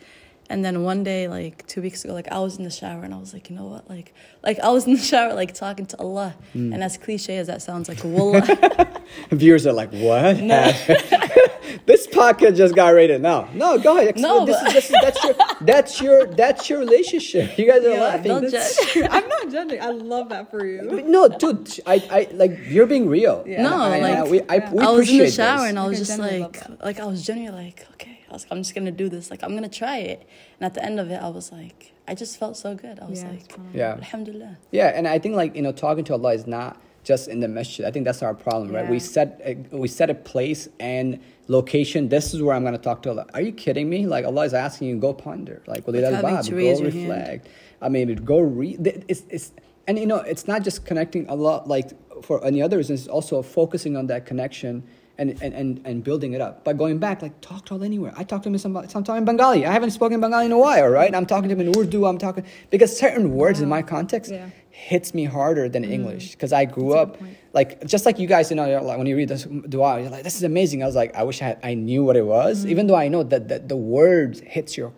and 0.52 0.64
then 0.66 0.84
one 0.84 1.04
day, 1.04 1.28
like 1.28 1.66
two 1.68 1.82
weeks 1.82 2.04
ago, 2.04 2.14
like 2.14 2.28
I 2.32 2.40
was 2.40 2.58
in 2.58 2.64
the 2.64 2.70
shower 2.70 3.04
and 3.04 3.14
I 3.14 3.18
was 3.18 3.34
like, 3.34 3.50
you 3.50 3.56
know 3.56 3.66
what, 3.66 3.90
like, 3.90 4.14
like 4.44 4.60
I 4.60 4.70
was 4.70 4.86
in 4.86 4.94
the 4.94 5.00
shower 5.12 5.34
like 5.34 5.54
talking 5.54 5.86
to 5.88 5.98
Allah, 5.98 6.36
Hmm. 6.54 6.74
and 6.74 6.84
as 6.84 6.98
cliche 6.98 7.38
as 7.38 7.48
that 7.48 7.62
sounds, 7.62 7.88
like 7.90 8.04
wallah, 8.04 8.42
Viewers 9.32 9.66
are 9.68 9.74
like, 9.74 9.92
what? 9.92 10.38
No. 10.42 10.72
this 11.86 12.08
podcast 12.08 12.56
just 12.58 12.76
got 12.76 12.90
rated. 12.94 13.22
No, 13.22 13.48
no, 13.54 13.78
go 13.78 13.98
ahead. 13.98 14.18
No, 14.18 14.46
this 14.46 14.58
but- 14.62 14.68
is, 14.68 14.74
this 14.74 14.86
is 14.90 14.96
that's 15.02 15.24
your 15.24 15.36
that's 15.62 16.02
your 16.02 16.26
that's 16.28 16.70
your 16.70 16.80
relationship. 16.80 17.58
You 17.58 17.66
guys 17.72 17.84
are 17.86 17.98
laughing. 18.00 18.24
don't 18.32 18.50
judge. 18.50 18.98
I'm 19.10 19.28
not 19.28 19.50
judging. 19.52 19.82
I 19.82 19.90
love 19.90 20.30
that 20.30 20.50
for 20.52 20.66
you. 20.66 20.82
No, 21.04 21.28
dude, 21.28 21.80
I, 21.86 21.96
I 22.12 22.28
like 22.34 22.58
you're 22.68 22.88
being 22.88 23.08
real. 23.10 23.44
Yeah. 23.48 23.64
No, 23.64 23.76
I- 23.76 24.00
like, 24.00 24.30
we, 24.32 24.42
I, 24.42 24.56
yeah. 24.56 24.72
we 24.74 24.80
I 24.80 24.90
was 24.92 25.10
in 25.10 25.18
the 25.20 25.32
shower 25.32 25.60
this. 25.62 25.70
and 25.70 25.80
I 25.80 25.88
was 25.88 26.00
Like, 26.20 26.54
just 26.54 26.70
like, 26.70 26.84
like 26.84 27.00
I 27.00 27.06
was 27.06 27.26
genuinely 27.26 27.64
like, 27.66 27.86
okay, 27.94 28.11
I 28.32 28.36
was, 28.36 28.48
I'm 28.50 28.60
just 28.60 28.74
gonna 28.74 28.91
do 28.91 29.10
this. 29.10 29.30
Like 29.30 29.44
I'm 29.44 29.54
gonna 29.54 29.70
try 29.70 29.98
it. 29.98 30.26
And 30.60 30.65
at 30.65 30.74
the 30.74 30.84
end 30.84 31.00
of 31.00 31.12
it, 31.12 31.22
I 31.22 31.28
was 31.30 31.52
like, 31.52 31.91
I 32.08 32.15
just 32.15 32.38
felt 32.38 32.56
so 32.58 32.74
good. 32.74 33.00
I 33.00 33.06
was 33.06 33.22
Yeah, 33.22 33.30
like, 33.30 33.48
subhanAllah. 33.50 33.74
Yeah. 33.76 33.91
Alhamdulillah. 33.94 34.58
Yeah, 34.72 34.88
and 34.96 35.08
I 35.08 35.20
think 35.20 35.36
like 35.36 35.56
you 35.56 35.62
know 35.62 35.74
talking 35.74 36.06
to 36.06 36.13
Allah 36.13 36.34
is 36.34 36.48
not 36.48 36.82
just 37.04 37.28
in 37.28 37.39
the 37.41 37.48
masjid. 37.48 37.86
I 37.86 37.91
think 37.91 38.06
that's 38.06 38.22
our 38.24 38.34
problem, 38.34 38.72
right? 38.72 38.89
We 38.89 39.00
set 39.00 39.41
a, 39.44 39.56
we 39.76 39.88
set 39.88 40.10
a 40.10 40.13
place 40.15 40.70
and 40.80 41.20
location. 41.48 42.10
This 42.10 42.34
is 42.34 42.41
where 42.41 42.56
I'm 42.56 42.62
going 42.62 42.74
to 42.74 42.80
talk 42.82 43.02
to 43.04 43.10
Allah. 43.10 43.26
Are 43.34 43.41
you 43.41 43.52
kidding 43.52 43.89
me? 43.89 44.06
Like 44.06 44.24
Allah 44.24 44.46
is 44.46 44.54
asking 44.54 44.88
you, 44.89 44.96
go 44.98 45.13
ponder. 45.13 45.62
Like, 45.67 45.86
well, 45.88 45.96
Like 45.96 46.04
that's 46.04 46.15
having 46.15 46.36
bad. 46.36 46.50
Go 46.50 46.56
raise 46.58 46.80
hand. 46.80 46.94
reflect. 46.94 47.48
I 47.82 47.89
mean, 47.89 48.15
go 48.17 48.39
read. 48.39 48.86
It's, 49.08 49.24
it's 49.30 49.52
and 49.88 49.98
you 49.98 50.06
know, 50.06 50.17
it's 50.17 50.48
not 50.48 50.63
just 50.63 50.86
connecting 50.86 51.28
Allah. 51.28 51.63
Like 51.65 51.89
for 52.24 52.44
any 52.46 52.62
other 52.62 52.78
reasons, 52.78 53.02
it's 53.02 53.10
also 53.10 53.41
focusing 53.41 53.98
on 53.98 54.08
that 54.08 54.26
connection. 54.28 54.84
And, 55.17 55.39
and, 55.43 55.54
and, 55.54 55.82
and 55.86 56.04
building 56.04 56.34
it 56.34 56.41
up. 56.41 56.63
But 56.63 56.78
going 56.80 56.97
back, 56.97 57.21
like 57.21 57.39
talk 57.41 57.65
to 57.65 57.76
Allah 57.76 57.86
anywhere. 57.86 58.12
I 58.17 58.24
talk 58.24 58.41
to 58.43 58.50
him 58.50 58.56
in 58.56 58.60
some, 58.60 58.88
sometime 58.89 59.17
in 59.17 59.26
Bengali. 59.26 59.67
I 59.67 59.71
haven't 59.71 59.91
spoken 59.91 60.19
Bengali 60.19 60.47
in 60.47 60.52
a 60.52 60.58
while, 60.58 60.88
right? 60.88 61.13
I'm 61.13 61.28
talking 61.28 61.47
to 61.50 61.54
him 61.56 61.62
in 61.62 61.78
Urdu. 61.78 62.06
I'm 62.08 62.17
talking 62.17 62.43
because 62.71 62.97
certain 62.97 63.36
words 63.36 63.62
in 63.62 63.69
my 63.69 63.84
context 63.84 64.32
Yeah. 64.32 64.50
hits 64.71 65.13
me 65.13 65.26
harder 65.26 65.69
than 65.69 65.84
English 65.84 66.32
because 66.32 66.52
I 66.52 66.65
grew 66.65 66.93
That's 66.93 67.21
up 67.21 67.21
like 67.54 67.86
just 67.86 68.06
like 68.06 68.17
you 68.17 68.28
guys, 68.28 68.50
you 68.50 68.56
know, 68.56 68.82
like 68.82 68.97
when 68.97 69.06
you 69.06 69.15
read 69.15 69.30
this 69.30 69.43
dua, 69.43 70.00
you're 70.02 70.10
like, 70.10 70.24
this 70.24 70.36
is 70.38 70.43
amazing. 70.43 70.82
I 70.82 70.86
was 70.88 70.95
like, 70.95 71.13
I 71.13 71.24
wish 71.24 71.41
I 71.41 71.45
had, 71.45 71.60
I 71.62 71.74
knew 71.76 72.04
what 72.04 72.15
it 72.15 72.26
was, 72.26 72.65
even 72.65 72.88
though 72.88 72.95
I 72.95 73.08
know 73.08 73.24
that, 73.24 73.50
that 73.50 73.69
the 73.69 73.76
words 73.76 74.39
hits 74.39 74.78
your 74.78 74.91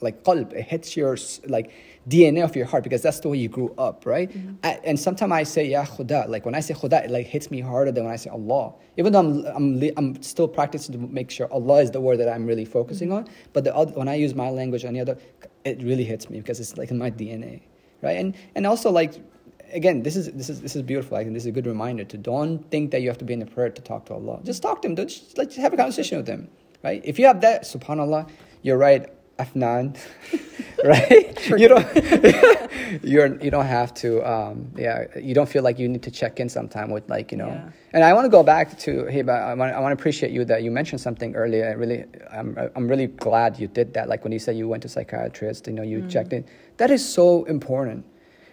like 0.00 0.22
qalb, 0.24 0.52
it 0.52 0.62
hits 0.62 0.96
your 0.96 1.16
like 1.46 1.72
DNA 2.08 2.44
of 2.44 2.54
your 2.54 2.66
heart 2.66 2.84
because 2.84 3.02
that's 3.02 3.20
the 3.20 3.28
way 3.28 3.38
you 3.38 3.48
grew 3.48 3.74
up, 3.78 4.06
right? 4.06 4.30
Mm-hmm. 4.30 4.54
I, 4.62 4.80
and 4.84 4.98
sometimes 4.98 5.32
I 5.32 5.42
say 5.42 5.66
Ya 5.66 5.84
Khuda, 5.84 6.28
like 6.28 6.44
when 6.44 6.54
I 6.54 6.60
say 6.60 6.74
Khuda, 6.74 7.04
it 7.04 7.10
like 7.10 7.26
hits 7.26 7.50
me 7.50 7.60
harder 7.60 7.90
than 7.90 8.04
when 8.04 8.12
I 8.12 8.16
say 8.16 8.30
Allah. 8.30 8.74
Even 8.96 9.12
though 9.12 9.20
I'm 9.20 9.46
I'm 9.46 9.82
I'm 9.96 10.22
still 10.22 10.48
practicing 10.48 10.92
to 10.92 10.98
make 10.98 11.30
sure 11.30 11.52
Allah 11.52 11.82
is 11.82 11.90
the 11.90 12.00
word 12.00 12.18
that 12.18 12.28
I'm 12.28 12.46
really 12.46 12.64
focusing 12.64 13.08
mm-hmm. 13.08 13.28
on, 13.28 13.34
but 13.52 13.64
the 13.64 13.74
other, 13.74 13.92
when 13.92 14.08
I 14.08 14.14
use 14.14 14.34
my 14.34 14.50
language 14.50 14.84
on 14.84 14.94
the 14.94 15.00
other, 15.00 15.18
it 15.64 15.82
really 15.82 16.04
hits 16.04 16.30
me 16.30 16.38
because 16.38 16.60
it's 16.60 16.76
like 16.76 16.90
in 16.90 16.98
my 16.98 17.10
DNA, 17.10 17.62
right? 18.02 18.18
And 18.18 18.36
and 18.54 18.66
also 18.66 18.90
like 18.90 19.14
again, 19.72 20.02
this 20.02 20.16
is 20.16 20.30
this 20.32 20.48
is 20.48 20.60
this 20.60 20.76
is 20.76 20.82
beautiful. 20.82 21.16
I 21.16 21.22
think 21.22 21.34
this 21.34 21.42
is 21.42 21.48
a 21.48 21.52
good 21.52 21.66
reminder 21.66 22.04
to 22.04 22.18
don't 22.18 22.58
think 22.70 22.90
that 22.92 23.02
you 23.02 23.08
have 23.08 23.18
to 23.18 23.24
be 23.24 23.34
in 23.34 23.42
a 23.42 23.46
prayer 23.46 23.70
to 23.70 23.82
talk 23.82 24.06
to 24.06 24.14
Allah. 24.14 24.40
Just 24.44 24.62
talk 24.62 24.82
to 24.82 24.88
Him. 24.88 24.94
Don't 24.94 25.08
just, 25.08 25.36
like, 25.38 25.48
just 25.48 25.60
have 25.60 25.72
a 25.72 25.76
conversation 25.76 26.18
with 26.18 26.28
Him, 26.28 26.48
right? 26.82 27.00
If 27.04 27.18
you 27.18 27.26
have 27.26 27.40
that, 27.40 27.62
Subhanallah, 27.62 28.28
you're 28.62 28.78
right. 28.78 29.06
Afnan, 29.38 29.96
right? 30.84 31.48
you 31.50 31.68
don't 31.68 31.86
you're 33.04 33.42
you 33.42 33.50
don't 33.50 33.66
have 33.66 33.92
to 33.94 34.22
um, 34.28 34.70
yeah 34.76 35.04
you 35.20 35.34
don't 35.34 35.48
feel 35.48 35.62
like 35.62 35.78
you 35.78 35.88
need 35.88 36.02
to 36.02 36.10
check 36.10 36.40
in 36.40 36.48
sometime 36.48 36.90
with 36.90 37.08
like 37.08 37.30
you 37.32 37.38
know. 37.38 37.48
Yeah. 37.48 37.70
and 37.92 38.04
I 38.04 38.12
want 38.14 38.24
to 38.24 38.30
go 38.30 38.42
back 38.42 38.78
to 38.80 39.04
Hiba 39.04 39.30
I 39.30 39.54
want 39.54 39.74
I 39.74 39.80
want 39.80 39.96
to 39.96 40.00
appreciate 40.00 40.32
you 40.32 40.44
that 40.46 40.62
you 40.62 40.70
mentioned 40.70 41.00
something 41.00 41.34
earlier. 41.34 41.68
I 41.68 41.72
really 41.72 42.04
I'm 42.32 42.56
I'm 42.74 42.88
really 42.88 43.08
glad 43.08 43.58
you 43.58 43.68
did 43.68 43.92
that. 43.94 44.08
Like 44.08 44.24
when 44.24 44.32
you 44.32 44.38
said 44.38 44.56
you 44.56 44.68
went 44.68 44.82
to 44.84 44.88
psychiatrist 44.88 45.66
you 45.66 45.74
know 45.74 45.82
you 45.82 46.06
checked 46.08 46.32
in. 46.32 46.44
That 46.78 46.90
is 46.90 47.06
so 47.06 47.44
important. 47.44 48.04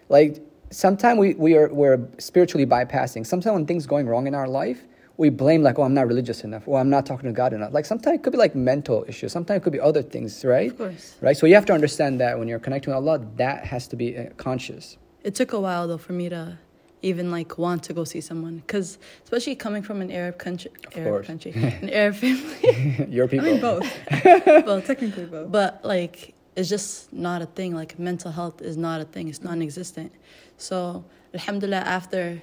Like 0.09 0.41
sometimes 0.69 1.19
we, 1.19 1.33
we 1.35 1.55
are 1.55 1.69
we're 1.73 1.99
spiritually 2.17 2.65
bypassing. 2.65 3.25
Sometimes 3.25 3.53
when 3.53 3.65
things 3.65 3.87
going 3.87 4.07
wrong 4.07 4.27
in 4.27 4.35
our 4.35 4.47
life 4.47 4.83
we 5.17 5.29
blame 5.29 5.61
like 5.61 5.77
oh 5.79 5.83
i'm 5.83 5.93
not 5.93 6.07
religious 6.07 6.43
enough 6.43 6.63
or 6.67 6.79
i'm 6.79 6.89
not 6.89 7.05
talking 7.05 7.27
to 7.29 7.33
god 7.33 7.53
enough 7.53 7.71
like 7.73 7.85
sometimes 7.85 8.15
it 8.17 8.23
could 8.23 8.31
be 8.33 8.37
like 8.45 8.55
mental 8.55 9.05
issues 9.07 9.31
sometimes 9.31 9.57
it 9.59 9.63
could 9.63 9.73
be 9.73 9.79
other 9.79 10.01
things 10.01 10.43
right 10.43 10.71
Of 10.71 10.77
course. 10.77 11.15
right 11.21 11.37
so 11.37 11.45
you 11.45 11.55
have 11.55 11.65
to 11.67 11.73
understand 11.73 12.19
that 12.19 12.37
when 12.39 12.47
you're 12.47 12.59
connecting 12.59 12.91
with 12.91 12.97
allah 12.97 13.19
that 13.37 13.65
has 13.65 13.87
to 13.89 13.95
be 13.95 14.17
uh, 14.17 14.29
conscious 14.37 14.97
It 15.23 15.35
took 15.35 15.53
a 15.53 15.59
while 15.59 15.87
though 15.87 15.99
for 16.07 16.13
me 16.13 16.29
to 16.29 16.57
even 17.01 17.31
like 17.37 17.57
want 17.57 17.83
to 17.83 17.93
go 17.93 18.03
see 18.05 18.21
someone 18.21 18.55
because 18.65 18.97
especially 19.25 19.55
coming 19.65 19.83
from 19.83 19.97
an 20.05 20.09
Arab 20.21 20.35
country, 20.45 20.71
Arab 20.95 21.07
course. 21.11 21.27
country, 21.27 21.51
an 21.83 21.89
Arab 22.01 22.15
family. 22.15 23.05
your 23.17 23.27
people. 23.27 23.47
I 23.47 23.51
mean 23.51 23.61
both. 23.61 23.87
well, 24.67 24.81
technically 24.81 25.25
both. 25.25 25.51
but 25.51 25.71
like 25.83 26.33
it's 26.55 26.69
just 26.75 27.11
not 27.11 27.41
a 27.41 27.49
thing. 27.57 27.71
Like 27.81 27.91
mental 27.99 28.31
health 28.39 28.61
is 28.69 28.75
not 28.87 28.97
a 29.01 29.07
thing. 29.13 29.25
It's 29.31 29.43
non-existent. 29.49 30.11
So 30.57 31.03
alhamdulillah, 31.33 31.83
after 31.99 32.41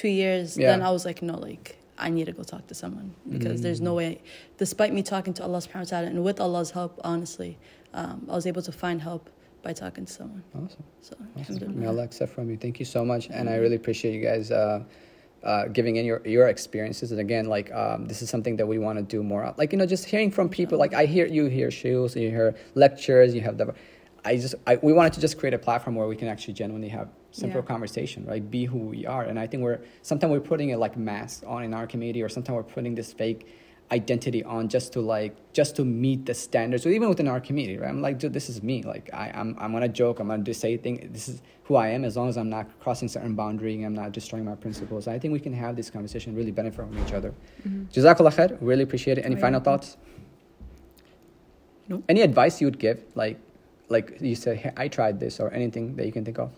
two 0.00 0.08
years, 0.22 0.46
Yeah. 0.56 0.70
then 0.70 0.80
I 0.88 0.90
was 0.96 1.04
like, 1.08 1.20
no, 1.30 1.36
like 1.50 1.66
I 1.98 2.08
need 2.16 2.26
to 2.32 2.36
go 2.40 2.44
talk 2.54 2.64
to 2.72 2.74
someone 2.82 3.08
because 3.34 3.58
there's 3.64 3.80
no 3.88 3.94
way. 4.00 4.12
Despite 4.64 4.92
me 4.98 5.02
talking 5.14 5.32
to 5.38 5.42
Allah 5.46 5.60
Subhanahu 5.64 5.86
wa 5.90 5.92
Taala 5.98 6.06
and 6.12 6.18
with 6.28 6.38
Allah's 6.46 6.70
help, 6.78 6.92
honestly, 7.12 7.52
um, 8.00 8.16
I 8.32 8.34
was 8.40 8.46
able 8.52 8.62
to 8.70 8.72
find 8.84 8.98
help 9.10 9.24
by 9.66 9.72
talking 9.84 10.04
to 10.08 10.12
someone. 10.20 10.42
awesome 10.54 10.84
So 11.08 11.14
Awesome. 11.40 11.80
May. 11.80 11.86
Allah 11.92 12.04
accept 12.10 12.30
from 12.36 12.46
you. 12.50 12.56
Thank 12.64 12.76
you 12.82 12.84
so 12.96 13.00
much, 13.12 13.24
and 13.36 13.44
I 13.48 13.56
really 13.64 13.78
appreciate 13.82 14.12
you 14.18 14.22
guys 14.30 14.46
uh, 14.50 14.84
uh, 15.42 15.64
giving 15.78 15.94
in 16.00 16.04
your 16.10 16.20
your 16.36 16.46
experiences. 16.54 17.06
And 17.12 17.20
again, 17.26 17.46
like 17.56 17.68
um, 17.82 18.00
this 18.10 18.20
is 18.24 18.28
something 18.34 18.54
that 18.60 18.66
we 18.72 18.78
want 18.86 18.96
to 19.02 19.04
do 19.16 19.20
more. 19.32 19.42
of. 19.48 19.52
Like 19.60 19.70
you 19.72 19.78
know, 19.80 19.86
just 19.96 20.04
hearing 20.12 20.30
from 20.36 20.46
people. 20.58 20.76
Like 20.84 20.94
I 21.02 21.04
hear 21.14 21.26
you 21.36 21.44
hear 21.58 21.70
shows, 21.82 22.08
you 22.24 22.28
hear 22.38 22.48
lectures, 22.84 23.28
you 23.36 23.42
have 23.48 23.56
the. 23.60 23.66
I 24.30 24.36
just 24.44 24.54
I, 24.70 24.72
we 24.88 24.92
wanted 24.98 25.12
to 25.16 25.20
just 25.26 25.34
create 25.40 25.54
a 25.60 25.62
platform 25.66 25.94
where 25.98 26.08
we 26.12 26.16
can 26.22 26.28
actually 26.34 26.54
genuinely 26.62 26.90
have 26.98 27.08
simple 27.42 27.60
Yeah. 27.62 27.72
conversation, 27.74 28.20
right? 28.32 28.44
Be 28.56 28.62
who 28.72 28.78
we 28.94 29.00
are, 29.16 29.24
and 29.30 29.36
I 29.44 29.46
think 29.50 29.60
we're 29.66 29.80
sometimes 30.10 30.30
we're 30.34 30.48
putting 30.52 30.68
a 30.74 30.78
like 30.84 30.96
mask 31.10 31.36
on 31.54 31.60
in 31.68 31.72
our 31.78 31.86
community, 31.92 32.20
or 32.24 32.28
sometimes 32.36 32.54
we're 32.58 32.72
putting 32.78 32.94
this 33.00 33.10
fake 33.22 33.40
identity 33.92 34.42
on 34.54 34.62
just 34.76 34.88
to 34.94 35.00
like 35.14 35.32
just 35.58 35.76
to 35.78 35.82
meet 35.84 36.20
the 36.30 36.34
standards 36.34 36.82
or 36.86 36.90
even 36.96 37.08
within 37.12 37.28
our 37.32 37.40
community 37.48 37.76
right? 37.78 37.88
I'm 37.94 38.02
like 38.06 38.16
dude 38.18 38.32
this 38.38 38.48
is 38.52 38.56
me. 38.70 38.76
Like 38.92 39.06
I, 39.22 39.26
i'm 39.40 39.50
i'm 39.60 39.70
gonna 39.76 39.86
joke 40.00 40.16
i'm 40.20 40.26
gonna 40.26 40.42
do 40.42 40.52
say 40.64 40.72
things 40.76 40.98
this 41.16 41.26
is 41.32 41.36
who 41.66 41.76
i 41.76 41.86
am 41.96 42.02
as 42.08 42.16
long 42.18 42.28
as 42.32 42.36
i'm 42.36 42.50
not 42.50 42.66
crossing 42.82 43.06
certain 43.16 43.34
boundary 43.42 43.74
and 43.76 43.86
i'm 43.88 43.94
not 44.02 44.10
destroying 44.18 44.44
my 44.52 44.56
principles. 44.64 45.06
I 45.06 45.20
think 45.20 45.30
we 45.38 45.42
can 45.46 45.52
have 45.64 45.76
this 45.80 45.88
conversation 45.96 46.34
really 46.34 46.50
benefit 46.60 46.76
from 46.80 46.98
each 47.02 47.12
other. 47.18 47.30
Mm-hmm. 47.64 47.84
Jazakallah 47.94 48.34
khair. 48.38 48.58
Really 48.60 48.82
appreciate 48.88 49.18
it. 49.18 49.24
Any 49.30 49.36
Oh, 49.36 49.44
final 49.46 49.60
thoughts? 49.68 49.96
Nope. 51.88 52.02
any 52.08 52.22
advice 52.22 52.60
you 52.60 52.66
would 52.66 52.80
give 52.80 52.98
like 53.14 53.38
like 53.88 54.06
you 54.20 54.34
said 54.34 54.56
hey, 54.62 54.72
i 54.76 54.88
tried 54.88 55.20
this 55.20 55.38
or 55.38 55.48
anything 55.52 55.94
that 55.96 56.06
you 56.06 56.12
can 56.18 56.24
think 56.24 56.38
of 56.40 56.50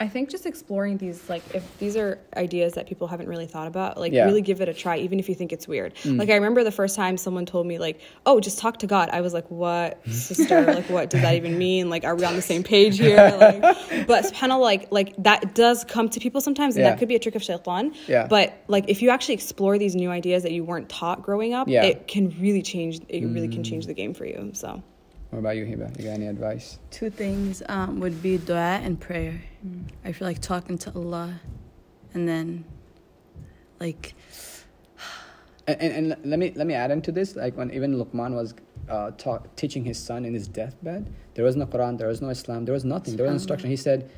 I 0.00 0.08
think 0.08 0.28
just 0.28 0.44
exploring 0.44 0.98
these, 0.98 1.28
like, 1.28 1.42
if 1.54 1.78
these 1.78 1.96
are 1.96 2.18
ideas 2.36 2.72
that 2.74 2.86
people 2.86 3.06
haven't 3.06 3.28
really 3.28 3.46
thought 3.46 3.68
about, 3.68 3.96
like, 3.98 4.12
Yeah. 4.12 4.24
really 4.24 4.42
give 4.42 4.60
it 4.60 4.68
a 4.68 4.74
try, 4.74 4.96
even 4.98 5.20
if 5.20 5.28
you 5.28 5.36
think 5.36 5.52
it's 5.52 5.68
weird. 5.68 5.94
Mm. 6.02 6.18
Like, 6.18 6.30
I 6.30 6.34
remember 6.34 6.64
the 6.64 6.72
first 6.72 6.96
time 6.96 7.16
someone 7.16 7.46
told 7.46 7.66
me, 7.66 7.78
like, 7.78 8.00
oh, 8.26 8.40
just 8.40 8.58
talk 8.58 8.78
to 8.78 8.86
God. 8.88 9.08
I 9.12 9.20
was 9.20 9.32
like, 9.32 9.48
what, 9.50 10.04
sister? 10.08 10.62
like, 10.74 10.90
what 10.90 11.10
does 11.10 11.22
that 11.22 11.34
even 11.36 11.56
mean? 11.58 11.90
Like, 11.90 12.04
are 12.04 12.16
we 12.16 12.24
on 12.24 12.34
the 12.34 12.42
same 12.42 12.64
page 12.64 12.98
here? 12.98 13.16
Like, 13.16 13.60
but 14.06 14.24
subhanAllah, 14.24 14.60
like, 14.60 14.88
like, 14.90 15.14
that 15.18 15.54
does 15.54 15.84
come 15.84 16.08
to 16.08 16.18
people 16.18 16.40
sometimes, 16.40 16.74
and 16.76 16.84
Yeah. 16.84 16.90
that 16.90 16.98
could 16.98 17.08
be 17.08 17.14
a 17.14 17.20
trick 17.20 17.36
of 17.36 17.42
shaitan. 17.42 17.94
Yeah. 18.08 18.26
But, 18.26 18.52
like, 18.66 18.86
if 18.88 19.00
you 19.00 19.10
actually 19.10 19.34
explore 19.34 19.78
these 19.78 19.94
new 19.94 20.10
ideas 20.10 20.42
that 20.42 20.52
you 20.52 20.64
weren't 20.64 20.88
taught 20.88 21.22
growing 21.22 21.54
up, 21.54 21.68
Yeah. 21.68 21.84
it 21.84 22.08
can 22.08 22.34
really 22.40 22.62
change, 22.62 23.00
it 23.08 23.24
really 23.24 23.48
can 23.48 23.62
mm. 23.62 23.70
change 23.70 23.86
the 23.86 23.94
game 23.94 24.12
for 24.12 24.26
you. 24.26 24.50
So, 24.54 24.82
what 25.34 25.40
about 25.40 25.56
you 25.56 25.64
hiba 25.66 25.88
you 25.98 26.04
got 26.04 26.12
any 26.12 26.28
advice 26.28 26.78
Two 26.90 27.10
things 27.10 27.60
um, 27.68 27.98
would 28.00 28.22
be 28.22 28.38
dua 28.38 28.78
and 28.86 29.00
prayer. 29.00 29.42
I 30.04 30.12
feel 30.12 30.28
like 30.28 30.40
talking 30.40 30.78
to 30.78 30.92
Allah, 30.94 31.40
and 32.14 32.28
then 32.28 32.64
like 33.80 34.14
And, 35.66 35.80
and, 35.80 36.12
and 36.12 36.30
let 36.30 36.38
me 36.38 36.52
let 36.54 36.66
me 36.66 36.74
add 36.74 36.90
into 36.90 37.10
this. 37.10 37.34
Like 37.36 37.56
when 37.56 37.70
even 37.72 37.96
Luqman 38.00 38.32
was 38.34 38.54
uh, 38.88 39.10
ta- 39.22 39.42
teaching 39.56 39.82
his 39.84 39.98
son 39.98 40.24
in 40.24 40.34
his 40.34 40.46
deathbed, 40.46 41.02
there 41.34 41.44
was 41.44 41.56
no 41.56 41.66
Quran, 41.66 41.98
there 41.98 42.08
was 42.08 42.20
no 42.22 42.28
Islam, 42.28 42.64
there 42.66 42.74
was 42.74 42.84
nothing, 42.84 43.16
there 43.16 43.24
was 43.26 43.32
no 43.32 43.36
instruction. 43.36 43.70
He 43.70 43.76
said, 43.76 44.08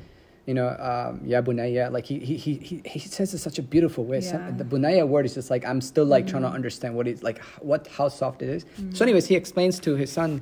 you 0.45 0.53
know, 0.53 0.67
um, 0.89 1.21
ya 1.25 1.41
bunayya. 1.41 1.89
Like 1.91 2.05
he 2.05 2.19
he 2.19 2.35
he 2.37 2.53
he, 2.69 2.75
he 2.85 2.99
says 2.99 3.33
it 3.33 3.39
such 3.39 3.57
a 3.57 3.63
beautiful 3.63 4.03
way. 4.11 4.19
Some- 4.21 4.41
Yeah. 4.41 4.51
the 4.61 4.65
bunayya 4.65 5.07
word 5.07 5.25
is 5.25 5.33
just 5.33 5.49
like 5.49 5.65
I'm 5.65 5.81
still 5.81 6.05
like 6.05 6.27
trying 6.27 6.43
to 6.43 6.49
understand 6.59 6.95
what 6.95 7.07
it's 7.07 7.23
like, 7.23 7.39
what 7.71 7.87
how 7.87 8.07
soft 8.09 8.41
it 8.45 8.49
is. 8.49 8.65
So, 8.93 9.03
anyways, 9.07 9.25
he 9.31 9.35
explains 9.35 9.79
to 9.87 9.95
his 9.95 10.11
son, 10.11 10.41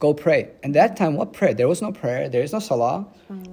go 0.00 0.12
pray. 0.12 0.50
And 0.64 0.74
that 0.74 0.96
time, 0.96 1.14
what 1.14 1.32
prayer? 1.32 1.54
There 1.54 1.68
was 1.68 1.80
no 1.80 1.92
prayer. 1.92 2.28
There 2.28 2.42
is 2.42 2.52
no 2.52 2.58
salah. 2.58 3.06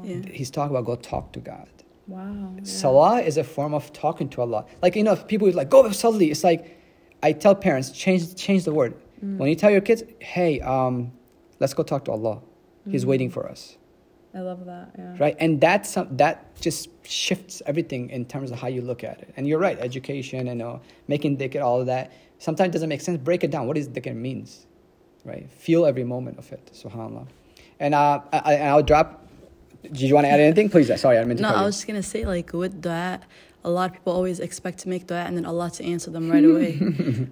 yeah. 0.04 0.22
He's 0.32 0.50
talking 0.50 0.76
about 0.76 0.86
go 0.86 0.96
talk 0.96 1.32
to 1.34 1.40
God. 1.40 1.70
wow. 2.08 2.56
Salah 2.64 3.22
is 3.22 3.38
a 3.38 3.44
form 3.44 3.74
of 3.76 3.94
talking 3.94 4.28
to 4.30 4.42
Allah. 4.42 4.66
Like 4.82 4.96
you 4.96 5.04
know, 5.04 5.14
if 5.14 5.28
people 5.28 5.48
is 5.48 5.56
like 5.56 5.70
go 5.70 5.84
salli. 5.84 6.32
It's 6.32 6.44
like 6.44 6.62
I 7.22 7.34
tell 7.34 7.54
parents 7.54 7.92
change 7.92 8.34
change 8.36 8.64
the 8.64 8.74
word. 8.74 8.96
When 9.20 9.50
you 9.50 9.56
tell 9.56 9.72
your 9.72 9.82
kids, 9.82 10.04
hey, 10.20 10.62
um, 10.62 11.12
let's 11.60 11.74
go 11.74 11.82
talk 11.84 12.06
to 12.06 12.12
Allah. 12.12 12.40
He's 12.90 13.04
waiting 13.06 13.30
for 13.32 13.50
us, 13.50 13.76
I 14.34 14.42
love 14.42 14.66
that. 14.66 14.92
Yeah. 14.98 15.16
right? 15.20 15.36
And 15.40 15.60
that's 15.60 15.90
some, 15.90 16.16
that 16.18 16.56
just 16.62 16.88
shifts 17.04 17.62
everything 17.66 18.12
in 18.12 18.26
terms 18.26 18.52
of 18.52 18.60
how 18.60 18.68
you 18.68 18.82
look 18.82 19.04
at 19.04 19.20
it. 19.24 19.34
And 19.36 19.48
you're 19.48 19.58
right, 19.60 19.78
education 19.80 20.48
and 20.48 20.62
uh, 20.62 20.78
making 21.08 21.38
dhikr, 21.40 21.62
all 21.62 21.82
of 21.82 21.88
that. 21.88 22.14
Sometimes 22.38 22.70
it 22.70 22.74
doesn't 22.74 22.90
make 22.90 23.02
sense. 23.02 23.18
Break 23.18 23.44
it 23.44 23.50
down. 23.50 23.66
What 23.68 23.78
is 23.78 23.90
dhikr 23.90 24.16
means, 24.16 24.67
right? 25.28 25.50
Feel 25.52 25.86
every 25.86 26.04
moment 26.04 26.38
of 26.40 26.52
it. 26.52 26.72
Subhanallah. 26.74 27.28
And 27.80 27.94
uh, 27.94 28.22
I, 28.34 28.40
I, 28.40 28.54
I'll 28.70 28.82
drop. 28.84 29.28
Did 29.84 30.02
you 30.02 30.16
want 30.16 30.26
to 30.26 30.32
add 30.32 30.40
anything? 30.40 30.70
Please. 30.70 30.90
Sorry, 31.00 31.18
I 31.20 31.24
meant 31.26 31.38
to. 31.40 31.44
No, 31.44 31.50
cut 31.50 31.58
I 31.58 31.60
you. 31.62 31.66
was 31.68 31.76
just 31.76 31.88
gonna 31.88 32.02
say 32.04 32.26
like 32.26 32.52
with 32.54 32.82
dua, 32.82 33.20
a 33.64 33.70
lot 33.70 33.90
of 33.92 33.94
people 33.98 34.14
always 34.14 34.40
expect 34.40 34.80
to 34.80 34.90
make 34.90 35.06
dua 35.08 35.22
and 35.28 35.38
then 35.38 35.46
Allah 35.46 35.70
to 35.72 35.84
answer 35.84 36.10
them 36.10 36.32
right 36.32 36.44
away. 36.44 36.72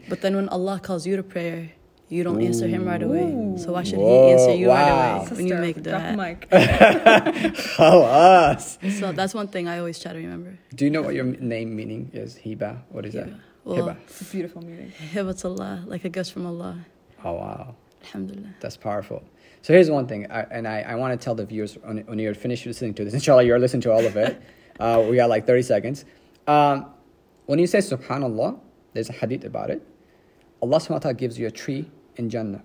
but 0.09 0.21
then 0.21 0.35
when 0.35 0.47
Allah 0.49 0.79
calls 0.79 1.07
you 1.07 1.15
to 1.15 1.23
prayer, 1.23 1.71
you 2.09 2.23
don't 2.23 2.41
answer 2.41 2.67
Him 2.67 2.85
right 2.85 3.01
away. 3.01 3.55
So 3.57 3.71
why 3.73 3.83
should 3.83 3.97
Whoa, 3.97 4.27
He 4.27 4.33
answer 4.33 4.53
you 4.53 4.67
wow. 4.67 4.75
right 4.75 4.91
away 4.91 5.29
when 5.37 5.47
you 5.47 5.53
Sister, 5.55 5.61
make 5.61 5.83
drop 5.83 6.01
the 6.03 6.11
dua? 6.13 6.23
mic. 6.23 7.67
Oh, 7.79 8.03
us. 8.03 8.77
So 8.99 9.11
that's 9.11 9.33
one 9.33 9.47
thing 9.47 9.67
I 9.67 9.79
always 9.79 9.97
try 9.99 10.13
to 10.13 10.19
remember. 10.19 10.57
Do 10.75 10.85
you 10.85 10.91
know 10.91 11.01
what 11.01 11.15
your 11.15 11.25
name 11.25 11.75
meaning 11.75 12.11
is? 12.13 12.35
Hiba. 12.37 12.81
What 12.89 13.05
is 13.07 13.13
that? 13.15 13.27
Hiba. 13.27 13.39
Well, 13.63 13.77
Hiba. 13.87 13.97
It's 14.03 14.21
a 14.21 14.25
beautiful 14.25 14.61
meeting. 14.61 14.91
Hibatullah, 15.13 15.87
like 15.87 16.05
a 16.05 16.09
gift 16.09 16.31
from 16.31 16.45
Allah. 16.45 16.85
Oh 17.23 17.33
wow, 17.33 17.75
Alhamdulillah. 18.05 18.55
that's 18.59 18.77
powerful. 18.77 19.23
So 19.61 19.73
here's 19.73 19.89
one 19.89 20.07
thing, 20.07 20.29
I, 20.31 20.41
and 20.51 20.67
I, 20.67 20.81
I 20.81 20.95
want 20.95 21.19
to 21.19 21.23
tell 21.23 21.35
the 21.35 21.45
viewers 21.45 21.75
when, 21.75 21.99
when 22.05 22.19
you're 22.19 22.35
finished 22.35 22.65
listening 22.65 22.93
to 22.95 23.03
this, 23.05 23.13
inshallah, 23.13 23.43
you're 23.43 23.59
listening 23.59 23.81
to 23.81 23.91
all 23.91 24.05
of 24.05 24.15
it. 24.15 24.41
Uh, 24.77 25.01
we 25.09 25.15
got 25.15 25.29
like 25.29 25.47
30 25.47 25.61
seconds. 25.61 26.03
Um, 26.47 26.87
when 27.45 27.59
you 27.59 27.65
say 27.65 27.77
subhanallah, 27.77 28.59
there's 28.91 29.07
a 29.07 29.13
hadith 29.13 29.45
about 29.45 29.69
it. 29.69 29.81
Allah 30.61 30.79
subhanahu 30.79 30.89
wa 30.89 30.99
ta'ala 30.99 31.13
gives 31.13 31.39
you 31.39 31.47
a 31.47 31.51
tree 31.51 31.89
in 32.17 32.29
Jannah. 32.29 32.61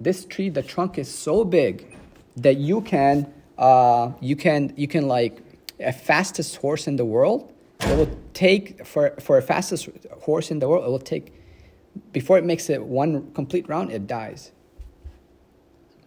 This 0.00 0.24
tree, 0.24 0.48
the 0.48 0.64
trunk 0.64 0.98
is 0.98 1.08
so 1.08 1.44
big 1.44 1.96
that 2.38 2.56
you 2.56 2.80
can, 2.80 3.32
uh, 3.56 4.10
you 4.20 4.34
can, 4.34 4.72
you 4.76 4.88
can 4.88 5.06
like, 5.06 5.40
a 5.80 5.92
fastest 5.92 6.56
horse 6.56 6.86
in 6.86 6.96
the 6.96 7.04
world, 7.04 7.52
it 7.80 7.96
will 7.96 8.18
take, 8.32 8.84
for, 8.86 9.14
for 9.20 9.38
a 9.38 9.42
fastest 9.42 9.88
horse 10.22 10.50
in 10.50 10.58
the 10.58 10.68
world, 10.68 10.84
it 10.84 10.90
will 10.90 10.98
take, 10.98 11.32
before 12.12 12.38
it 12.38 12.44
makes 12.44 12.70
it 12.70 12.82
one 12.82 13.32
complete 13.32 13.68
round, 13.68 13.90
it 13.90 14.06
dies. 14.06 14.52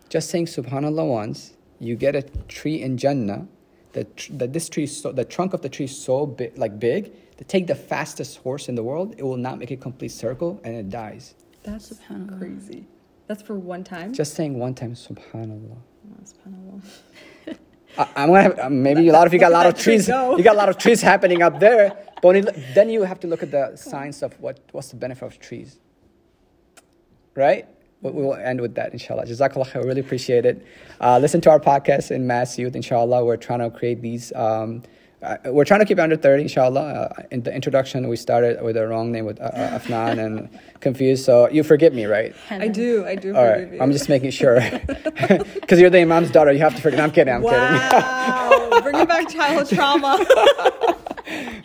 Just 0.10 0.30
saying 0.30 0.47
subhanallah 0.47 1.08
once, 1.08 1.54
you 1.80 1.95
get 1.95 2.15
a 2.15 2.23
tree 2.47 2.82
in 2.82 2.97
Jannah, 2.97 3.47
the, 3.93 4.04
tr- 4.04 4.34
the, 4.34 4.47
this 4.47 4.69
tree, 4.69 4.86
so, 4.86 5.12
the 5.12 5.25
trunk 5.25 5.54
of 5.54 5.62
the 5.62 5.69
tree 5.69 5.86
is 5.86 5.97
so 5.97 6.25
big, 6.25 6.58
like 6.58 6.80
big, 6.80 7.12
to 7.38 7.43
take 7.43 7.67
the 7.67 7.75
fastest 7.75 8.39
horse 8.39 8.67
in 8.69 8.75
the 8.75 8.84
world, 8.84 9.15
it 9.17 9.23
will 9.23 9.38
not 9.38 9.60
make 9.60 9.71
a 9.71 9.78
complete 9.78 10.12
circle 10.12 10.60
and 10.63 10.75
it 10.75 10.89
dies. 10.89 11.36
That's 11.63 11.93
Subhanallah. 11.93 12.38
crazy. 12.38 12.88
That's 13.28 13.41
for 13.41 13.56
one 13.56 13.84
time. 13.84 14.13
Just 14.13 14.34
saying 14.34 14.58
one 14.58 14.73
time, 14.73 14.95
subhanallah. 14.95 15.78
Oh, 15.78 16.23
subhanallah. 16.23 16.82
I, 17.97 18.08
I'm 18.15 18.30
gonna 18.30 18.41
have, 18.41 18.60
uh, 18.60 18.69
maybe 18.69 19.08
a 19.08 19.13
lot 19.13 19.28
of 19.28 19.34
you 19.34 19.39
got 19.39 19.52
a 19.52 19.54
lot 19.54 19.65
of 19.65 19.73
Let 19.73 19.78
that 19.78 19.84
tree 19.84 19.93
trees. 19.95 20.08
You 20.08 20.43
got 20.43 20.56
a 20.56 20.58
lot 20.58 20.69
of 20.69 20.78
trees 20.78 21.02
happening 21.02 21.41
up 21.41 21.60
there. 21.60 21.97
But 22.21 22.55
then 22.73 22.89
you 22.89 23.03
have 23.03 23.19
to 23.21 23.27
look 23.27 23.43
at 23.43 23.51
the 23.51 23.75
science 23.75 24.21
of 24.21 24.39
what 24.39 24.60
what's 24.71 24.89
the 24.89 24.97
benefit 24.97 25.25
of 25.25 25.39
trees, 25.39 25.79
right? 27.36 27.65
We 28.01 28.12
we 28.12 28.23
will 28.23 28.36
end 28.36 28.62
with 28.62 28.75
that, 28.75 28.93
inshallah. 28.93 29.25
Jazakallah 29.25 29.67
khair. 29.71 29.84
Really 29.84 30.01
appreciate 30.01 30.45
it. 30.45 30.65
Uh, 31.01 31.19
listen 31.19 31.41
to 31.41 31.49
our 31.49 31.60
podcast 31.60 32.12
in 32.12 32.27
MAS 32.27 32.58
Youth, 32.58 32.75
inshallah. 32.75 33.25
We're 33.25 33.38
trying 33.38 33.60
to 33.60 33.69
create 33.69 34.01
these. 34.01 34.32
Um, 34.34 34.84
uh, 35.21 35.36
we're 35.47 35.65
trying 35.65 35.82
to 35.82 35.86
keep 35.86 35.97
it 35.99 36.01
under 36.01 36.15
30, 36.15 36.43
inshallah. 36.43 36.82
Uh, 36.82 37.23
in 37.29 37.43
the 37.43 37.53
introduction, 37.53 38.08
we 38.08 38.15
started 38.15 38.62
with 38.62 38.75
the 38.75 38.88
wrong 38.88 39.12
name 39.12 39.25
with 39.25 39.38
uh, 39.41 39.45
uh, 39.45 39.77
Afnan 39.77 40.17
and 40.17 40.60
confused. 40.79 41.25
So 41.25 41.49
you 41.49 41.62
forgive 41.63 41.93
me, 41.93 42.05
right? 42.05 42.34
I 42.49 42.69
do. 42.69 43.05
I 43.05 43.15
do. 43.15 43.36
All 43.36 43.53
forgive 43.53 43.73
you. 43.73 43.82
I'm 43.82 43.91
just 43.91 44.08
making 44.08 44.32
sure. 44.32 44.62
Because 45.60 45.82
you're 45.82 45.89
the 45.89 45.99
Imam's 45.99 46.32
daughter. 46.32 46.53
You 46.53 46.60
have 46.60 46.75
to 46.75 46.82
forgive. 46.82 47.01
I'm 47.01 47.12
kidding. 47.12 47.34
I'm 47.34 47.43
kidding. 47.43 47.60
Wow. 47.60 48.79
Bringing 48.82 49.05
back 49.05 49.27
childhood 49.27 49.67
trauma. 49.75 50.25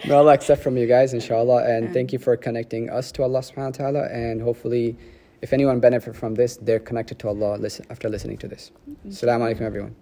May 0.07 0.15
Allah 0.15 0.35
accept 0.35 0.63
from 0.63 0.77
you 0.77 0.87
guys, 0.87 1.15
inshallah. 1.15 1.65
And 1.65 1.93
thank 1.93 2.13
you 2.13 2.19
for 2.19 2.37
connecting 2.37 2.91
us 2.91 3.11
to 3.13 3.23
Allah 3.23 3.41
subhanahu 3.41 3.79
wa 3.79 3.91
ta'ala. 3.91 4.09
And 4.13 4.43
hopefully, 4.43 4.97
if 5.43 5.53
anyone 5.53 5.81
benefit 5.81 6.15
from 6.17 6.35
this, 6.35 6.57
they're 6.57 6.81
connected 6.81 7.19
to 7.21 7.29
Allah 7.29 7.59
after 7.91 8.09
listening 8.09 8.39
to 8.39 8.49
this. 8.49 8.73
Assalamu 9.07 9.55
alaikum, 9.55 9.63
everyone. 9.63 9.97